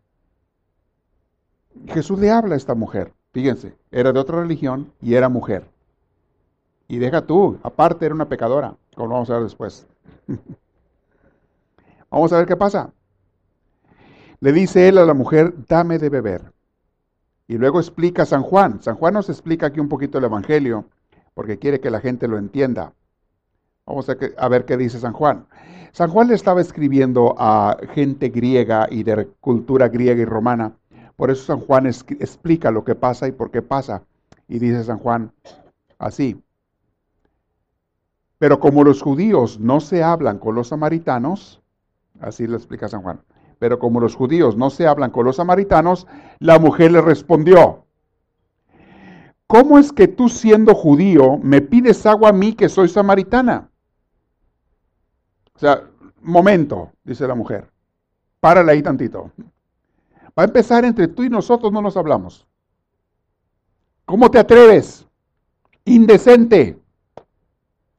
Jesús 1.87 2.17
le 2.19 2.31
habla 2.31 2.53
a 2.53 2.57
esta 2.57 2.73
mujer. 2.73 3.11
Fíjense, 3.33 3.75
era 3.91 4.13
de 4.13 4.19
otra 4.19 4.39
religión 4.39 4.93
y 5.01 5.15
era 5.15 5.27
mujer. 5.27 5.69
Y 6.87 6.99
deja 6.99 7.25
tú, 7.25 7.59
aparte 7.63 8.05
era 8.05 8.15
una 8.15 8.29
pecadora, 8.29 8.77
como 8.95 9.09
vamos 9.09 9.29
a 9.29 9.33
ver 9.33 9.43
después. 9.43 9.85
vamos 12.09 12.31
a 12.31 12.37
ver 12.37 12.47
qué 12.47 12.55
pasa. 12.55 12.93
Le 14.39 14.53
dice 14.53 14.87
él 14.87 14.97
a 14.97 15.05
la 15.05 15.13
mujer, 15.13 15.53
dame 15.67 15.99
de 15.99 16.07
beber. 16.07 16.53
Y 17.45 17.57
luego 17.57 17.81
explica 17.81 18.25
San 18.25 18.41
Juan. 18.41 18.81
San 18.81 18.95
Juan 18.95 19.15
nos 19.15 19.27
explica 19.27 19.65
aquí 19.65 19.81
un 19.81 19.89
poquito 19.89 20.17
el 20.17 20.23
Evangelio, 20.23 20.85
porque 21.33 21.59
quiere 21.59 21.81
que 21.81 21.89
la 21.89 21.99
gente 21.99 22.29
lo 22.29 22.37
entienda. 22.37 22.93
Vamos 23.89 24.07
a, 24.07 24.49
ver 24.49 24.65
qué 24.65 24.77
dice 24.77 24.99
San 24.99 25.13
Juan. 25.13 25.47
San 25.93 26.11
Juan 26.11 26.27
le 26.27 26.35
estaba 26.35 26.61
escribiendo 26.61 27.33
a 27.39 27.75
gente 27.95 28.29
griega 28.29 28.87
y 28.87 29.01
de 29.01 29.25
cultura 29.41 29.89
griega 29.89 30.21
y 30.21 30.25
romana. 30.25 30.73
Por 31.15 31.31
eso 31.31 31.43
San 31.45 31.59
Juan 31.59 31.87
explica 31.87 32.69
lo 32.69 32.83
que 32.83 32.93
pasa 32.93 33.27
y 33.27 33.31
por 33.31 33.49
qué 33.49 33.63
pasa. 33.63 34.03
Y 34.47 34.59
dice 34.59 34.83
San 34.83 34.99
Juan 34.99 35.31
así. 35.97 36.39
Pero 38.37 38.59
como 38.59 38.83
los 38.83 39.01
judíos 39.01 39.59
no 39.59 39.79
se 39.79 40.03
hablan 40.03 40.37
con 40.37 40.53
los 40.53 40.67
samaritanos, 40.67 41.59
así 42.19 42.45
lo 42.45 42.57
explica 42.57 42.87
San 42.87 43.01
Juan, 43.01 43.21
pero 43.57 43.79
como 43.79 43.99
los 43.99 44.13
judíos 44.13 44.55
no 44.55 44.69
se 44.69 44.85
hablan 44.85 45.09
con 45.09 45.25
los 45.25 45.37
samaritanos, 45.37 46.05
la 46.37 46.59
mujer 46.59 46.91
le 46.91 47.01
respondió, 47.01 47.85
¿cómo 49.47 49.79
es 49.79 49.91
que 49.91 50.07
tú 50.07 50.29
siendo 50.29 50.75
judío 50.75 51.39
me 51.39 51.59
pides 51.61 52.05
agua 52.05 52.29
a 52.29 52.33
mí 52.33 52.53
que 52.53 52.69
soy 52.69 52.87
samaritana? 52.87 53.68
O 55.59 55.61
sea, 55.61 55.83
momento, 56.21 56.93
dice 57.03 57.27
la 57.27 57.35
mujer, 57.35 57.69
párale 58.39 58.71
ahí 58.71 58.81
tantito. 58.81 59.29
Va 60.27 60.43
a 60.43 60.45
empezar 60.45 60.85
entre 60.85 61.09
tú 61.09 61.23
y 61.23 61.29
nosotros, 61.29 61.73
no 61.73 61.81
nos 61.81 61.97
hablamos. 61.97 62.47
¿Cómo 64.05 64.31
te 64.31 64.39
atreves? 64.39 65.05
Indecente, 65.83 66.79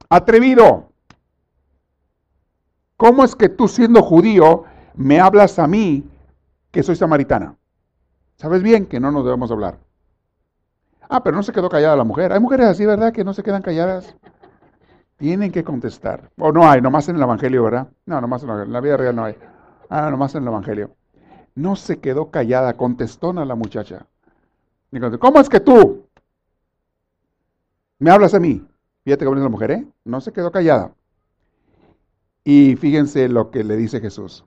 atrevido. 0.09 0.91
¿Cómo 2.97 3.25
es 3.25 3.37
que 3.37 3.51
tú 3.51 3.69
siendo 3.69 4.01
judío 4.01 4.65
me 4.95 5.21
hablas 5.21 5.59
a 5.59 5.67
mí 5.67 6.09
que 6.71 6.83
soy 6.83 6.97
samaritana? 6.97 7.57
Sabes 8.37 8.63
bien 8.63 8.87
que 8.87 9.01
no 9.01 9.13
nos 9.13 9.23
debemos 9.23 9.51
hablar. 9.51 9.79
Ah, 11.11 11.23
pero 11.23 11.37
no 11.37 11.43
se 11.43 11.53
quedó 11.53 11.69
callada 11.69 11.95
la 11.95 12.05
mujer. 12.05 12.33
Hay 12.33 12.41
mujeres 12.41 12.69
así, 12.69 12.87
¿verdad? 12.87 13.13
Que 13.13 13.23
no 13.23 13.35
se 13.35 13.43
quedan 13.43 13.61
calladas. 13.61 14.17
Tienen 15.21 15.53
que 15.53 15.62
contestar. 15.62 16.31
O 16.39 16.51
no 16.51 16.66
hay, 16.66 16.81
nomás 16.81 17.07
en 17.11 17.16
el 17.16 17.23
Evangelio, 17.23 17.64
¿verdad? 17.64 17.89
No, 18.07 18.23
nomás 18.23 18.43
en 18.43 18.73
la, 18.73 18.81
vida 18.81 18.97
real 18.97 19.14
no 19.14 19.25
hay. 19.25 19.37
Ah, 19.91 20.11
nomás 20.11 20.35
en 20.35 20.45
el 20.45 20.49
Evangelio. 20.49 20.97
No 21.55 21.77
se 21.77 21.99
quedó 22.01 22.31
callada, 22.31 22.79
contestó 22.79 23.29
a 23.39 23.45
la 23.45 23.55
muchacha. 23.55 24.07
¿Cómo 25.18 25.39
es 25.39 25.51
que 25.51 25.61
tú 25.61 26.07
me 27.99 28.11
hablas 28.11 28.33
a 28.33 28.41
mí? 28.41 28.66
Fíjate 29.05 29.27
cómo 29.27 29.37
es 29.37 29.43
la 29.43 29.51
mujer, 29.51 29.71
¿eh? 29.73 29.87
No 30.07 30.23
se 30.23 30.33
quedó 30.33 30.51
callada. 30.51 30.93
Y 32.43 32.77
fíjense 32.77 33.29
lo 33.29 33.51
que 33.51 33.62
le 33.62 33.77
dice 33.77 34.01
Jesús. 34.01 34.47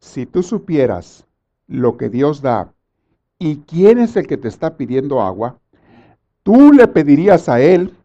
Si 0.00 0.26
tú 0.26 0.42
supieras 0.42 1.24
lo 1.68 1.96
que 1.96 2.08
Dios 2.08 2.42
da 2.42 2.72
y 3.38 3.58
quién 3.58 4.00
es 4.00 4.16
el 4.16 4.26
que 4.26 4.36
te 4.36 4.48
está 4.48 4.76
pidiendo 4.76 5.22
agua, 5.22 5.60
tú 6.42 6.72
le 6.72 6.88
pedirías 6.88 7.48
a 7.48 7.60
Él 7.60 7.96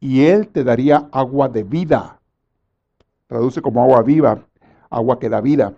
y 0.00 0.26
Él 0.26 0.48
te 0.48 0.64
daría 0.64 1.08
agua 1.12 1.48
de 1.48 1.64
vida. 1.64 2.20
Traduce 3.26 3.60
como 3.60 3.82
agua 3.82 4.02
viva, 4.02 4.46
agua 4.90 5.18
que 5.18 5.28
da 5.28 5.40
vida. 5.40 5.74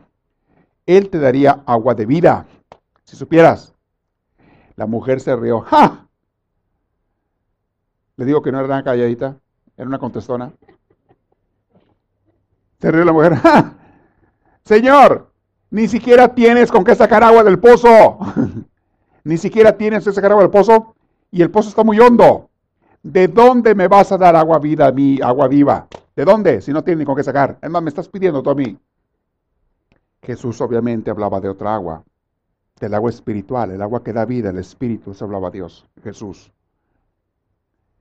Él 0.87 1.09
te 1.11 1.19
daría 1.19 1.63
agua 1.67 1.95
de 1.95 2.07
vida. 2.07 2.47
Si 3.05 3.17
supieras. 3.17 3.75
La 4.77 4.87
mujer 4.87 5.21
se 5.21 5.35
rió. 5.37 5.61
¡Ja! 5.61 6.07
Le 8.17 8.25
digo 8.25 8.43
que 8.43 8.53
no 8.53 8.59
era 8.59 8.67
una 8.67 8.85
calladita, 8.85 9.37
era 9.77 9.89
una 9.89 9.99
contestona. 9.99 10.53
Se 12.79 12.91
rió 12.91 13.05
la 13.05 13.13
mujer. 13.13 13.35
¡Ja! 13.37 13.75
Señor, 14.65 15.33
ni 15.71 15.89
siquiera 15.89 16.35
tienes 16.35 16.71
con 16.71 16.85
qué 16.85 16.95
sacar 16.95 17.23
agua 17.25 17.43
del 17.43 17.59
pozo. 17.59 18.19
ni 19.25 19.37
siquiera 19.37 19.77
tienes 19.77 20.05
que 20.05 20.13
sacar 20.13 20.33
agua 20.33 20.45
del 20.45 20.53
pozo 20.53 20.95
y 21.31 21.43
el 21.43 21.51
pozo 21.51 21.69
está 21.69 21.83
muy 21.83 21.99
hondo. 21.99 22.50
¿De 23.03 23.29
dónde 23.29 23.75
me 23.75 23.89
vas 23.89 24.13
a 24.13 24.19
dar 24.19 24.37
agua 24.37 24.59
vida 24.59 24.87
a 24.87 24.93
mí, 24.93 25.19
agua 25.23 25.49
viva? 25.49 25.87
¿De 26.15 26.25
dónde? 26.25 26.61
Si 26.61 26.73
no 26.73 26.85
tienes 26.85 26.99
ni 26.99 27.05
con 27.07 27.17
qué 27.17 27.23
sacar. 27.23 27.59
Es 27.63 27.71
más, 27.71 27.83
me 27.83 27.89
estás 27.89 28.09
pidiendo 28.09 28.43
tú 28.43 28.51
a 28.51 28.55
mí. 28.55 28.79
Jesús 30.23 30.61
obviamente 30.61 31.11
hablaba 31.11 31.41
de 31.41 31.49
otra 31.49 31.75
agua, 31.75 32.05
del 32.79 32.95
agua 32.95 33.11
espiritual, 33.11 33.71
el 33.71 33.81
agua 33.81 34.03
que 34.03 34.13
da 34.13 34.27
vida, 34.27 34.51
el 34.51 34.59
espíritu, 34.59 35.15
se 35.15 35.25
hablaba 35.25 35.51
Dios, 35.51 35.87
Jesús. 36.03 36.53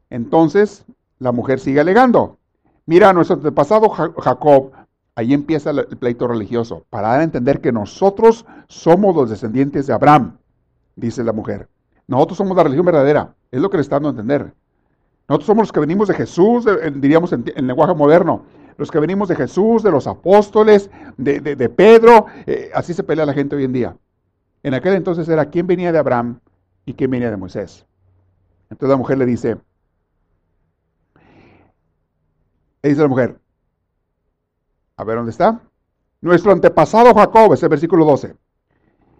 Entonces, 0.09 0.85
la 1.19 1.31
mujer 1.31 1.59
sigue 1.59 1.79
alegando. 1.79 2.37
Mira, 2.85 3.13
nuestro 3.13 3.37
antepasado 3.37 3.89
Jacob, 3.89 4.71
ahí 5.15 5.33
empieza 5.33 5.69
el 5.69 5.85
pleito 5.97 6.27
religioso, 6.27 6.85
para 6.89 7.09
dar 7.09 7.21
a 7.21 7.23
entender 7.23 7.61
que 7.61 7.71
nosotros 7.71 8.45
somos 8.67 9.15
los 9.15 9.29
descendientes 9.29 9.87
de 9.87 9.93
Abraham, 9.93 10.37
dice 10.95 11.23
la 11.23 11.31
mujer. 11.31 11.69
Nosotros 12.07 12.37
somos 12.37 12.57
la 12.57 12.63
religión 12.63 12.85
verdadera, 12.85 13.33
es 13.51 13.61
lo 13.61 13.69
que 13.69 13.77
le 13.77 13.81
está 13.81 13.95
dando 13.95 14.09
a 14.09 14.11
entender. 14.11 14.53
Nosotros 15.29 15.45
somos 15.45 15.61
los 15.63 15.71
que 15.71 15.79
venimos 15.79 16.07
de 16.07 16.15
Jesús, 16.15 16.65
diríamos 16.95 17.31
en, 17.33 17.45
lenguaje 17.67 17.93
moderno, 17.93 18.41
los 18.77 18.89
que 18.89 18.99
venimos 18.99 19.29
de 19.29 19.35
Jesús, 19.35 19.83
de 19.83 19.91
los 19.91 20.07
apóstoles, 20.07 20.89
de, 21.17 21.69
Pedro, 21.69 22.25
eh, 22.47 22.71
así 22.73 22.95
se 22.95 23.03
pelea 23.03 23.27
la 23.27 23.33
gente 23.33 23.55
hoy 23.55 23.63
en 23.63 23.73
día. 23.73 23.95
En 24.63 24.73
aquel 24.73 24.95
entonces 24.95 25.29
era 25.29 25.45
quién 25.45 25.67
venía 25.67 25.91
de 25.91 25.99
Abraham 25.99 26.39
y 26.83 26.93
quién 26.93 27.11
venía 27.11 27.29
de 27.29 27.37
Moisés. 27.37 27.85
Entonces 28.71 28.89
la 28.89 28.97
mujer 28.97 29.19
le 29.19 29.27
dice, 29.27 29.57
le 32.81 32.89
dice 32.89 33.01
la 33.01 33.07
mujer, 33.07 33.39
a 34.97 35.03
ver 35.03 35.15
dónde 35.15 35.31
está. 35.31 35.61
Nuestro 36.21 36.51
antepasado 36.51 37.13
Jacob, 37.13 37.53
ese 37.53 37.67
versículo 37.67 38.03
12, 38.03 38.35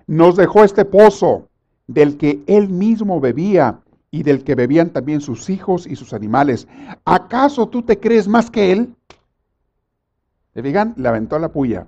nos 0.07 0.36
dejó 0.36 0.64
este 0.64 0.86
pozo 0.86 1.49
del 1.86 2.18
que 2.18 2.41
él 2.47 2.68
mismo 2.68 3.20
bebía 3.20 3.82
y 4.12 4.24
del 4.24 4.43
que 4.43 4.55
bebían 4.55 4.89
también 4.89 5.22
sus 5.22 5.49
hijos 5.49 5.86
y 5.86 5.95
sus 5.95 6.14
animales. 6.14 6.68
¿Acaso 7.05 7.68
tú 7.68 7.84
te 7.84 7.99
crees 7.99 8.28
más 8.28 8.49
que 8.49 8.72
él? 8.72 8.95
Le 10.53 10.62
digan, 10.62 10.93
le 10.97 11.07
aventó 11.07 11.38
la 11.39 11.49
puya. 11.51 11.88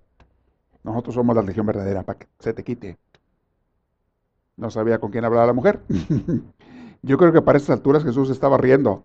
Nosotros 0.84 1.16
somos 1.16 1.36
la 1.36 1.42
religión 1.42 1.66
verdadera, 1.66 2.04
para 2.04 2.20
que 2.20 2.28
se 2.40 2.54
te 2.54 2.64
quite. 2.64 2.98
No 4.58 4.70
sabía 4.70 5.00
con 5.00 5.12
quién 5.12 5.26
hablaba 5.26 5.48
la 5.48 5.54
mujer. 5.54 5.82
Yo 7.02 7.18
creo 7.18 7.34
que 7.34 7.42
para 7.42 7.58
estas 7.58 7.78
alturas 7.78 8.04
Jesús 8.04 8.30
estaba 8.30 8.58
riendo. 8.58 9.04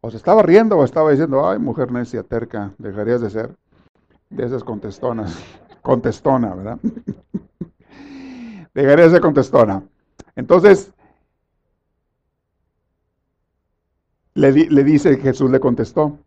O 0.00 0.10
se 0.10 0.16
estaba 0.16 0.42
riendo 0.42 0.76
o 0.76 0.84
estaba 0.84 1.10
diciendo, 1.10 1.48
ay, 1.48 1.58
mujer 1.58 1.92
necia, 1.92 2.22
terca, 2.22 2.72
dejarías 2.78 3.20
de 3.20 3.30
ser 3.30 3.54
de 4.30 4.46
esas 4.46 4.64
contestonas. 4.64 5.38
Contestona, 5.82 6.54
¿verdad? 6.54 6.78
dejarías 8.74 9.08
de 9.08 9.16
ser 9.16 9.20
contestona. 9.20 9.82
Entonces, 10.36 10.92
le, 14.40 14.84
dice 14.84 15.18
Jesús, 15.18 15.50
le 15.50 15.60
contestó, 15.60 16.18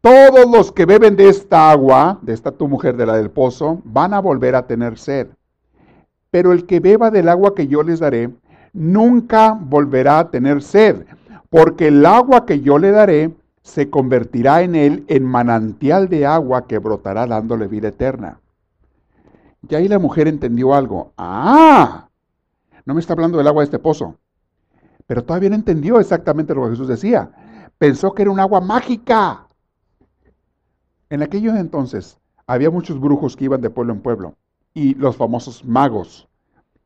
todos 0.00 0.50
los 0.50 0.72
que 0.72 0.86
beben 0.86 1.16
de 1.16 1.28
esta 1.28 1.70
agua, 1.70 2.18
de 2.22 2.32
esta 2.32 2.50
tu 2.50 2.68
mujer, 2.68 2.96
de 2.96 3.06
la 3.06 3.16
del 3.16 3.30
pozo, 3.30 3.80
van 3.84 4.12
a 4.12 4.20
volver 4.20 4.54
a 4.54 4.66
tener 4.66 4.98
sed. 4.98 5.28
Pero 6.30 6.52
el 6.52 6.66
que 6.66 6.80
beba 6.80 7.10
del 7.10 7.28
agua 7.28 7.54
que 7.54 7.68
yo 7.68 7.82
les 7.82 8.00
daré, 8.00 8.30
nunca 8.72 9.56
volverá 9.58 10.18
a 10.18 10.30
tener 10.30 10.62
sed, 10.62 11.06
porque 11.48 11.88
el 11.88 12.04
agua 12.04 12.44
que 12.44 12.60
yo 12.60 12.78
le 12.78 12.90
daré 12.90 13.34
se 13.62 13.88
convertirá 13.88 14.62
en 14.62 14.74
él 14.74 15.04
en 15.08 15.24
manantial 15.24 16.08
de 16.08 16.26
agua 16.26 16.66
que 16.66 16.78
brotará 16.78 17.26
dándole 17.26 17.68
vida 17.68 17.88
eterna. 17.88 18.40
Y 19.66 19.74
ahí 19.74 19.88
la 19.88 19.98
mujer 19.98 20.28
entendió 20.28 20.74
algo. 20.74 21.12
Ah, 21.16 22.08
no 22.84 22.92
me 22.92 23.00
está 23.00 23.14
hablando 23.14 23.38
del 23.38 23.46
agua 23.46 23.62
de 23.62 23.66
este 23.66 23.78
pozo. 23.78 24.16
Pero 25.06 25.24
todavía 25.24 25.50
no 25.50 25.56
entendió 25.56 26.00
exactamente 26.00 26.54
lo 26.54 26.64
que 26.64 26.70
Jesús 26.70 26.88
decía. 26.88 27.30
Pensó 27.78 28.12
que 28.12 28.22
era 28.22 28.30
un 28.30 28.40
agua 28.40 28.60
mágica. 28.60 29.46
En 31.10 31.22
aquellos 31.22 31.56
entonces 31.56 32.18
había 32.46 32.70
muchos 32.70 33.00
brujos 33.00 33.36
que 33.36 33.44
iban 33.44 33.60
de 33.60 33.70
pueblo 33.70 33.92
en 33.92 34.00
pueblo 34.00 34.36
y 34.74 34.94
los 34.94 35.16
famosos 35.16 35.64
magos. 35.64 36.28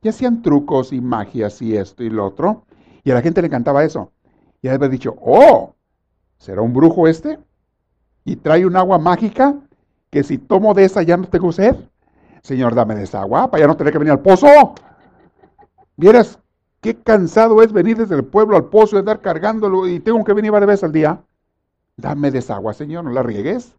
Y 0.01 0.09
hacían 0.09 0.41
trucos 0.41 0.93
y 0.93 1.01
magias 1.01 1.61
y 1.61 1.75
esto 1.75 2.03
y 2.03 2.09
lo 2.09 2.25
otro. 2.25 2.65
Y 3.03 3.11
a 3.11 3.15
la 3.15 3.21
gente 3.21 3.41
le 3.41 3.47
encantaba 3.47 3.83
eso. 3.83 4.11
Y 4.61 4.67
había 4.67 4.87
dicho, 4.87 5.15
oh, 5.21 5.73
¿será 6.37 6.61
un 6.61 6.73
brujo 6.73 7.07
este? 7.07 7.39
Y 8.25 8.35
trae 8.35 8.65
un 8.65 8.75
agua 8.75 8.99
mágica 8.99 9.55
que 10.09 10.23
si 10.23 10.37
tomo 10.37 10.73
de 10.73 10.85
esa 10.85 11.01
ya 11.01 11.17
no 11.17 11.27
tengo 11.27 11.51
sed. 11.51 11.75
Señor, 12.41 12.75
dame 12.75 12.95
de 12.95 13.03
esa 13.03 13.21
agua 13.21 13.49
para 13.49 13.61
ya 13.61 13.67
no 13.67 13.75
tener 13.75 13.91
que 13.91 13.99
venir 13.99 14.11
al 14.11 14.21
pozo. 14.21 14.47
Vieras 15.97 16.39
Qué 16.81 16.95
cansado 16.95 17.61
es 17.61 17.73
venir 17.73 17.97
desde 17.97 18.15
el 18.15 18.23
pueblo 18.23 18.55
al 18.55 18.65
pozo 18.65 18.95
y 18.95 18.99
andar 18.99 19.21
cargándolo 19.21 19.87
y 19.87 19.99
tengo 19.99 20.23
que 20.23 20.33
venir 20.33 20.51
varias 20.51 20.67
veces 20.67 20.83
al 20.85 20.93
día. 20.93 21.21
Dame 21.97 22.31
desagua, 22.31 22.73
Señor, 22.73 23.03
no 23.03 23.11
la 23.11 23.23
riegues. 23.23 23.75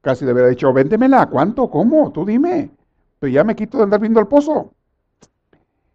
Casi 0.00 0.24
le 0.24 0.32
hubiera 0.32 0.48
dicho, 0.48 0.72
véndemela. 0.72 1.26
¿Cuánto? 1.26 1.70
¿Cómo? 1.70 2.10
Tú 2.10 2.24
dime. 2.24 2.70
Pero 3.20 3.32
ya 3.32 3.44
me 3.44 3.54
quito 3.54 3.78
de 3.78 3.84
andar 3.84 4.00
viendo 4.00 4.18
al 4.18 4.26
pozo. 4.26 4.72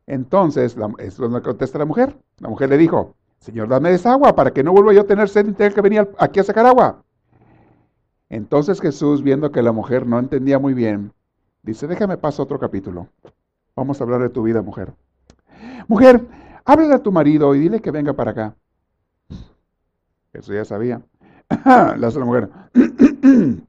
Entonces, 0.08 0.76
es 0.98 1.18
donde 1.18 1.42
contesta 1.42 1.78
la 1.78 1.86
mujer. 1.86 2.18
La 2.40 2.50
mujer 2.50 2.70
le 2.70 2.78
dijo, 2.78 3.14
Señor, 3.40 3.68
dame 3.68 3.92
desagua 3.92 4.36
para 4.36 4.52
que 4.52 4.64
no 4.64 4.72
vuelva 4.72 4.94
yo 4.94 5.02
a 5.02 5.08
tener 5.08 5.30
sed 5.30 5.48
y 5.48 5.54
tener 5.54 5.74
que 5.74 5.82
venir 5.82 6.10
aquí 6.18 6.40
a 6.40 6.44
sacar 6.44 6.66
agua. 6.66 7.04
Entonces 8.30 8.80
Jesús, 8.80 9.24
viendo 9.24 9.52
que 9.52 9.62
la 9.62 9.72
mujer 9.72 10.06
no 10.06 10.20
entendía 10.20 10.60
muy 10.60 10.74
bien, 10.74 11.14
dice, 11.64 11.88
déjame 11.88 12.18
pasar 12.18 12.44
otro 12.44 12.60
capítulo. 12.60 13.08
Vamos 13.76 14.00
a 14.00 14.04
hablar 14.04 14.22
de 14.22 14.30
tu 14.30 14.44
vida, 14.44 14.62
mujer. 14.62 14.94
Mujer, 15.88 16.26
háblale 16.66 16.94
a 16.94 17.04
tu 17.04 17.12
marido 17.12 17.56
y 17.56 17.60
dile 17.60 17.82
que 17.82 17.92
venga 17.92 18.14
para 18.14 18.32
acá. 18.32 18.56
Eso 20.34 20.54
ya 20.54 20.66
sabía. 20.66 21.02
La 21.66 22.12
mujer. 22.24 22.50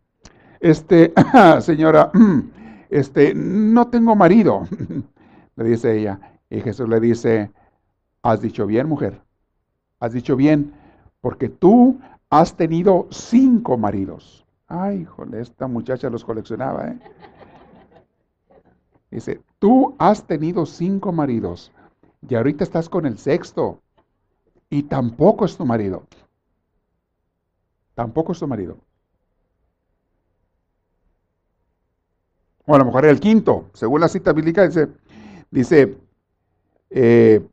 Este, 0.60 1.14
señora, 1.62 2.12
este, 2.90 3.34
no 3.34 3.88
tengo 3.88 4.14
marido, 4.14 4.68
le 5.56 5.64
dice 5.64 5.98
ella. 5.98 6.20
Y 6.50 6.60
Jesús 6.60 6.86
le 6.86 7.00
dice, 7.00 7.50
has 8.22 8.42
dicho 8.42 8.66
bien, 8.66 8.86
mujer. 8.86 9.22
Has 10.00 10.12
dicho 10.12 10.36
bien, 10.36 10.74
porque 11.22 11.48
tú 11.48 11.98
has 12.28 12.56
tenido 12.56 13.06
cinco 13.10 13.78
maridos. 13.78 14.44
Ay, 14.68 15.00
híjole, 15.00 15.40
esta 15.40 15.66
muchacha 15.66 16.10
los 16.10 16.24
coleccionaba, 16.24 16.88
¿eh? 16.88 16.98
Dice, 19.10 19.40
tú 19.58 19.96
has 19.98 20.26
tenido 20.26 20.66
cinco 20.66 21.10
maridos 21.10 21.72
y 22.28 22.34
ahorita 22.34 22.64
estás 22.64 22.88
con 22.88 23.06
el 23.06 23.18
sexto. 23.18 23.80
y 24.72 24.84
tampoco 24.84 25.44
es 25.44 25.56
tu 25.56 25.66
marido. 25.66 26.06
Tampoco 27.94 28.32
es 28.32 28.38
tu 28.38 28.46
marido. 28.46 28.78
O 32.66 32.74
a 32.74 32.78
lo 32.78 32.84
mejor 32.84 33.04
era 33.04 33.12
el 33.12 33.18
quinto. 33.18 33.68
Según 33.72 34.00
la 34.00 34.08
cita 34.08 34.32
bíblica 34.32 34.66
dice, 34.66 34.88
dice 35.50 35.98
eh, 36.90 37.44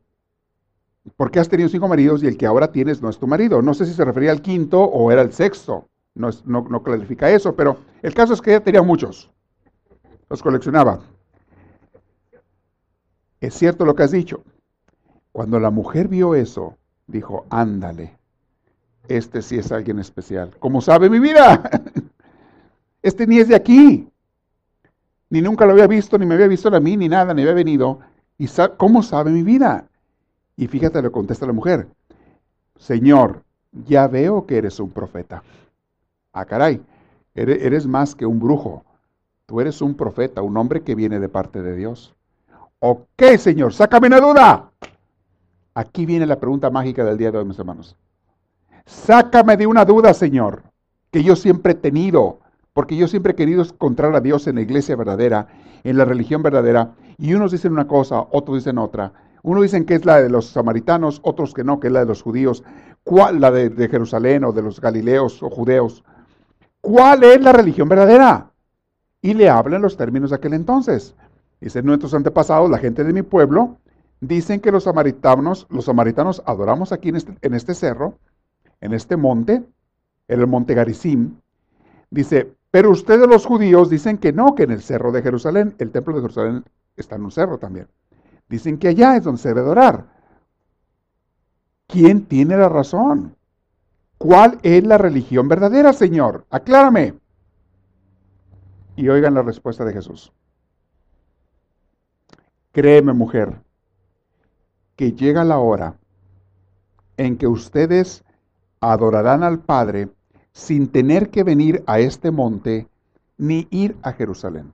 ¿por 1.16 1.30
qué 1.30 1.40
has 1.40 1.48
tenido 1.48 1.68
cinco 1.68 1.88
maridos 1.88 2.22
y 2.22 2.28
el 2.28 2.36
que 2.36 2.46
ahora 2.46 2.70
tienes 2.70 3.02
no 3.02 3.08
es 3.08 3.18
tu 3.18 3.26
marido? 3.26 3.62
No 3.62 3.74
sé 3.74 3.84
si 3.86 3.94
se 3.94 4.04
refería 4.04 4.30
al 4.30 4.42
quinto 4.42 4.80
o 4.82 5.10
era 5.10 5.22
el 5.22 5.32
sexto. 5.32 5.88
No, 6.14 6.30
no 6.44 6.82
clarifica 6.82 7.30
eso, 7.30 7.54
pero 7.54 7.78
el 8.02 8.14
caso 8.14 8.34
es 8.34 8.40
que 8.40 8.50
ella 8.50 8.62
tenía 8.62 8.82
muchos. 8.82 9.30
Los 10.28 10.42
coleccionaba. 10.42 11.00
Es 13.40 13.54
cierto 13.54 13.84
lo 13.84 13.94
que 13.94 14.02
has 14.02 14.10
dicho. 14.10 14.42
Cuando 15.32 15.60
la 15.60 15.70
mujer 15.70 16.08
vio 16.08 16.34
eso, 16.34 16.76
dijo, 17.06 17.46
ándale, 17.50 18.18
este 19.08 19.42
sí 19.42 19.58
es 19.58 19.72
alguien 19.72 19.98
especial. 19.98 20.56
¿Cómo 20.58 20.80
sabe 20.80 21.08
mi 21.10 21.18
vida? 21.18 21.62
Este 23.00 23.28
ni 23.28 23.38
es 23.38 23.46
de 23.46 23.54
aquí. 23.54 24.08
Ni 25.30 25.40
nunca 25.40 25.64
lo 25.64 25.72
había 25.72 25.86
visto, 25.86 26.18
ni 26.18 26.26
me 26.26 26.34
había 26.34 26.48
visto 26.48 26.68
a 26.74 26.80
mí, 26.80 26.96
ni 26.96 27.08
nada, 27.08 27.32
ni 27.32 27.42
había 27.42 27.54
venido. 27.54 28.00
¿Y 28.36 28.48
cómo 28.76 29.04
sabe 29.04 29.30
mi 29.30 29.44
vida? 29.44 29.86
Y 30.56 30.66
fíjate, 30.66 31.00
le 31.00 31.10
contesta 31.10 31.46
la 31.46 31.52
mujer, 31.52 31.86
Señor, 32.76 33.44
ya 33.72 34.08
veo 34.08 34.46
que 34.46 34.58
eres 34.58 34.80
un 34.80 34.90
profeta. 34.90 35.42
Ah, 36.32 36.44
caray, 36.44 36.82
eres 37.34 37.86
más 37.86 38.14
que 38.14 38.26
un 38.26 38.40
brujo. 38.40 38.84
Tú 39.46 39.60
eres 39.60 39.80
un 39.80 39.94
profeta, 39.94 40.42
un 40.42 40.56
hombre 40.56 40.82
que 40.82 40.94
viene 40.94 41.20
de 41.20 41.28
parte 41.28 41.62
de 41.62 41.74
Dios. 41.76 42.14
Ok, 42.80 43.22
Señor, 43.38 43.72
sácame 43.72 44.08
una 44.08 44.20
duda. 44.20 44.72
Aquí 45.78 46.06
viene 46.06 46.26
la 46.26 46.40
pregunta 46.40 46.70
mágica 46.70 47.04
del 47.04 47.16
día 47.16 47.30
de 47.30 47.38
hoy, 47.38 47.44
mis 47.44 47.56
hermanos. 47.56 47.94
Sácame 48.84 49.56
de 49.56 49.68
una 49.68 49.84
duda, 49.84 50.12
Señor, 50.12 50.64
que 51.12 51.22
yo 51.22 51.36
siempre 51.36 51.70
he 51.70 51.76
tenido, 51.76 52.40
porque 52.72 52.96
yo 52.96 53.06
siempre 53.06 53.30
he 53.30 53.36
querido 53.36 53.62
encontrar 53.62 54.12
a 54.16 54.20
Dios 54.20 54.48
en 54.48 54.56
la 54.56 54.62
iglesia 54.62 54.96
verdadera, 54.96 55.46
en 55.84 55.96
la 55.96 56.04
religión 56.04 56.42
verdadera, 56.42 56.96
y 57.16 57.32
unos 57.34 57.52
dicen 57.52 57.70
una 57.70 57.86
cosa, 57.86 58.26
otros 58.32 58.56
dicen 58.56 58.76
otra. 58.76 59.12
Unos 59.44 59.62
dicen 59.62 59.84
que 59.84 59.94
es 59.94 60.04
la 60.04 60.20
de 60.20 60.28
los 60.28 60.46
samaritanos, 60.46 61.20
otros 61.22 61.54
que 61.54 61.62
no, 61.62 61.78
que 61.78 61.86
es 61.86 61.92
la 61.92 62.00
de 62.00 62.06
los 62.06 62.22
judíos. 62.22 62.64
¿Cuál? 63.04 63.40
La 63.40 63.52
de, 63.52 63.70
de 63.70 63.88
Jerusalén 63.88 64.42
o 64.42 64.50
de 64.50 64.62
los 64.62 64.80
galileos 64.80 65.44
o 65.44 65.48
judeos. 65.48 66.02
¿Cuál 66.80 67.22
es 67.22 67.40
la 67.40 67.52
religión 67.52 67.88
verdadera? 67.88 68.50
Y 69.22 69.32
le 69.32 69.48
hablan 69.48 69.82
los 69.82 69.96
términos 69.96 70.30
de 70.30 70.36
aquel 70.36 70.54
entonces. 70.54 71.14
Dicen 71.60 71.86
nuestros 71.86 72.14
antepasados, 72.14 72.68
la 72.68 72.78
gente 72.78 73.04
de 73.04 73.12
mi 73.12 73.22
pueblo, 73.22 73.78
dicen 74.20 74.60
que 74.60 74.72
los 74.72 74.84
samaritanos, 74.84 75.66
los 75.70 75.84
samaritanos 75.84 76.42
adoramos 76.46 76.92
aquí 76.92 77.10
en 77.10 77.16
este, 77.16 77.36
en 77.40 77.54
este 77.54 77.74
cerro, 77.74 78.18
en 78.80 78.92
este 78.92 79.16
monte, 79.16 79.64
en 80.28 80.40
el 80.40 80.46
monte 80.46 80.74
Garizim. 80.74 81.36
Dice, 82.10 82.54
pero 82.70 82.90
ustedes 82.90 83.26
los 83.28 83.46
judíos 83.46 83.90
dicen 83.90 84.18
que 84.18 84.32
no, 84.32 84.54
que 84.54 84.64
en 84.64 84.72
el 84.72 84.82
cerro 84.82 85.12
de 85.12 85.22
Jerusalén, 85.22 85.74
el 85.78 85.90
templo 85.90 86.14
de 86.14 86.22
Jerusalén 86.22 86.64
está 86.96 87.16
en 87.16 87.24
un 87.24 87.30
cerro 87.30 87.58
también. 87.58 87.88
Dicen 88.48 88.78
que 88.78 88.88
allá 88.88 89.16
es 89.16 89.24
donde 89.24 89.40
se 89.40 89.48
debe 89.48 89.60
adorar. 89.60 90.06
¿Quién 91.86 92.26
tiene 92.26 92.56
la 92.56 92.68
razón? 92.68 93.36
¿Cuál 94.18 94.58
es 94.62 94.84
la 94.84 94.98
religión 94.98 95.48
verdadera, 95.48 95.92
Señor? 95.92 96.44
Aclárame. 96.50 97.14
Y 98.96 99.08
oigan 99.08 99.34
la 99.34 99.42
respuesta 99.42 99.84
de 99.84 99.92
Jesús. 99.92 100.32
Créeme, 102.72 103.12
mujer, 103.12 103.60
que 104.98 105.12
llega 105.12 105.44
la 105.44 105.60
hora 105.60 105.94
en 107.16 107.38
que 107.38 107.46
ustedes 107.46 108.24
adorarán 108.80 109.44
al 109.44 109.60
Padre 109.60 110.08
sin 110.50 110.88
tener 110.88 111.30
que 111.30 111.44
venir 111.44 111.84
a 111.86 112.00
este 112.00 112.32
monte 112.32 112.88
ni 113.36 113.68
ir 113.70 113.96
a 114.02 114.12
Jerusalén. 114.12 114.72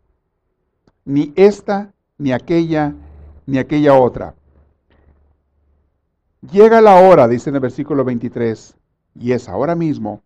Ni 1.04 1.34
esta, 1.36 1.92
ni 2.16 2.32
aquella, 2.32 2.94
ni 3.44 3.58
aquella 3.58 3.98
otra. 3.98 4.34
Llega 6.50 6.80
la 6.80 6.94
hora, 7.06 7.28
dice 7.28 7.50
en 7.50 7.56
el 7.56 7.60
versículo 7.60 8.02
23, 8.02 8.78
y 9.20 9.32
es 9.32 9.46
ahora 9.46 9.74
mismo, 9.74 10.22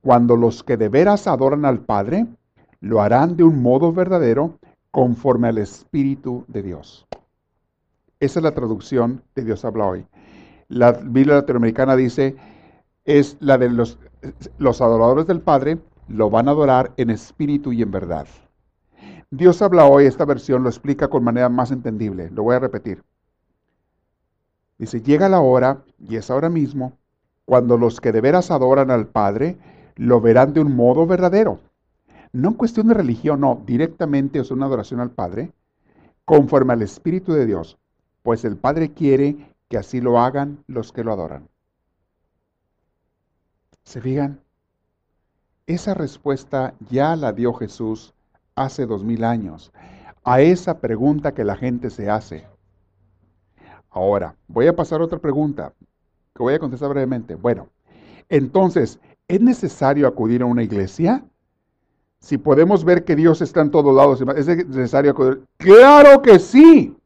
cuando 0.00 0.34
los 0.36 0.62
que 0.62 0.78
de 0.78 0.88
veras 0.88 1.26
adoran 1.26 1.66
al 1.66 1.80
Padre 1.80 2.26
lo 2.80 3.02
harán 3.02 3.36
de 3.36 3.44
un 3.44 3.60
modo 3.60 3.92
verdadero 3.92 4.58
conforme 4.90 5.48
al 5.48 5.58
Espíritu 5.58 6.46
de 6.48 6.62
Dios. 6.62 7.06
Esa 8.20 8.38
es 8.38 8.42
la 8.42 8.54
traducción 8.54 9.22
de 9.34 9.44
Dios 9.44 9.64
habla 9.64 9.86
hoy. 9.86 10.06
La 10.68 10.92
Biblia 10.92 11.36
latinoamericana 11.36 11.96
dice, 11.96 12.36
es 13.04 13.36
la 13.40 13.58
de 13.58 13.68
los, 13.68 13.98
adoradores 14.80 15.26
del 15.26 15.40
Padre, 15.40 15.78
lo 16.08 16.30
van 16.30 16.48
a 16.48 16.52
adorar 16.52 16.92
en 16.96 17.10
espíritu 17.10 17.72
y 17.72 17.82
en 17.82 17.90
verdad. 17.90 18.26
Dios 19.30 19.60
habla 19.62 19.86
hoy, 19.86 20.06
esta 20.06 20.24
versión 20.24 20.62
lo 20.62 20.68
explica 20.68 21.08
con 21.08 21.24
manera 21.24 21.48
más 21.48 21.70
entendible. 21.70 22.30
Lo 22.30 22.42
voy 22.42 22.56
a 22.56 22.60
repetir. 22.60 23.02
Dice, 24.78 25.00
llega 25.00 25.28
la 25.28 25.40
hora, 25.40 25.84
y 25.98 26.16
es 26.16 26.30
ahora 26.30 26.48
mismo, 26.48 26.92
cuando 27.44 27.76
los 27.76 28.00
que 28.00 28.12
de 28.12 28.20
veras 28.20 28.50
adoran 28.50 28.90
al 28.90 29.06
Padre 29.06 29.58
lo 29.96 30.20
verán 30.20 30.52
de 30.52 30.60
un 30.60 30.74
modo 30.74 31.06
verdadero 31.06 31.60
no 32.36 32.50
en 32.50 32.54
cuestión 32.54 32.88
de 32.88 32.94
religión, 32.94 33.40
no, 33.40 33.62
directamente 33.66 34.38
es 34.38 34.50
una 34.50 34.66
adoración 34.66 35.00
al 35.00 35.10
Padre, 35.10 35.52
conforme 36.26 36.74
al 36.74 36.82
Espíritu 36.82 37.32
de 37.32 37.46
Dios, 37.46 37.78
pues 38.26 38.44
el 38.44 38.56
Padre 38.56 38.90
quiere 38.90 39.36
que 39.68 39.78
así 39.78 40.00
lo 40.00 40.18
hagan 40.18 40.64
los 40.66 40.90
que 40.90 41.04
lo 41.04 41.12
adoran. 41.12 41.48
¿Se 43.84 44.00
fijan? 44.00 44.40
Esa 45.68 45.94
respuesta 45.94 46.74
ya 46.90 47.14
la 47.14 47.32
dio 47.32 47.54
Jesús 47.54 48.14
hace 48.56 48.84
dos 48.84 49.04
mil 49.04 49.22
años 49.22 49.72
a 50.24 50.40
esa 50.40 50.80
pregunta 50.80 51.34
que 51.34 51.44
la 51.44 51.54
gente 51.54 51.88
se 51.88 52.10
hace. 52.10 52.48
Ahora, 53.90 54.34
voy 54.48 54.66
a 54.66 54.74
pasar 54.74 55.02
a 55.02 55.04
otra 55.04 55.20
pregunta 55.20 55.72
que 56.34 56.42
voy 56.42 56.54
a 56.54 56.58
contestar 56.58 56.88
brevemente. 56.88 57.36
Bueno, 57.36 57.68
entonces, 58.28 58.98
¿es 59.28 59.40
necesario 59.40 60.08
acudir 60.08 60.42
a 60.42 60.46
una 60.46 60.64
iglesia? 60.64 61.22
si 62.18 62.38
podemos 62.38 62.84
ver 62.84 63.04
que 63.04 63.14
Dios 63.14 63.40
está 63.40 63.60
en 63.60 63.70
todos 63.70 63.94
lados, 63.94 64.20
¿es 64.36 64.48
necesario 64.48 65.12
acudir? 65.12 65.42
Claro 65.58 66.22
que 66.22 66.40
sí, 66.40 66.96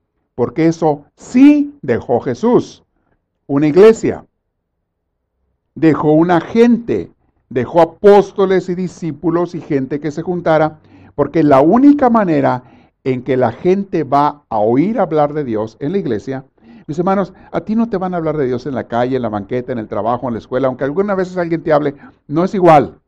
porque 0.41 0.69
eso 0.69 1.05
sí 1.17 1.79
dejó 1.83 2.19
Jesús. 2.19 2.83
Una 3.47 3.67
iglesia, 3.67 4.25
dejó 5.75 6.13
una 6.13 6.41
gente, 6.41 7.11
dejó 7.51 7.83
apóstoles 7.83 8.71
y 8.71 8.75
discípulos 8.75 9.55
y 9.55 9.61
gente 9.61 10.01
que 10.01 10.11
se 10.11 10.23
juntara, 10.23 10.79
porque 11.15 11.43
la 11.43 11.61
única 11.61 12.09
manera 12.09 12.63
en 13.05 13.23
que 13.23 13.37
la 13.37 13.53
gente 13.53 14.03
va 14.03 14.45
a 14.49 14.57
oír 14.57 14.99
hablar 14.99 15.35
de 15.35 15.45
Dios 15.45 15.77
en 15.79 15.93
la 15.93 15.99
iglesia, 15.99 16.47
mis 16.87 16.99
hermanos, 16.99 17.35
a 17.53 17.61
ti 17.61 17.77
no 17.77 17.91
te 17.91 17.99
van 17.99 18.15
a 18.15 18.17
hablar 18.17 18.39
de 18.39 18.47
Dios 18.47 18.65
en 18.65 18.75
la 18.75 18.89
calle, 18.89 19.17
en 19.17 19.23
la 19.23 19.29
banqueta, 19.29 19.73
en 19.73 19.79
el 19.79 19.89
trabajo, 19.89 20.27
en 20.27 20.33
la 20.33 20.39
escuela, 20.39 20.69
aunque 20.69 20.85
algunas 20.85 21.19
veces 21.19 21.37
alguien 21.37 21.63
te 21.63 21.75
hable, 21.75 21.97
no 22.29 22.45
es 22.45 22.55
igual. 22.55 22.99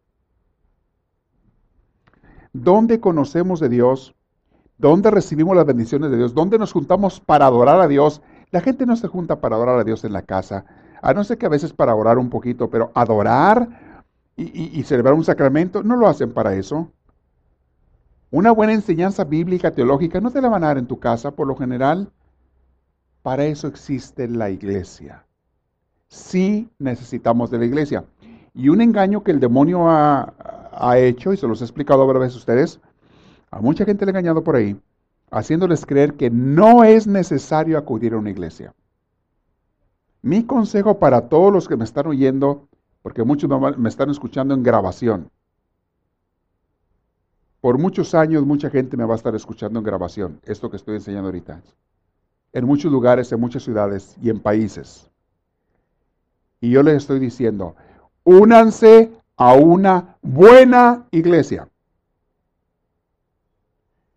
¿Dónde 2.53 3.01
conocemos 3.01 3.59
de 3.59 3.70
Dios? 3.70 4.14
¿Dónde 4.83 5.12
recibimos 5.12 5.55
las 5.55 5.64
bendiciones 5.64 6.11
de 6.11 6.16
Dios? 6.16 6.35
¿Dónde 6.35 6.59
nos 6.59 6.72
juntamos 6.72 7.20
para 7.20 7.47
adorar 7.47 7.80
a 7.80 7.87
Dios? 7.87 8.20
La 8.51 8.61
gente 8.61 8.85
no 8.85 8.97
se 8.97 9.07
junta 9.07 9.41
para 9.41 9.55
adorar 9.55 9.78
a 9.78 9.85
Dios 9.85 10.03
en 10.03 10.12
la 10.12 10.22
casa, 10.22 10.64
a 11.01 11.14
no 11.14 11.22
ser 11.22 11.39
que 11.39 11.47
a 11.47 11.51
veces 11.51 11.72
para 11.72 11.95
orar 11.95 12.18
un 12.18 12.28
poquito, 12.28 12.68
pero 12.68 12.91
adorar 12.93 13.68
y, 14.37 14.83
celebrar 14.83 15.14
un 15.14 15.22
sacramento, 15.22 15.85
no 15.85 15.95
lo 15.95 16.09
hacen 16.09 16.33
para 16.33 16.57
eso. 16.57 16.91
Una 18.33 18.51
buena 18.51 18.72
enseñanza 18.72 19.22
bíblica, 19.22 19.70
teológica, 19.70 20.20
no 20.20 20.33
te 20.33 20.43
la 20.43 20.49
van 20.49 20.64
a 20.64 20.68
dar 20.68 20.78
en 20.78 20.89
tu 20.89 20.99
casa, 20.99 21.30
por 21.30 21.47
lo 21.47 21.55
general. 21.55 22.11
Para 23.22 23.45
eso 23.45 23.68
existe 23.68 24.26
la 24.26 24.51
iglesia. 24.51 25.24
Sí 26.09 26.68
necesitamos 26.80 27.53
de 27.53 27.59
la 27.59 27.66
iglesia. 27.66 28.05
Y 28.53 28.68
un 28.68 28.80
engaño 28.80 29.22
que 29.22 29.30
el 29.30 29.39
demonio 29.39 29.89
ha, 29.89 30.35
ha 30.72 30.99
hecho, 30.99 31.33
y 31.33 31.37
se 31.37 31.47
los 31.47 31.61
he 31.61 31.64
explicado 31.66 32.05
varias 32.05 32.22
veces 32.22 32.35
a 32.35 32.39
ustedes, 32.41 32.80
a 33.53 33.61
mucha 33.61 33.85
gente 33.85 34.05
le 34.05 34.11
ha 34.11 34.13
engañado 34.13 34.43
por 34.43 34.57
ahí, 34.57 34.81
haciéndoles 35.31 35.85
creer 35.85 36.15
que 36.15 36.31
no 36.31 36.85
es 36.85 37.07
necesario 37.07 37.77
acudir 37.77 38.15
a 38.15 38.19
una 38.19 38.31
iglesia. 38.31 38.75
Mi 40.23 40.45
consejo 40.45 40.99
para 40.99 41.29
todos 41.29 41.53
los 41.53 41.69
que 41.69 41.77
me 41.77 41.85
están 41.85 42.07
oyendo, 42.07 42.67
porque 43.03 43.23
muchos 43.23 43.51
me 43.77 43.89
están 43.89 44.11
escuchando 44.11 44.55
en 44.55 44.63
grabación, 44.63 45.31
por 47.61 47.79
muchos 47.79 48.15
años 48.15 48.45
mucha 48.45 48.71
gente 48.71 48.97
me 48.97 49.05
va 49.05 49.15
a 49.15 49.17
estar 49.17 49.35
escuchando 49.35 49.79
en 49.79 49.85
grabación, 49.85 50.41
esto 50.45 50.71
que 50.71 50.79
estoy 50.79 50.97
enseñando 50.97 51.29
ahorita, 51.29 51.61
en 52.55 52.65
muchos 52.65 52.91
lugares, 52.91 53.31
en 53.33 53.41
muchas 53.41 53.63
ciudades 53.63 54.17
y 54.23 54.31
en 54.31 54.41
países. 54.41 55.11
Y 56.61 56.71
yo 56.71 56.83
les 56.83 56.97
estoy 56.97 57.19
diciendo, 57.19 57.77
únanse 58.25 59.13
a 59.37 59.55
una 59.55 60.17
buena 60.23 61.07
iglesia. 61.11 61.69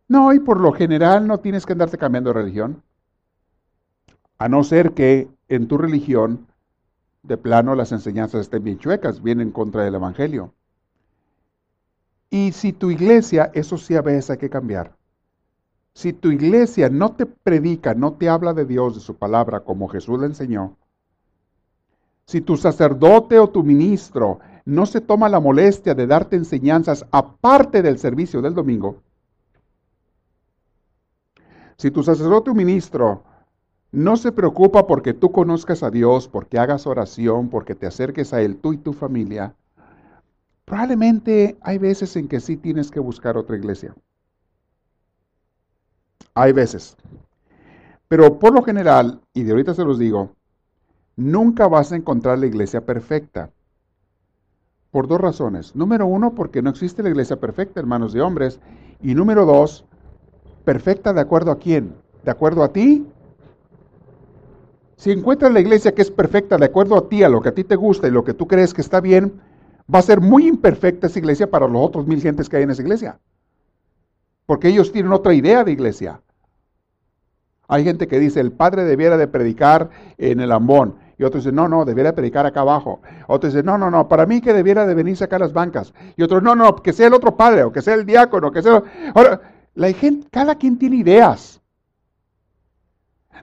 No, 0.07 0.33
y 0.33 0.39
por 0.39 0.59
lo 0.59 0.71
general 0.71 1.27
no 1.27 1.39
tienes 1.39 1.65
que 1.65 1.73
andarte 1.73 1.97
cambiando 1.97 2.31
de 2.31 2.41
religión. 2.41 2.83
A 4.37 4.49
no 4.49 4.63
ser 4.63 4.93
que 4.93 5.27
en 5.47 5.67
tu 5.67 5.77
religión 5.77 6.47
de 7.23 7.37
plano 7.37 7.75
las 7.75 7.91
enseñanzas 7.91 8.41
estén 8.41 8.63
bien 8.63 8.77
chuecas, 8.77 9.21
vienen 9.21 9.51
contra 9.51 9.83
del 9.83 9.95
Evangelio. 9.95 10.53
Y 12.29 12.51
si 12.51 12.73
tu 12.73 12.91
iglesia, 12.91 13.49
eso 13.53 13.77
sí 13.77 13.95
a 13.95 14.01
veces 14.01 14.29
hay 14.29 14.37
que 14.37 14.49
cambiar. 14.49 14.95
Si 15.93 16.11
tu 16.11 16.29
iglesia 16.29 16.89
no 16.89 17.13
te 17.13 17.25
predica, 17.25 17.93
no 17.93 18.13
te 18.13 18.27
habla 18.27 18.53
de 18.53 18.65
Dios, 18.65 18.95
de 18.95 19.01
su 19.01 19.15
palabra, 19.15 19.61
como 19.61 19.87
Jesús 19.87 20.19
le 20.19 20.25
enseñó, 20.25 20.75
si 22.25 22.41
tu 22.41 22.57
sacerdote 22.57 23.39
o 23.39 23.49
tu 23.49 23.63
ministro 23.63 24.39
no 24.65 24.85
se 24.85 24.99
toma 24.99 25.29
la 25.29 25.39
molestia 25.39 25.93
de 25.93 26.07
darte 26.07 26.35
enseñanzas 26.35 27.05
aparte 27.11 27.81
del 27.83 27.99
servicio 27.99 28.41
del 28.41 28.55
domingo, 28.55 29.03
si 31.77 31.91
tu 31.91 32.03
sacerdote 32.03 32.51
o 32.51 32.53
ministro 32.53 33.23
no 33.91 34.17
se 34.17 34.31
preocupa 34.31 34.87
porque 34.87 35.13
tú 35.13 35.31
conozcas 35.31 35.81
a 35.83 35.89
Dios, 35.89 36.27
porque 36.27 36.59
hagas 36.59 36.85
oración, 36.85 37.49
porque 37.49 37.75
te 37.75 37.87
acerques 37.87 38.33
a 38.33 38.41
Él, 38.41 38.57
tú 38.57 38.73
y 38.73 38.77
tu 38.77 38.93
familia, 38.93 39.55
probablemente 40.65 41.57
hay 41.61 41.77
veces 41.77 42.15
en 42.15 42.27
que 42.27 42.39
sí 42.39 42.57
tienes 42.57 42.91
que 42.91 42.99
buscar 42.99 43.37
otra 43.37 43.55
iglesia. 43.55 43.95
Hay 46.33 46.51
veces. 46.51 46.97
Pero 48.09 48.37
por 48.37 48.53
lo 48.53 48.63
general, 48.63 49.21
y 49.33 49.43
de 49.43 49.51
ahorita 49.51 49.73
se 49.73 49.85
los 49.85 49.97
digo, 49.97 50.31
nunca 51.15 51.67
vas 51.67 51.91
a 51.91 51.95
encontrar 51.95 52.37
la 52.39 52.47
iglesia 52.47 52.85
perfecta. 52.85 53.49
Por 54.91 55.07
dos 55.07 55.19
razones. 55.19 55.75
Número 55.75 56.05
uno, 56.05 56.35
porque 56.35 56.61
no 56.61 56.69
existe 56.69 57.03
la 57.03 57.09
iglesia 57.09 57.37
perfecta, 57.39 57.79
hermanos 57.79 58.13
de 58.13 58.21
hombres. 58.21 58.59
Y 59.01 59.15
número 59.15 59.45
dos, 59.45 59.85
perfecta 60.65 61.13
de 61.13 61.21
acuerdo 61.21 61.51
a 61.51 61.59
quién? 61.59 61.95
¿De 62.23 62.31
acuerdo 62.31 62.63
a 62.63 62.73
ti? 62.73 63.05
Si 64.97 65.11
encuentras 65.11 65.51
la 65.53 65.59
iglesia 65.59 65.93
que 65.93 66.01
es 66.01 66.11
perfecta 66.11 66.57
de 66.57 66.65
acuerdo 66.65 66.97
a 66.97 67.07
ti, 67.07 67.23
a 67.23 67.29
lo 67.29 67.41
que 67.41 67.49
a 67.49 67.53
ti 67.53 67.63
te 67.63 67.75
gusta 67.75 68.07
y 68.07 68.11
lo 68.11 68.23
que 68.23 68.33
tú 68.33 68.47
crees 68.47 68.73
que 68.73 68.81
está 68.81 69.01
bien, 69.01 69.39
va 69.93 69.99
a 69.99 70.01
ser 70.01 70.21
muy 70.21 70.47
imperfecta 70.47 71.07
esa 71.07 71.19
iglesia 71.19 71.49
para 71.49 71.67
los 71.67 71.81
otros 71.81 72.07
mil 72.07 72.21
gentes 72.21 72.49
que 72.49 72.57
hay 72.57 72.63
en 72.63 72.71
esa 72.71 72.81
iglesia. 72.81 73.19
Porque 74.45 74.69
ellos 74.69 74.91
tienen 74.91 75.11
otra 75.11 75.33
idea 75.33 75.63
de 75.63 75.71
iglesia. 75.71 76.21
Hay 77.67 77.83
gente 77.83 78.07
que 78.07 78.19
dice, 78.19 78.39
el 78.39 78.51
padre 78.51 78.83
debiera 78.83 79.17
de 79.17 79.27
predicar 79.27 79.89
en 80.17 80.39
el 80.39 80.51
ambón. 80.51 80.95
Y 81.17 81.23
otros 81.23 81.43
dicen, 81.43 81.55
no, 81.55 81.67
no, 81.67 81.85
debiera 81.85 82.13
predicar 82.13 82.45
acá 82.45 82.61
abajo. 82.61 83.01
Otros 83.27 83.53
dicen, 83.53 83.65
no, 83.65 83.77
no, 83.77 83.89
no, 83.89 84.07
para 84.07 84.25
mí 84.25 84.41
que 84.41 84.53
debiera 84.53 84.85
de 84.85 84.93
venir 84.93 85.17
a 85.29 85.39
las 85.39 85.53
bancas. 85.53 85.93
Y 86.15 86.23
otros, 86.23 86.43
no, 86.43 86.55
no, 86.55 86.75
que 86.75 86.93
sea 86.93 87.07
el 87.07 87.13
otro 87.13 87.35
padre, 87.35 87.63
o 87.63 87.71
que 87.71 87.81
sea 87.81 87.95
el 87.95 88.05
diácono, 88.05 88.51
que 88.51 88.61
sea... 88.61 88.83
la 89.75 89.91
gente, 89.91 90.27
cada 90.31 90.55
quien 90.55 90.77
tiene 90.77 90.97
ideas. 90.97 91.61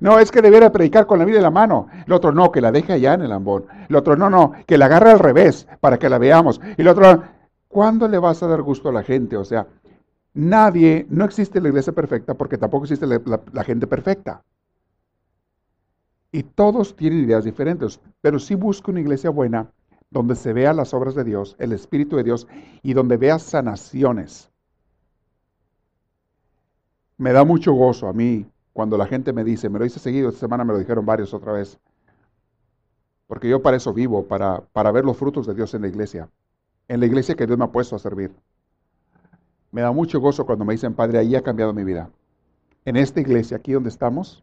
No, 0.00 0.18
es 0.18 0.30
que 0.30 0.42
debiera 0.42 0.72
predicar 0.72 1.06
con 1.06 1.18
la 1.18 1.24
vida 1.24 1.36
en 1.36 1.44
la 1.44 1.50
mano. 1.50 1.86
El 2.06 2.12
otro, 2.12 2.32
no, 2.32 2.50
que 2.50 2.60
la 2.60 2.72
deje 2.72 2.94
allá 2.94 3.14
en 3.14 3.22
el 3.22 3.32
ambón. 3.32 3.66
El 3.88 3.94
otro, 3.96 4.16
no, 4.16 4.30
no, 4.30 4.52
que 4.66 4.78
la 4.78 4.86
agarre 4.86 5.10
al 5.10 5.18
revés 5.18 5.68
para 5.80 5.98
que 5.98 6.08
la 6.08 6.18
veamos. 6.18 6.60
Y 6.76 6.80
el 6.80 6.88
otro, 6.88 7.22
¿cuándo 7.68 8.08
le 8.08 8.18
vas 8.18 8.42
a 8.42 8.48
dar 8.48 8.62
gusto 8.62 8.88
a 8.88 8.92
la 8.92 9.02
gente? 9.02 9.36
O 9.36 9.44
sea, 9.44 9.66
nadie, 10.34 11.06
no 11.10 11.24
existe 11.24 11.60
la 11.60 11.68
iglesia 11.68 11.92
perfecta 11.92 12.34
porque 12.34 12.58
tampoco 12.58 12.84
existe 12.84 13.06
la, 13.06 13.64
gente 13.64 13.86
perfecta. 13.86 14.42
Y 16.32 16.42
todos 16.44 16.96
tienen 16.96 17.24
ideas 17.24 17.44
diferentes, 17.44 18.00
pero 18.22 18.38
sí 18.38 18.54
busco 18.54 18.90
una 18.90 19.00
iglesia 19.00 19.28
buena 19.28 19.70
donde 20.10 20.34
se 20.34 20.52
vean 20.52 20.76
las 20.76 20.94
obras 20.94 21.14
de 21.14 21.24
Dios, 21.24 21.56
el 21.58 21.72
Espíritu 21.72 22.16
de 22.16 22.24
Dios 22.24 22.46
y 22.82 22.94
donde 22.94 23.18
veas 23.18 23.42
sanaciones. 23.42 24.51
Me 27.22 27.32
da 27.32 27.44
mucho 27.44 27.72
gozo 27.72 28.08
a 28.08 28.12
mí 28.12 28.50
cuando 28.72 28.98
la 28.98 29.06
gente 29.06 29.32
me 29.32 29.44
dice, 29.44 29.68
me 29.68 29.78
lo 29.78 29.84
hice 29.84 30.00
seguido, 30.00 30.28
esta 30.30 30.40
semana 30.40 30.64
me 30.64 30.72
lo 30.72 30.80
dijeron 30.80 31.06
varios 31.06 31.32
otra 31.32 31.52
vez, 31.52 31.78
porque 33.28 33.48
yo 33.48 33.62
para 33.62 33.76
eso 33.76 33.94
vivo, 33.94 34.24
para, 34.24 34.62
para 34.72 34.90
ver 34.90 35.04
los 35.04 35.16
frutos 35.16 35.46
de 35.46 35.54
Dios 35.54 35.72
en 35.74 35.82
la 35.82 35.86
iglesia, 35.86 36.28
en 36.88 36.98
la 36.98 37.06
iglesia 37.06 37.36
que 37.36 37.46
Dios 37.46 37.56
me 37.56 37.64
ha 37.64 37.70
puesto 37.70 37.94
a 37.94 38.00
servir. 38.00 38.32
Me 39.70 39.82
da 39.82 39.92
mucho 39.92 40.18
gozo 40.18 40.44
cuando 40.44 40.64
me 40.64 40.74
dicen, 40.74 40.94
Padre, 40.94 41.20
ahí 41.20 41.36
ha 41.36 41.42
cambiado 41.42 41.72
mi 41.72 41.84
vida. 41.84 42.10
En 42.84 42.96
esta 42.96 43.20
iglesia, 43.20 43.58
aquí 43.58 43.70
donde 43.70 43.90
estamos, 43.90 44.42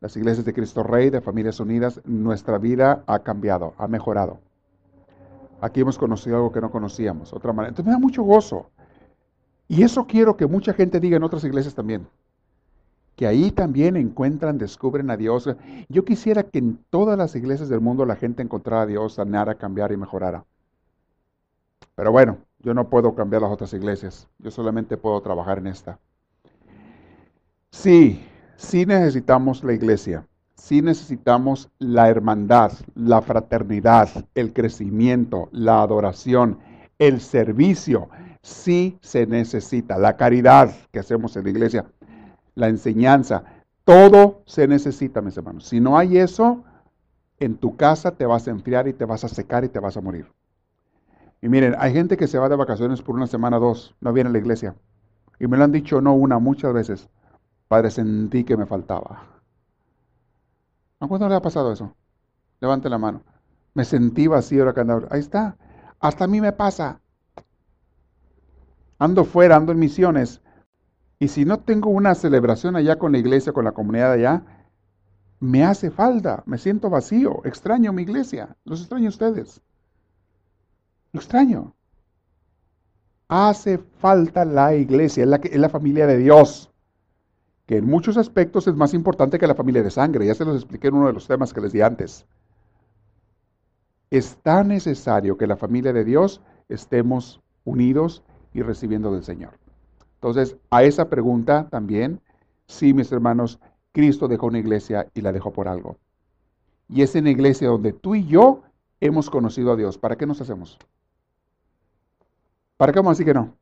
las 0.00 0.16
iglesias 0.16 0.44
de 0.44 0.54
Cristo 0.54 0.82
Rey, 0.82 1.10
de 1.10 1.20
Familias 1.20 1.60
Unidas, 1.60 2.00
nuestra 2.04 2.58
vida 2.58 3.04
ha 3.06 3.20
cambiado, 3.20 3.74
ha 3.78 3.86
mejorado. 3.86 4.40
Aquí 5.60 5.82
hemos 5.82 5.98
conocido 5.98 6.34
algo 6.34 6.50
que 6.50 6.60
no 6.60 6.72
conocíamos, 6.72 7.32
otra 7.32 7.52
manera. 7.52 7.68
Entonces 7.68 7.86
me 7.86 7.92
da 7.92 8.00
mucho 8.00 8.24
gozo. 8.24 8.70
Y 9.68 9.82
eso 9.82 10.06
quiero 10.06 10.36
que 10.36 10.46
mucha 10.46 10.72
gente 10.72 11.00
diga 11.00 11.16
en 11.16 11.24
otras 11.24 11.44
iglesias 11.44 11.74
también. 11.74 12.06
Que 13.16 13.26
ahí 13.26 13.50
también 13.50 13.96
encuentran, 13.96 14.58
descubren 14.58 15.10
a 15.10 15.16
Dios. 15.16 15.48
Yo 15.88 16.04
quisiera 16.04 16.44
que 16.44 16.58
en 16.58 16.78
todas 16.90 17.16
las 17.16 17.34
iglesias 17.34 17.68
del 17.68 17.80
mundo 17.80 18.04
la 18.04 18.16
gente 18.16 18.42
encontrara 18.42 18.82
a 18.82 18.86
Dios, 18.86 19.14
sanara, 19.14 19.54
cambiara 19.54 19.94
y 19.94 19.96
mejorara. 19.96 20.44
Pero 21.94 22.12
bueno, 22.12 22.38
yo 22.60 22.74
no 22.74 22.88
puedo 22.88 23.14
cambiar 23.14 23.42
las 23.42 23.50
otras 23.50 23.72
iglesias. 23.72 24.28
Yo 24.38 24.50
solamente 24.50 24.96
puedo 24.96 25.20
trabajar 25.22 25.58
en 25.58 25.68
esta. 25.68 25.98
Sí, 27.70 28.24
sí 28.56 28.86
necesitamos 28.86 29.64
la 29.64 29.72
iglesia. 29.72 30.26
Sí 30.54 30.82
necesitamos 30.82 31.70
la 31.78 32.08
hermandad, 32.08 32.72
la 32.94 33.22
fraternidad, 33.22 34.08
el 34.34 34.52
crecimiento, 34.52 35.48
la 35.52 35.82
adoración, 35.82 36.58
el 36.98 37.20
servicio. 37.20 38.08
Sí 38.46 38.96
se 39.02 39.26
necesita. 39.26 39.98
La 39.98 40.16
caridad 40.16 40.72
que 40.92 41.00
hacemos 41.00 41.36
en 41.36 41.42
la 41.42 41.50
iglesia, 41.50 41.84
la 42.54 42.68
enseñanza. 42.68 43.42
Todo 43.82 44.42
se 44.46 44.68
necesita, 44.68 45.20
mis 45.20 45.36
hermanos. 45.36 45.66
Si 45.66 45.80
no 45.80 45.98
hay 45.98 46.18
eso, 46.18 46.62
en 47.40 47.56
tu 47.56 47.76
casa 47.76 48.12
te 48.12 48.24
vas 48.24 48.46
a 48.46 48.52
enfriar 48.52 48.86
y 48.86 48.92
te 48.92 49.04
vas 49.04 49.24
a 49.24 49.28
secar 49.28 49.64
y 49.64 49.68
te 49.68 49.80
vas 49.80 49.96
a 49.96 50.00
morir. 50.00 50.30
Y 51.42 51.48
miren, 51.48 51.74
hay 51.76 51.92
gente 51.92 52.16
que 52.16 52.28
se 52.28 52.38
va 52.38 52.48
de 52.48 52.54
vacaciones 52.54 53.02
por 53.02 53.16
una 53.16 53.26
semana 53.26 53.56
o 53.56 53.60
dos, 53.60 53.96
no 54.00 54.12
viene 54.12 54.30
a 54.30 54.32
la 54.32 54.38
iglesia. 54.38 54.76
Y 55.40 55.48
me 55.48 55.56
lo 55.56 55.64
han 55.64 55.72
dicho 55.72 56.00
no 56.00 56.14
una, 56.14 56.38
muchas 56.38 56.72
veces. 56.72 57.08
Padre, 57.66 57.90
sentí 57.90 58.44
que 58.44 58.56
me 58.56 58.66
faltaba. 58.66 59.24
¿A 61.00 61.08
cuándo 61.08 61.28
le 61.28 61.34
ha 61.34 61.42
pasado 61.42 61.72
eso? 61.72 61.96
Levante 62.60 62.88
la 62.88 62.98
mano. 62.98 63.22
Me 63.74 63.84
sentí 63.84 64.28
vacío 64.28 64.72
andaba. 64.76 65.08
Ahí 65.10 65.18
está. 65.18 65.56
Hasta 65.98 66.24
a 66.24 66.28
mí 66.28 66.40
me 66.40 66.52
pasa. 66.52 67.00
Ando 68.98 69.24
fuera, 69.24 69.56
ando 69.56 69.72
en 69.72 69.78
misiones. 69.78 70.40
Y 71.18 71.28
si 71.28 71.44
no 71.44 71.60
tengo 71.60 71.90
una 71.90 72.14
celebración 72.14 72.76
allá 72.76 72.96
con 72.96 73.12
la 73.12 73.18
iglesia, 73.18 73.52
con 73.52 73.64
la 73.64 73.72
comunidad 73.72 74.12
allá, 74.12 74.42
me 75.40 75.64
hace 75.64 75.90
falta. 75.90 76.42
Me 76.46 76.58
siento 76.58 76.90
vacío. 76.90 77.42
Extraño 77.44 77.92
mi 77.92 78.02
iglesia. 78.02 78.56
Los 78.64 78.80
extraño 78.80 79.06
a 79.06 79.10
ustedes 79.10 79.62
extraño. 81.16 81.74
Hace 83.28 83.78
falta 83.78 84.44
la 84.44 84.74
iglesia, 84.74 85.24
es 85.24 85.28
la, 85.28 85.36
es 85.36 85.58
la 85.58 85.68
familia 85.68 86.06
de 86.06 86.16
Dios, 86.18 86.70
que 87.66 87.78
en 87.78 87.86
muchos 87.86 88.16
aspectos 88.16 88.68
es 88.68 88.76
más 88.76 88.94
importante 88.94 89.38
que 89.38 89.48
la 89.48 89.56
familia 89.56 89.82
de 89.82 89.90
sangre. 89.90 90.26
Ya 90.26 90.34
se 90.34 90.44
los 90.44 90.56
expliqué 90.56 90.88
en 90.88 90.94
uno 90.94 91.08
de 91.08 91.12
los 91.12 91.26
temas 91.26 91.52
que 91.52 91.60
les 91.60 91.72
di 91.72 91.80
antes. 91.80 92.24
Es 94.10 94.36
tan 94.42 94.68
necesario 94.68 95.36
que 95.36 95.48
la 95.48 95.56
familia 95.56 95.92
de 95.92 96.04
Dios 96.04 96.40
estemos 96.68 97.40
unidos 97.64 98.22
y 98.56 98.62
recibiendo 98.62 99.12
del 99.12 99.22
Señor. 99.22 99.58
Entonces, 100.14 100.56
a 100.70 100.82
esa 100.82 101.10
pregunta 101.10 101.68
también, 101.68 102.20
sí, 102.66 102.94
mis 102.94 103.12
hermanos, 103.12 103.60
Cristo 103.92 104.28
dejó 104.28 104.46
una 104.46 104.58
iglesia 104.58 105.08
y 105.12 105.20
la 105.20 105.30
dejó 105.30 105.52
por 105.52 105.68
algo. 105.68 105.98
Y 106.88 107.02
es 107.02 107.14
en 107.16 107.24
la 107.24 107.30
iglesia 107.30 107.68
donde 107.68 107.92
tú 107.92 108.14
y 108.14 108.26
yo 108.26 108.62
hemos 109.00 109.28
conocido 109.28 109.72
a 109.72 109.76
Dios. 109.76 109.98
¿Para 109.98 110.16
qué 110.16 110.26
nos 110.26 110.40
hacemos? 110.40 110.78
¿Para 112.78 112.92
qué 112.92 112.98
vamos 112.98 113.10
a 113.10 113.12
decir 113.12 113.26
que 113.26 113.34
no? 113.34 113.54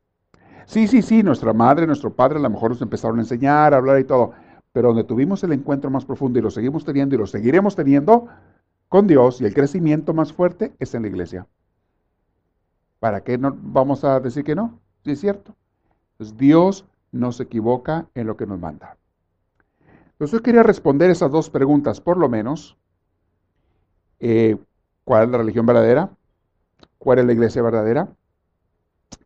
Sí, 0.67 0.87
sí, 0.87 1.03
sí, 1.03 1.25
nuestra 1.25 1.53
madre, 1.53 1.89
nuestro 1.89 2.15
padre 2.15 2.39
a 2.39 2.43
lo 2.43 2.51
mejor 2.51 2.71
nos 2.71 2.81
empezaron 2.81 3.19
a 3.19 3.23
enseñar, 3.23 3.75
a 3.75 3.79
hablar 3.79 3.99
y 3.99 4.05
todo, 4.05 4.33
pero 4.73 4.89
donde 4.89 5.05
tuvimos 5.05 5.43
el 5.43 5.53
encuentro 5.53 5.91
más 5.91 6.05
profundo 6.05 6.39
y 6.39 6.43
lo 6.43 6.51
seguimos 6.53 6.85
teniendo 6.85 7.17
y 7.17 7.19
lo 7.19 7.27
seguiremos 7.27 7.75
teniendo 7.75 8.29
con 8.89 9.09
Dios 9.09 9.41
y 9.41 9.45
el 9.45 9.55
crecimiento 9.55 10.15
más 10.15 10.33
fuerte 10.33 10.73
es 10.79 10.95
en 10.95 11.03
la 11.03 11.09
iglesia. 11.09 11.49
¿Para 13.01 13.23
qué 13.23 13.37
no 13.37 13.57
vamos 13.61 14.05
a 14.05 14.21
decir 14.21 14.45
que 14.45 14.55
no? 14.55 14.81
Sí, 15.05 15.13
es 15.13 15.21
cierto. 15.21 15.55
Pues 16.17 16.37
Dios 16.37 16.87
no 17.13 17.33
se 17.33 17.45
equivoca 17.45 18.09
en 18.15 18.27
lo 18.27 18.37
que 18.37 18.47
nos 18.47 18.59
manda. 18.59 18.97
Entonces 20.13 20.39
yo 20.39 20.43
quería 20.43 20.63
responder 20.63 21.11
esas 21.11 21.31
dos 21.31 21.51
preguntas, 21.51 22.01
por 22.01 22.17
lo 22.17 22.29
menos. 22.29 22.77
Eh, 24.21 24.57
¿Cuál 25.05 25.25
es 25.25 25.31
la 25.31 25.39
religión 25.39 25.67
verdadera? 25.67 26.11
¿Cuál 26.99 27.21
es 27.21 27.27
la 27.27 27.33
iglesia 27.33 27.63
verdadera? 27.63 28.09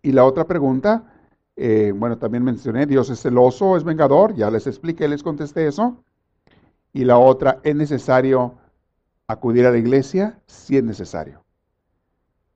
Y 0.02 0.12
la 0.12 0.24
otra 0.24 0.46
pregunta, 0.46 1.12
eh, 1.56 1.92
bueno, 1.94 2.18
también 2.18 2.44
mencioné, 2.44 2.86
Dios 2.86 3.10
es 3.10 3.20
celoso, 3.20 3.76
es 3.76 3.84
vengador, 3.84 4.34
ya 4.34 4.50
les 4.50 4.66
expliqué, 4.66 5.08
les 5.08 5.22
contesté 5.22 5.66
eso. 5.66 6.02
Y 6.92 7.04
la 7.04 7.18
otra, 7.18 7.60
¿es 7.62 7.76
necesario 7.76 8.54
acudir 9.28 9.66
a 9.66 9.70
la 9.70 9.78
iglesia? 9.78 10.40
Sí 10.46 10.76
es 10.76 10.84
necesario. 10.84 11.44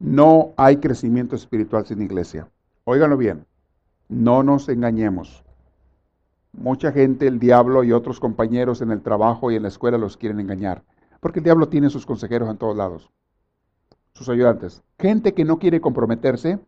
No 0.00 0.52
hay 0.58 0.76
crecimiento 0.76 1.34
espiritual 1.34 1.86
sin 1.86 2.02
iglesia. 2.02 2.51
Óiganlo 2.84 3.16
bien, 3.16 3.46
no 4.08 4.42
nos 4.42 4.68
engañemos. 4.68 5.44
Mucha 6.52 6.90
gente, 6.90 7.28
el 7.28 7.38
diablo 7.38 7.84
y 7.84 7.92
otros 7.92 8.18
compañeros 8.18 8.82
en 8.82 8.90
el 8.90 9.02
trabajo 9.02 9.50
y 9.50 9.56
en 9.56 9.62
la 9.62 9.68
escuela 9.68 9.98
los 9.98 10.16
quieren 10.16 10.40
engañar. 10.40 10.82
Porque 11.20 11.38
el 11.38 11.44
diablo 11.44 11.68
tiene 11.68 11.90
sus 11.90 12.06
consejeros 12.06 12.50
en 12.50 12.56
todos 12.56 12.76
lados, 12.76 13.10
sus 14.14 14.28
ayudantes. 14.28 14.82
Gente 14.98 15.32
que 15.32 15.44
no 15.44 15.60
quiere 15.60 15.80
comprometerse 15.80 16.58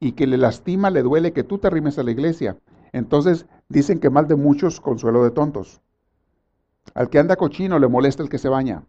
y 0.00 0.12
que 0.12 0.26
le 0.26 0.36
lastima, 0.36 0.90
le 0.90 1.02
duele 1.02 1.32
que 1.32 1.44
tú 1.44 1.58
te 1.58 1.68
arrimes 1.68 1.96
a 1.96 2.02
la 2.02 2.10
iglesia. 2.10 2.56
Entonces 2.90 3.46
dicen 3.68 4.00
que 4.00 4.10
mal 4.10 4.26
de 4.26 4.34
muchos, 4.34 4.80
consuelo 4.80 5.22
de 5.22 5.30
tontos. 5.30 5.80
Al 6.92 7.08
que 7.08 7.20
anda 7.20 7.36
cochino 7.36 7.78
le 7.78 7.86
molesta 7.86 8.24
el 8.24 8.28
que 8.28 8.38
se 8.38 8.48
baña. 8.48 8.82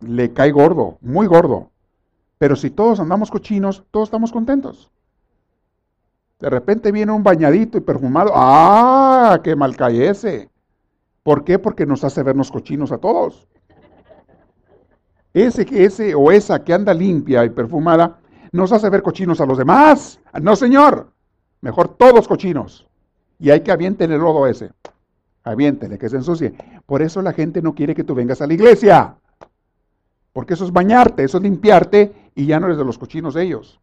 Le 0.00 0.32
cae 0.32 0.50
gordo, 0.50 0.96
muy 1.02 1.26
gordo. 1.26 1.70
Pero 2.38 2.56
si 2.56 2.70
todos 2.70 3.00
andamos 3.00 3.30
cochinos, 3.30 3.84
todos 3.90 4.08
estamos 4.08 4.32
contentos. 4.32 4.90
De 6.42 6.50
repente 6.50 6.90
viene 6.90 7.12
un 7.12 7.22
bañadito 7.22 7.78
y 7.78 7.82
perfumado. 7.82 8.32
¡Ah! 8.34 9.38
¡Qué 9.44 9.54
mal 9.54 9.76
cae 9.76 10.08
ese! 10.08 10.50
¿Por 11.22 11.44
qué? 11.44 11.60
Porque 11.60 11.86
nos 11.86 12.02
hace 12.02 12.24
vernos 12.24 12.50
cochinos 12.50 12.90
a 12.90 12.98
todos. 12.98 13.46
Ese, 15.32 15.64
ese 15.70 16.16
o 16.16 16.32
esa 16.32 16.64
que 16.64 16.74
anda 16.74 16.92
limpia 16.92 17.44
y 17.44 17.50
perfumada 17.50 18.18
nos 18.50 18.72
hace 18.72 18.90
ver 18.90 19.02
cochinos 19.02 19.40
a 19.40 19.46
los 19.46 19.56
demás. 19.56 20.18
No, 20.42 20.56
señor. 20.56 21.12
Mejor 21.60 21.96
todos 21.96 22.26
cochinos. 22.26 22.88
Y 23.38 23.50
hay 23.50 23.60
que 23.60 23.70
avienten 23.70 24.10
el 24.10 24.18
lodo 24.18 24.48
ese. 24.48 24.72
Aviéntele, 25.44 25.96
que 25.96 26.08
se 26.08 26.16
ensucie. 26.16 26.54
Por 26.86 27.02
eso 27.02 27.22
la 27.22 27.32
gente 27.32 27.62
no 27.62 27.72
quiere 27.72 27.94
que 27.94 28.02
tú 28.02 28.16
vengas 28.16 28.42
a 28.42 28.48
la 28.48 28.54
iglesia. 28.54 29.14
Porque 30.32 30.54
eso 30.54 30.64
es 30.64 30.72
bañarte, 30.72 31.22
eso 31.22 31.36
es 31.36 31.44
limpiarte 31.44 32.32
y 32.34 32.46
ya 32.46 32.58
no 32.58 32.66
eres 32.66 32.78
de 32.78 32.84
los 32.84 32.98
cochinos 32.98 33.34
de 33.34 33.44
ellos. 33.44 33.80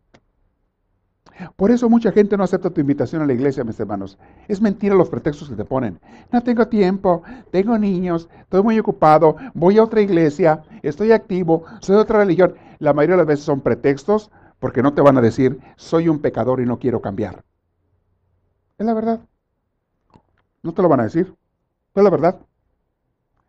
Por 1.55 1.71
eso 1.71 1.89
mucha 1.89 2.11
gente 2.11 2.37
no 2.37 2.43
acepta 2.43 2.69
tu 2.69 2.81
invitación 2.81 3.21
a 3.21 3.25
la 3.25 3.33
iglesia, 3.33 3.63
mis 3.63 3.79
hermanos. 3.79 4.17
Es 4.47 4.61
mentira 4.61 4.95
los 4.95 5.09
pretextos 5.09 5.49
que 5.49 5.55
te 5.55 5.65
ponen. 5.65 5.99
No 6.31 6.41
tengo 6.43 6.67
tiempo, 6.67 7.23
tengo 7.51 7.77
niños, 7.77 8.29
estoy 8.41 8.63
muy 8.63 8.79
ocupado, 8.79 9.35
voy 9.53 9.77
a 9.77 9.83
otra 9.83 10.01
iglesia, 10.01 10.63
estoy 10.81 11.11
activo, 11.11 11.63
soy 11.79 11.95
de 11.95 12.01
otra 12.01 12.19
religión. 12.19 12.55
La 12.79 12.93
mayoría 12.93 13.15
de 13.15 13.21
las 13.21 13.27
veces 13.27 13.45
son 13.45 13.61
pretextos 13.61 14.31
porque 14.59 14.83
no 14.83 14.93
te 14.93 15.01
van 15.01 15.17
a 15.17 15.21
decir, 15.21 15.59
soy 15.77 16.09
un 16.09 16.19
pecador 16.19 16.59
y 16.59 16.65
no 16.65 16.79
quiero 16.79 17.01
cambiar. 17.01 17.43
Es 18.77 18.85
la 18.85 18.93
verdad. 18.93 19.19
No 20.61 20.73
te 20.73 20.81
lo 20.81 20.89
van 20.89 21.01
a 21.01 21.03
decir. 21.03 21.33
Es 21.95 22.03
la 22.03 22.09
verdad. 22.09 22.39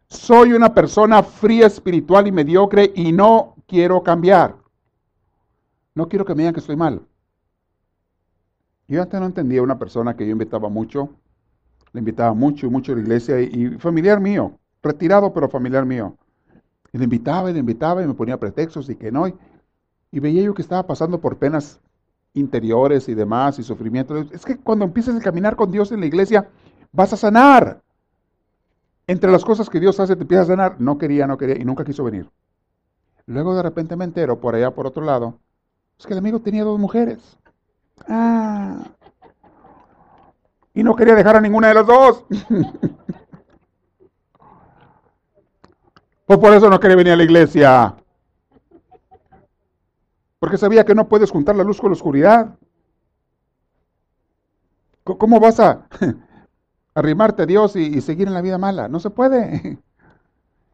Soy 0.08 0.52
una 0.52 0.74
persona 0.74 1.22
fría, 1.22 1.66
espiritual 1.66 2.26
y 2.26 2.32
mediocre 2.32 2.92
y 2.94 3.12
no 3.12 3.54
quiero 3.66 4.02
cambiar. 4.02 4.56
No 5.94 6.08
quiero 6.08 6.24
que 6.24 6.34
me 6.34 6.42
digan 6.42 6.54
que 6.54 6.60
estoy 6.60 6.76
mal. 6.76 7.02
Yo 8.90 9.00
antes 9.00 9.20
no 9.20 9.26
entendía 9.26 9.62
una 9.62 9.78
persona 9.78 10.16
que 10.16 10.26
yo 10.26 10.32
invitaba 10.32 10.68
mucho, 10.68 11.10
le 11.92 12.00
invitaba 12.00 12.34
mucho 12.34 12.66
y 12.66 12.70
mucho 12.70 12.90
a 12.90 12.96
la 12.96 13.02
iglesia 13.02 13.40
y, 13.40 13.78
familiar 13.78 14.18
mío, 14.18 14.58
retirado 14.82 15.32
pero 15.32 15.48
familiar 15.48 15.86
mío. 15.86 16.16
Y 16.92 16.98
le 16.98 17.04
invitaba 17.04 17.48
y 17.48 17.52
le 17.52 17.60
invitaba 17.60 18.02
y 18.02 18.08
me 18.08 18.14
ponía 18.14 18.36
pretextos 18.36 18.90
y 18.90 18.96
que 18.96 19.12
no. 19.12 19.28
Y, 19.28 20.18
veía 20.18 20.42
yo 20.42 20.54
que 20.54 20.62
estaba 20.62 20.88
pasando 20.88 21.20
por 21.20 21.38
penas 21.38 21.80
interiores 22.34 23.08
y 23.08 23.14
demás 23.14 23.60
y 23.60 23.62
sufrimiento. 23.62 24.16
Es 24.32 24.44
que 24.44 24.56
cuando 24.56 24.86
empiezas 24.86 25.14
a 25.14 25.20
caminar 25.20 25.54
con 25.54 25.70
Dios 25.70 25.92
en 25.92 26.00
la 26.00 26.06
iglesia, 26.06 26.48
vas 26.90 27.12
a 27.12 27.16
sanar. 27.16 27.80
Entre 29.06 29.30
las 29.30 29.44
cosas 29.44 29.70
que 29.70 29.78
Dios 29.78 30.00
hace, 30.00 30.16
te 30.16 30.22
empiezas 30.22 30.48
a 30.48 30.52
sanar. 30.54 30.80
No 30.80 30.98
quería, 30.98 31.28
no 31.28 31.38
quería 31.38 31.56
y 31.56 31.64
nunca 31.64 31.84
quiso 31.84 32.02
venir. 32.02 32.28
Luego 33.26 33.54
de 33.54 33.62
repente 33.62 33.94
me 33.94 34.04
entero, 34.04 34.40
por 34.40 34.56
allá, 34.56 34.74
por 34.74 34.88
otro 34.88 35.04
lado, 35.04 35.38
es 35.96 36.06
que 36.06 36.12
el 36.12 36.18
amigo 36.18 36.40
tenía 36.40 36.64
dos 36.64 36.80
mujeres. 36.80 37.38
Ah. 38.08 38.84
Y 40.74 40.82
no 40.82 40.94
quería 40.94 41.14
dejar 41.14 41.36
a 41.36 41.40
ninguna 41.40 41.68
de 41.68 41.74
los 41.74 41.86
dos. 41.86 42.24
pues 46.26 46.38
por 46.38 46.52
eso 46.54 46.70
no 46.70 46.80
quería 46.80 46.96
venir 46.96 47.12
a 47.12 47.16
la 47.16 47.24
iglesia. 47.24 47.94
Porque 50.38 50.56
sabía 50.58 50.84
que 50.84 50.94
no 50.94 51.08
puedes 51.08 51.30
juntar 51.30 51.54
la 51.56 51.64
luz 51.64 51.80
con 51.80 51.90
la 51.90 51.96
oscuridad. 51.96 52.56
¿Cómo 55.04 55.40
vas 55.40 55.60
a 55.60 55.86
arrimarte 56.94 57.42
a 57.42 57.46
Dios 57.46 57.76
y, 57.76 58.00
seguir 58.00 58.28
en 58.28 58.34
la 58.34 58.42
vida 58.42 58.58
mala? 58.58 58.88
No 58.88 59.00
se 59.00 59.10
puede. 59.10 59.78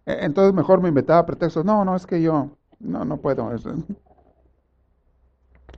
E, 0.09 0.25
entonces 0.25 0.55
mejor 0.55 0.81
me 0.81 0.89
inventaba 0.89 1.27
pretextos. 1.27 1.65
No, 1.65 1.85
no, 1.85 1.97
es 1.97 2.07
que 2.07 2.23
yo, 2.23 2.53
no, 2.79 3.05
no 3.05 3.17
puedo. 3.17 3.53
Es 3.53 3.65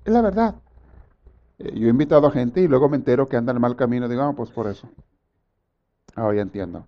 la 0.05 0.21
verdad. 0.21 0.57
Eh, 1.59 1.79
yo 1.79 1.87
he 1.87 1.91
invitado 1.91 2.27
a 2.27 2.31
gente 2.31 2.61
y 2.61 2.69
luego 2.69 2.89
me 2.89 2.97
entero 2.97 3.29
que 3.29 3.37
anda 3.37 3.51
en 3.53 3.57
el 3.57 3.61
mal 3.61 3.77
camino. 3.77 4.09
Digo, 4.09 4.23
ah, 4.23 4.33
pues 4.37 4.51
por 4.51 4.69
eso. 4.69 4.89
Ah, 6.15 6.33
ya 6.35 6.43
entiendo. 6.43 6.87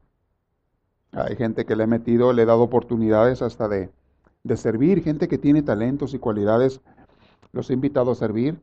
Hay 1.13 1.37
gente 1.37 1.65
que 1.67 1.77
le 1.77 1.85
he 1.85 1.87
metido, 1.87 2.33
le 2.33 2.43
he 2.43 2.47
dado 2.47 2.63
oportunidades 2.63 3.43
hasta 3.43 3.69
de, 3.69 3.91
servir, 4.57 5.03
gente 5.03 5.29
que 5.29 5.39
tiene 5.39 5.63
talentos 5.63 6.15
y 6.15 6.19
cualidades, 6.19 6.81
los 7.53 7.69
he 7.71 7.75
invitado 7.75 8.13
a 8.13 8.15
servir 8.15 8.63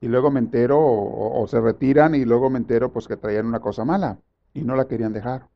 y 0.00 0.06
luego 0.06 0.30
me 0.30 0.38
entero 0.38 0.78
o, 0.80 1.46
se 1.48 1.60
retiran 1.60 2.14
y 2.14 2.24
luego 2.24 2.50
me 2.50 2.58
entero 2.58 2.92
pues 2.92 3.08
que 3.08 3.16
traían 3.16 3.46
una 3.46 3.60
cosa 3.60 3.84
mala 3.84 4.18
y 4.54 4.62
no 4.62 4.76
la 4.76 4.86
querían 4.86 5.12
dejar. 5.12 5.48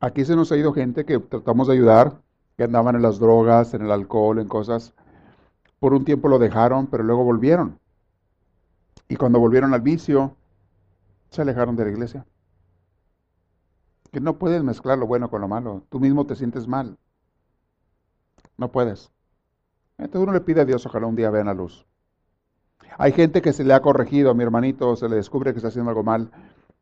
Aquí 0.00 0.24
se 0.24 0.36
nos 0.36 0.50
ha 0.52 0.56
ido 0.56 0.72
gente 0.72 1.04
que 1.04 1.18
tratamos 1.18 1.68
de 1.68 1.74
ayudar, 1.74 2.20
que 2.56 2.64
andaban 2.64 2.96
en 2.96 3.02
las 3.02 3.18
drogas, 3.18 3.74
en 3.74 3.82
el 3.82 3.90
alcohol, 3.92 4.38
en 4.40 4.48
cosas 4.48 4.94
por 5.78 5.94
un 5.94 6.04
tiempo 6.04 6.28
lo 6.28 6.38
dejaron, 6.38 6.86
pero 6.86 7.02
luego 7.04 7.24
volvieron. 7.24 7.78
Y 9.08 9.16
cuando 9.16 9.40
volvieron 9.40 9.74
al 9.74 9.80
vicio, 9.80 10.36
se 11.30 11.42
alejaron 11.42 11.76
de 11.76 11.84
la 11.84 11.90
iglesia. 11.90 12.26
Que 14.10 14.20
no 14.20 14.38
puedes 14.38 14.62
mezclar 14.62 14.98
lo 14.98 15.06
bueno 15.06 15.30
con 15.30 15.40
lo 15.40 15.48
malo. 15.48 15.82
Tú 15.88 16.00
mismo 16.00 16.26
te 16.26 16.34
sientes 16.34 16.66
mal. 16.66 16.98
No 18.56 18.72
puedes. 18.72 19.10
Entonces 19.98 20.22
uno 20.22 20.32
le 20.32 20.40
pide 20.40 20.60
a 20.60 20.64
Dios, 20.64 20.84
ojalá 20.86 21.06
un 21.06 21.16
día 21.16 21.30
vean 21.30 21.46
la 21.46 21.54
luz. 21.54 21.86
Hay 22.96 23.12
gente 23.12 23.42
que 23.42 23.52
se 23.52 23.64
le 23.64 23.74
ha 23.74 23.82
corregido 23.82 24.30
a 24.30 24.34
mi 24.34 24.42
hermanito, 24.42 24.96
se 24.96 25.08
le 25.08 25.16
descubre 25.16 25.52
que 25.52 25.58
está 25.58 25.68
haciendo 25.68 25.90
algo 25.90 26.02
mal, 26.02 26.30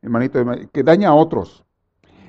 hermanito, 0.03 0.43
que 0.73 0.83
daña 0.83 1.09
a 1.11 1.15
otros. 1.15 1.65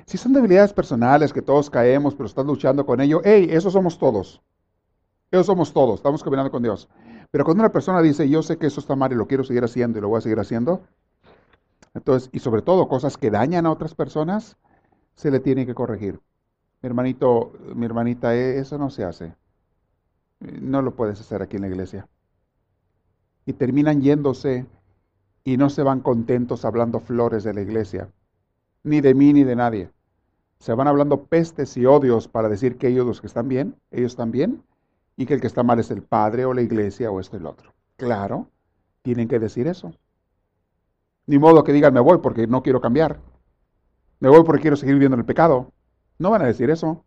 Si 0.06 0.16
son 0.16 0.32
debilidades 0.32 0.72
personales, 0.72 1.32
que 1.32 1.42
todos 1.42 1.68
caemos, 1.68 2.14
pero 2.14 2.26
estás 2.26 2.46
luchando 2.46 2.86
con 2.86 3.00
ello, 3.00 3.20
hey, 3.24 3.48
eso 3.50 3.70
somos 3.70 3.98
todos. 3.98 4.42
Eso 5.30 5.44
somos 5.44 5.72
todos, 5.72 5.96
estamos 5.96 6.22
caminando 6.22 6.50
con 6.50 6.62
Dios. 6.62 6.88
Pero 7.30 7.44
cuando 7.44 7.62
una 7.62 7.72
persona 7.72 8.00
dice, 8.00 8.28
yo 8.28 8.42
sé 8.42 8.56
que 8.56 8.66
eso 8.66 8.80
está 8.80 8.96
mal 8.96 9.12
y 9.12 9.14
lo 9.14 9.26
quiero 9.26 9.44
seguir 9.44 9.62
haciendo 9.64 9.98
y 9.98 10.02
lo 10.02 10.08
voy 10.08 10.18
a 10.18 10.22
seguir 10.22 10.40
haciendo, 10.40 10.82
entonces, 11.94 12.30
y 12.32 12.38
sobre 12.38 12.62
todo 12.62 12.88
cosas 12.88 13.16
que 13.16 13.30
dañan 13.30 13.66
a 13.66 13.70
otras 13.70 13.94
personas, 13.94 14.56
se 15.14 15.30
le 15.30 15.40
tiene 15.40 15.66
que 15.66 15.74
corregir. 15.74 16.20
Mi 16.80 16.86
hermanito, 16.86 17.52
mi 17.74 17.86
hermanita, 17.86 18.34
e, 18.36 18.58
eso 18.58 18.78
no 18.78 18.88
se 18.88 19.04
hace. 19.04 19.34
No 20.40 20.80
lo 20.80 20.94
puedes 20.94 21.20
hacer 21.20 21.42
aquí 21.42 21.56
en 21.56 21.62
la 21.62 21.68
iglesia. 21.68 22.08
Y 23.44 23.52
terminan 23.54 24.00
yéndose 24.00 24.66
y 25.44 25.56
no 25.56 25.70
se 25.70 25.82
van 25.82 26.00
contentos 26.00 26.64
hablando 26.64 27.00
flores 27.00 27.42
de 27.42 27.54
la 27.54 27.62
iglesia, 27.62 28.12
ni 28.84 29.00
de 29.00 29.14
mí 29.14 29.32
ni 29.32 29.44
de 29.44 29.56
nadie. 29.56 29.90
Se 30.58 30.74
van 30.74 30.88
hablando 30.88 31.24
pestes 31.24 31.76
y 31.76 31.86
odios 31.86 32.28
para 32.28 32.48
decir 32.48 32.78
que 32.78 32.88
ellos 32.88 33.06
los 33.06 33.20
que 33.20 33.26
están 33.26 33.48
bien, 33.48 33.74
ellos 33.90 34.12
están 34.12 34.30
bien, 34.30 34.62
y 35.18 35.26
que 35.26 35.34
el 35.34 35.40
que 35.40 35.48
está 35.48 35.64
mal 35.64 35.80
es 35.80 35.90
el 35.90 36.02
padre 36.02 36.44
o 36.44 36.54
la 36.54 36.62
iglesia 36.62 37.10
o 37.10 37.18
esto 37.18 37.36
y 37.36 37.40
lo 37.40 37.50
otro. 37.50 37.74
Claro, 37.96 38.48
tienen 39.02 39.26
que 39.26 39.40
decir 39.40 39.66
eso. 39.66 39.92
Ni 41.26 41.40
modo 41.40 41.64
que 41.64 41.72
digan 41.72 41.92
me 41.92 41.98
voy 41.98 42.18
porque 42.18 42.46
no 42.46 42.62
quiero 42.62 42.80
cambiar. 42.80 43.18
Me 44.20 44.28
voy 44.28 44.44
porque 44.44 44.62
quiero 44.62 44.76
seguir 44.76 44.94
viviendo 44.94 45.16
en 45.16 45.20
el 45.20 45.26
pecado. 45.26 45.72
No 46.18 46.30
van 46.30 46.42
a 46.42 46.46
decir 46.46 46.70
eso. 46.70 47.04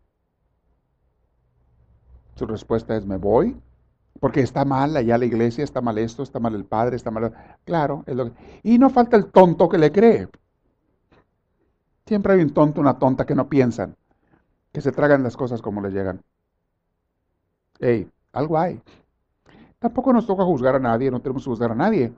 Su 2.36 2.45
respuesta 2.45 2.97
es 2.97 3.05
me 3.05 3.16
voy 3.16 3.57
porque 4.20 4.41
está 4.41 4.66
mal 4.66 4.97
allá 4.97 5.18
la 5.18 5.26
iglesia, 5.26 5.64
está 5.64 5.80
mal 5.80 5.97
esto, 5.97 6.22
está 6.22 6.39
mal 6.39 6.53
el 6.53 6.66
padre, 6.66 6.97
está 6.97 7.12
mal... 7.12 7.34
Claro, 7.64 8.03
es 8.05 8.16
lo 8.16 8.26
que... 8.26 8.34
Y 8.64 8.78
no 8.78 8.89
falta 8.89 9.16
el 9.16 9.32
tonto 9.32 9.70
que 9.70 9.78
le 9.78 9.91
cree. 9.91 10.28
Siempre 12.05 12.34
hay 12.34 12.41
un 12.41 12.53
tonto, 12.53 12.82
una 12.82 12.99
tonta 12.99 13.26
que 13.26 13.36
no 13.36 13.47
piensan, 13.47 13.95
que 14.74 14.82
se 14.82 14.91
tragan 14.91 15.24
las 15.24 15.38
cosas 15.38 15.62
como 15.62 15.82
les 15.82 15.93
llegan. 15.93 16.22
Hey, 17.84 18.07
algo 18.32 18.59
hay. 18.59 18.79
Tampoco 19.79 20.13
nos 20.13 20.27
toca 20.27 20.43
juzgar 20.43 20.75
a 20.75 20.79
nadie, 20.79 21.09
no 21.09 21.19
tenemos 21.19 21.43
que 21.43 21.49
juzgar 21.49 21.71
a 21.71 21.75
nadie. 21.75 22.13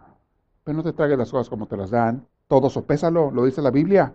Pero 0.65 0.75
no 0.75 0.83
te 0.83 0.91
tragues 0.91 1.17
las 1.17 1.31
cosas 1.31 1.49
como 1.49 1.67
te 1.67 1.77
las 1.77 1.89
dan. 1.89 2.27
Todo 2.49 2.69
sopésalo, 2.69 3.31
lo 3.31 3.45
dice 3.45 3.61
la 3.61 3.71
Biblia. 3.71 4.13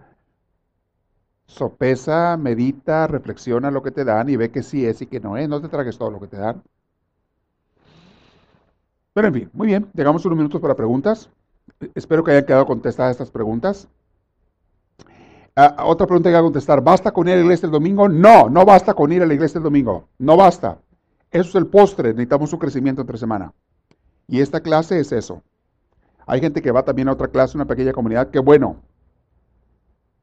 Sopesa, 1.47 2.37
medita, 2.37 3.07
reflexiona 3.07 3.71
lo 3.71 3.83
que 3.83 3.91
te 3.91 4.05
dan 4.05 4.29
y 4.29 4.37
ve 4.37 4.51
que 4.51 4.63
sí 4.63 4.85
es 4.85 5.01
y 5.01 5.07
que 5.07 5.21
no 5.21 5.39
es. 5.39 5.49
No 5.49 5.63
te 5.63 5.69
tragues 5.69 5.97
todo 5.97 6.11
lo 6.11 6.21
que 6.21 6.27
te 6.27 6.37
dan. 6.37 6.63
Pero 9.15 9.29
en 9.29 9.35
fin, 9.35 9.51
muy 9.55 9.69
bien, 9.69 9.89
llegamos 9.95 10.25
unos 10.27 10.37
minutos 10.37 10.61
para 10.61 10.77
preguntas. 10.77 11.31
Espero 11.95 12.23
que 12.23 12.33
hayan 12.33 12.45
quedado 12.45 12.67
contestadas 12.67 13.13
estas 13.13 13.31
preguntas. 13.31 13.89
Ah, 15.57 15.85
otra 15.87 16.07
pregunta 16.07 16.29
que 16.29 16.35
voy 16.35 16.41
a 16.41 16.43
contestar, 16.43 16.83
¿basta 16.83 17.11
con 17.11 17.27
ir 17.27 17.33
a 17.33 17.37
la 17.37 17.43
iglesia 17.43 17.67
el 17.67 17.73
domingo? 17.73 18.07
No, 18.07 18.51
no 18.51 18.67
basta 18.67 18.93
con 18.93 19.11
ir 19.11 19.23
a 19.23 19.27
la 19.27 19.35
iglesia 19.35 19.59
el 19.59 19.65
domingo. 19.65 20.09
No 20.19 20.37
basta. 20.37 20.79
Eso 21.31 21.49
es 21.51 21.55
el 21.55 21.67
postre, 21.67 22.11
necesitamos 22.11 22.53
un 22.53 22.59
crecimiento 22.59 23.03
entre 23.03 23.19
semana. 23.19 23.53
Y 24.27 24.41
esta 24.41 24.61
clase 24.61 25.01
es 25.01 25.13
eso. 25.13 25.43
Hay 26.27 26.41
gente 26.41 26.61
que 26.61 26.71
va 26.71 26.85
también 26.85 27.09
a 27.09 27.13
otra 27.13 27.29
clase, 27.29 27.57
una 27.57 27.67
pequeña 27.67 27.93
comunidad, 27.93 28.31
que 28.31 28.39
bueno. 28.39 28.83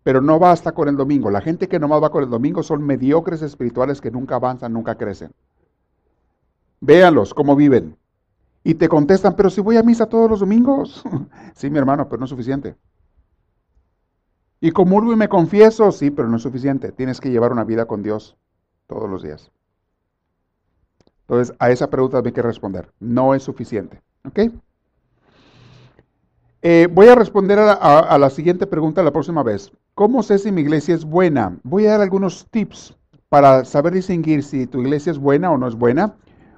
pero 0.03 0.21
no 0.21 0.37
basta 0.37 0.71
con 0.71 0.87
el 0.87 0.95
domingo. 0.95 1.31
La 1.31 1.41
gente 1.41 1.67
que 1.67 1.79
nomás 1.79 2.03
va 2.03 2.11
con 2.11 2.23
el 2.23 2.29
domingo 2.29 2.61
son 2.61 2.83
mediocres 2.83 3.41
espirituales 3.41 3.99
que 4.01 4.11
nunca 4.11 4.35
avanzan, 4.35 4.71
nunca 4.71 4.95
crecen. 4.95 5.31
Véanlos 6.79 7.33
cómo 7.33 7.55
viven. 7.55 7.97
Y 8.63 8.75
te 8.75 8.87
contestan, 8.87 9.35
pero 9.35 9.49
si 9.49 9.61
voy 9.61 9.77
a 9.77 9.83
misa 9.83 10.05
todos 10.07 10.29
los 10.29 10.39
domingos. 10.41 11.03
sí, 11.55 11.71
mi 11.71 11.79
hermano, 11.79 12.07
pero 12.07 12.19
no 12.19 12.25
es 12.25 12.29
suficiente. 12.29 12.75
Y 14.61 14.71
comulgo 14.71 15.11
y 15.13 15.15
me 15.15 15.29
confieso, 15.29 15.91
sí, 15.91 16.11
pero 16.11 16.27
no 16.27 16.37
es 16.37 16.43
suficiente. 16.43 16.91
Tienes 16.91 17.19
que 17.19 17.31
llevar 17.31 17.51
una 17.51 17.63
vida 17.63 17.85
con 17.85 18.03
Dios 18.03 18.37
todos 18.87 19.09
los 19.09 19.23
días. 19.23 19.51
Entonces, 21.27 21.55
a 21.59 21.71
esa 21.71 21.89
pregunta 21.89 22.21
hay 22.23 22.31
que 22.31 22.41
responder. 22.41 22.91
No 22.99 23.33
es 23.33 23.43
suficiente. 23.43 23.99
¿Ok? 24.27 24.39
Eh, 26.61 26.87
voy 26.91 27.07
a 27.07 27.15
responder 27.15 27.59
a 27.59 28.17
la, 28.17 28.29
siguiente 28.29 28.65
pregunta 28.65 29.03
la 29.03 29.11
próxima 29.11 29.43
vez. 29.43 29.71
¿Cómo 29.93 30.23
sé 30.23 30.39
si 30.39 30.51
mi 30.51 30.61
iglesia 30.61 30.95
es 30.95 31.05
buena? 31.05 31.57
Voy 31.63 31.85
a 31.85 31.91
dar 31.91 32.01
algunos 32.01 32.47
tips 32.49 32.95
para 33.29 33.65
saber 33.65 33.93
distinguir 33.93 34.43
si 34.43 34.65
tu 34.65 34.81
iglesia 34.81 35.11
es 35.11 35.19
buena 35.19 35.51
o 35.51 35.57
no 35.57 35.67
es 35.67 35.75
buena, 35.75 36.15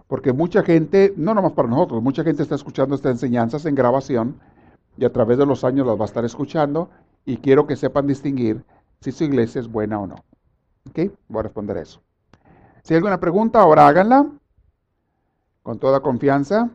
porque 0.08 0.32
mucha 0.32 0.64
gente, 0.64 1.14
no 1.18 1.34
nomás 1.34 1.52
para 1.52 1.68
nosotros, 1.68 2.02
mucha 2.02 2.24
gente 2.24 2.42
está 2.42 2.56
escuchando 2.56 2.96
estas 2.96 3.14
enseñanzas 3.14 3.66
en 3.66 3.76
grabación 3.76 4.40
y 4.98 5.04
a 5.04 5.12
través 5.12 5.38
de 5.38 5.46
los 5.46 5.64
años 5.66 5.86
las 5.86 5.98
va 5.98 6.04
a 6.04 6.06
estar 6.06 6.24
escuchando 6.24 6.90
y 7.26 7.38
quiero 7.38 7.68
que 7.68 7.76
sepan 7.76 8.08
distinguir 8.08 8.64
si 9.02 9.12
su 9.12 9.26
iglesia 9.26 9.60
es 9.60 9.68
buena 9.68 10.00
o 10.00 10.08
no. 10.08 10.16
¿Ok? 10.90 11.12
Voy 11.28 11.40
a 11.42 11.44
responder 11.44 11.78
eso. 11.78 12.02
Si 12.82 12.94
hay 12.94 12.98
alguna 13.00 13.20
pregunta, 13.20 13.60
ahora 13.60 13.88
háganla 13.88 14.26
con 15.68 15.80
toda 15.80 16.00
confianza. 16.00 16.70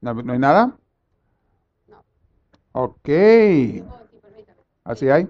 ¿No, 0.00 0.14
¿No 0.14 0.32
hay 0.32 0.38
nada? 0.38 0.78
No. 1.88 2.04
Ok. 2.70 3.08
¿Así 4.84 5.08
hay? 5.10 5.26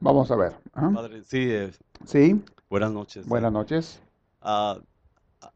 Vamos 0.00 0.30
a 0.30 0.36
ver. 0.36 0.52
Padre, 0.72 1.24
sí. 1.24 1.72
sí. 2.04 2.40
Buenas 2.68 2.92
noches. 2.92 3.26
Buenas 3.26 3.50
noches. 3.50 4.00
Ah, 4.40 4.78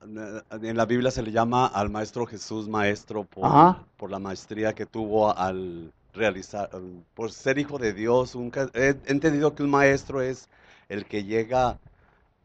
en 0.02 0.76
la 0.76 0.86
Biblia 0.86 1.10
se 1.10 1.22
le 1.22 1.30
llama 1.30 1.66
al 1.66 1.90
Maestro 1.90 2.26
Jesús 2.26 2.68
Maestro 2.68 3.24
por, 3.24 3.76
por 3.96 4.10
la 4.10 4.18
maestría 4.18 4.74
que 4.74 4.86
tuvo 4.86 5.36
al 5.36 5.92
realizar, 6.12 6.70
por 7.14 7.32
ser 7.32 7.58
hijo 7.58 7.78
de 7.78 7.92
Dios. 7.92 8.36
he 8.74 8.96
entendido 9.06 9.54
que 9.54 9.62
un 9.62 9.70
maestro 9.70 10.20
es 10.22 10.48
el 10.88 11.04
que 11.06 11.24
llega 11.24 11.78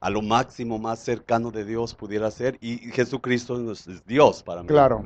a 0.02 0.10
lo 0.10 0.22
máximo 0.22 0.80
más 0.80 1.00
cercano 1.00 1.52
de 1.52 1.66
Dios 1.66 1.94
pudiera 1.94 2.32
ser 2.32 2.58
y 2.62 2.78
Jesucristo 2.78 3.72
es 3.72 4.06
Dios 4.06 4.44
para 4.44 4.62
mí. 4.62 4.68
Claro. 4.68 5.04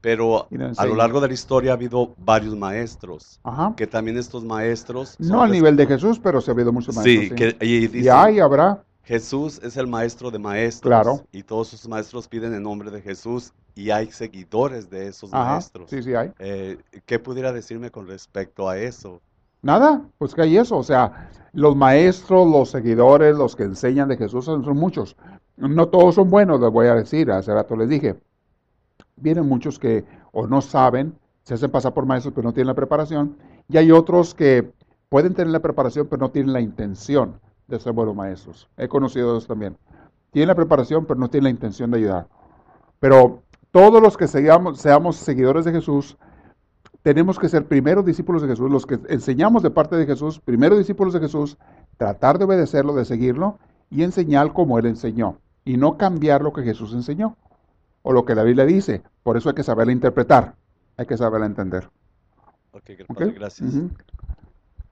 Pero 0.00 0.46
a 0.76 0.86
lo 0.86 0.94
largo 0.94 1.20
de 1.20 1.28
la 1.28 1.34
historia 1.34 1.72
ha 1.72 1.74
habido 1.74 2.14
varios 2.18 2.54
maestros. 2.56 3.40
Que 3.76 3.86
también 3.86 4.16
estos 4.16 4.44
maestros. 4.44 5.16
No 5.18 5.42
al 5.42 5.50
nivel 5.50 5.76
de 5.76 5.86
Jesús, 5.86 6.20
pero 6.22 6.40
se 6.40 6.50
ha 6.50 6.54
habido 6.54 6.72
muchos 6.72 6.94
maestros. 6.94 7.28
Sí, 7.28 7.34
Que, 7.34 7.56
y, 7.60 8.04
y 8.04 8.08
hay, 8.08 8.38
habrá. 8.38 8.84
Jesús 9.06 9.60
es 9.62 9.76
el 9.76 9.86
maestro 9.86 10.32
de 10.32 10.40
maestros. 10.40 10.90
Claro. 10.90 11.20
Y 11.30 11.44
todos 11.44 11.68
sus 11.68 11.86
maestros 11.88 12.26
piden 12.26 12.52
en 12.54 12.64
nombre 12.64 12.90
de 12.90 13.00
Jesús 13.00 13.52
y 13.76 13.90
hay 13.90 14.10
seguidores 14.10 14.90
de 14.90 15.06
esos 15.06 15.30
maestros. 15.30 15.88
Sí, 15.90 16.02
sí 16.02 16.12
hay. 16.12 16.32
Eh, 16.40 16.78
¿Qué 17.06 17.20
pudiera 17.20 17.52
decirme 17.52 17.92
con 17.92 18.08
respecto 18.08 18.68
a 18.68 18.76
eso? 18.78 19.22
Nada, 19.62 20.02
pues 20.18 20.34
que 20.34 20.42
hay 20.42 20.56
eso. 20.56 20.76
O 20.76 20.82
sea, 20.82 21.30
los 21.52 21.76
maestros, 21.76 22.50
los 22.50 22.70
seguidores, 22.70 23.36
los 23.36 23.54
que 23.54 23.62
enseñan 23.62 24.08
de 24.08 24.16
Jesús 24.16 24.44
son, 24.44 24.62
muchos. 24.76 25.16
No 25.56 25.86
todos 25.86 26.16
son 26.16 26.28
buenos, 26.28 26.60
les 26.60 26.72
voy 26.72 26.88
a 26.88 26.96
decir. 26.96 27.30
Hace 27.30 27.54
rato 27.54 27.76
les 27.76 27.88
dije. 27.88 28.16
Vienen 29.14 29.46
muchos 29.46 29.78
que 29.78 30.04
o 30.32 30.48
no 30.48 30.60
saben, 30.60 31.16
se 31.44 31.54
hacen 31.54 31.70
pasar 31.70 31.94
por 31.94 32.06
maestros, 32.06 32.34
pero 32.34 32.48
no 32.48 32.52
tienen 32.52 32.66
la 32.66 32.74
preparación. 32.74 33.36
Y 33.68 33.76
hay 33.76 33.92
otros 33.92 34.34
que 34.34 34.72
pueden 35.08 35.32
tener 35.32 35.52
la 35.52 35.60
preparación, 35.60 36.08
pero 36.08 36.22
no 36.22 36.32
tienen 36.32 36.52
la 36.52 36.60
intención 36.60 37.38
de 37.68 37.80
ser 37.80 37.92
buenos 37.92 38.14
maestros. 38.14 38.68
He 38.76 38.88
conocido 38.88 39.36
a 39.36 39.40
también. 39.40 39.76
Tienen 40.30 40.48
la 40.48 40.54
preparación, 40.54 41.06
pero 41.06 41.18
no 41.18 41.28
tienen 41.28 41.44
la 41.44 41.50
intención 41.50 41.90
de 41.90 41.98
ayudar. 41.98 42.26
Pero 43.00 43.42
todos 43.70 44.02
los 44.02 44.16
que 44.16 44.28
seamos, 44.28 44.78
seamos 44.78 45.16
seguidores 45.16 45.64
de 45.64 45.72
Jesús, 45.72 46.16
tenemos 47.02 47.38
que 47.38 47.48
ser 47.48 47.66
primeros 47.66 48.04
discípulos 48.04 48.42
de 48.42 48.48
Jesús, 48.48 48.70
los 48.70 48.84
que 48.84 48.98
enseñamos 49.08 49.62
de 49.62 49.70
parte 49.70 49.96
de 49.96 50.06
Jesús, 50.06 50.40
primeros 50.40 50.78
discípulos 50.78 51.14
de 51.14 51.20
Jesús, 51.20 51.56
tratar 51.96 52.38
de 52.38 52.44
obedecerlo, 52.44 52.94
de 52.94 53.04
seguirlo 53.04 53.58
y 53.90 54.02
enseñar 54.02 54.52
como 54.52 54.78
Él 54.78 54.86
enseñó, 54.86 55.38
y 55.64 55.76
no 55.76 55.96
cambiar 55.96 56.42
lo 56.42 56.52
que 56.52 56.62
Jesús 56.62 56.92
enseñó 56.94 57.36
o 58.02 58.12
lo 58.12 58.24
que 58.24 58.34
la 58.34 58.42
Biblia 58.42 58.64
dice. 58.64 59.02
Por 59.22 59.36
eso 59.36 59.48
hay 59.48 59.54
que 59.54 59.62
saberla 59.62 59.92
interpretar, 59.92 60.56
hay 60.96 61.06
que 61.06 61.16
saberla 61.16 61.46
entender. 61.46 61.88
Ok, 62.72 62.90
gracias. 63.34 63.72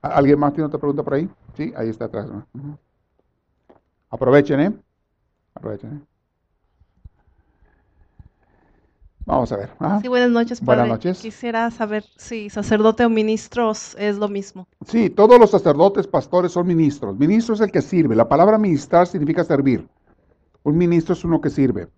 ¿Alguien 0.01 0.39
más 0.39 0.53
tiene 0.53 0.66
otra 0.66 0.79
pregunta 0.79 1.03
por 1.03 1.14
ahí? 1.14 1.29
Sí, 1.57 1.72
ahí 1.76 1.88
está 1.88 2.07
atrás. 2.07 2.28
Aprovechen, 4.11 4.61
¿eh? 4.61 4.72
Aprovechen, 5.55 5.92
¿eh? 5.92 6.00
Vamos 9.26 9.50
a 9.52 9.57
ver. 9.57 9.70
Sí, 10.02 10.09
buenas 10.09 10.30
noches, 10.30 10.61
padre. 10.61 10.82
Buenas 10.82 10.98
noches. 10.98 11.20
Quisiera 11.20 11.70
saber 11.70 12.05
si 12.16 12.50
sacerdote 12.50 13.07
o 13.07 13.09
ministros 13.09 13.96
es 13.98 14.16
lo 14.16 14.28
mismo. 14.28 14.68
Sí, 14.86 15.09
todos 15.09 15.40
los 15.40 15.50
sacerdotes, 15.50 16.07
pastores 16.07 16.52
son 16.52 16.66
ministros. 16.66 17.16
Ministro 17.18 17.55
es 17.55 17.62
el 17.62 17.72
que 17.72 17.80
sirve. 17.80 18.14
La 18.14 18.28
palabra 18.28 18.59
ministrar 18.59 19.07
significa 19.07 19.42
servir. 19.42 19.88
Un 20.62 20.76
ministro 20.76 21.14
es 21.14 21.24
uno 21.24 21.40
que 21.40 21.48
sirve. 21.48 21.88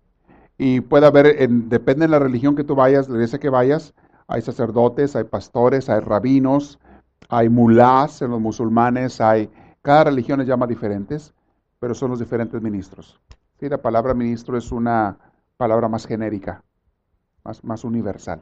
Y 0.57 0.79
puede 0.79 1.05
haber, 1.05 1.49
depende 1.49 2.05
de 2.05 2.11
la 2.11 2.19
religión 2.19 2.55
que 2.55 2.63
tú 2.63 2.75
vayas, 2.75 3.09
la 3.09 3.15
iglesia 3.15 3.39
que 3.39 3.49
vayas, 3.49 3.93
hay 4.27 4.41
sacerdotes, 4.41 5.15
hay 5.15 5.25
pastores, 5.25 5.89
hay 5.89 5.99
rabinos, 5.99 6.79
hay 7.29 7.49
mulás 7.49 8.21
en 8.21 8.31
los 8.31 8.39
musulmanes, 8.39 9.19
hay, 9.21 9.49
cada 9.81 10.05
religión 10.05 10.39
les 10.39 10.47
llama 10.47 10.67
diferentes, 10.67 11.33
pero 11.79 11.93
son 11.93 12.11
los 12.11 12.19
diferentes 12.19 12.61
ministros. 12.61 13.19
Sí, 13.59 13.69
la 13.69 13.81
palabra 13.81 14.13
ministro 14.13 14.57
es 14.57 14.71
una 14.71 15.17
palabra 15.57 15.87
más 15.87 16.05
genérica, 16.05 16.63
más, 17.43 17.63
más 17.63 17.83
universal. 17.83 18.41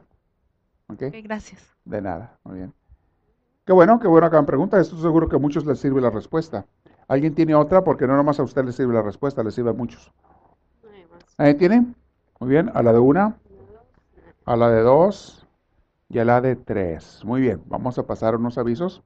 ¿Okay? 0.88 1.10
gracias. 1.22 1.62
De 1.84 2.00
nada, 2.00 2.38
muy 2.44 2.58
bien. 2.58 2.74
Qué 3.64 3.72
bueno, 3.72 3.98
qué 3.98 4.06
bueno 4.06 4.30
que 4.30 4.36
me 4.36 4.44
pregunta. 4.44 4.80
Esto 4.80 4.96
seguro 4.98 5.28
que 5.28 5.36
a 5.36 5.40
muchos 5.40 5.66
les 5.66 5.80
sirve 5.80 6.00
la 6.00 6.10
respuesta. 6.10 6.64
¿Alguien 7.08 7.34
tiene 7.34 7.54
otra? 7.54 7.82
Porque 7.82 8.06
no 8.06 8.16
nomás 8.16 8.38
a 8.38 8.44
usted 8.44 8.64
le 8.64 8.72
sirve 8.72 8.94
la 8.94 9.02
respuesta, 9.02 9.42
le 9.42 9.50
sirve 9.50 9.70
a 9.70 9.72
muchos. 9.72 10.12
¿Ahí 11.36 11.54
tiene? 11.54 11.92
Muy 12.38 12.50
bien, 12.50 12.70
a 12.74 12.82
la 12.82 12.92
de 12.92 12.98
una, 13.00 13.36
a 14.44 14.56
la 14.56 14.70
de 14.70 14.82
dos 14.82 15.35
y 16.08 16.18
a 16.18 16.24
la 16.24 16.40
de 16.40 16.56
tres. 16.56 17.20
Muy 17.24 17.40
bien, 17.40 17.62
vamos 17.66 17.98
a 17.98 18.06
pasar 18.06 18.34
unos 18.36 18.58
avisos. 18.58 19.02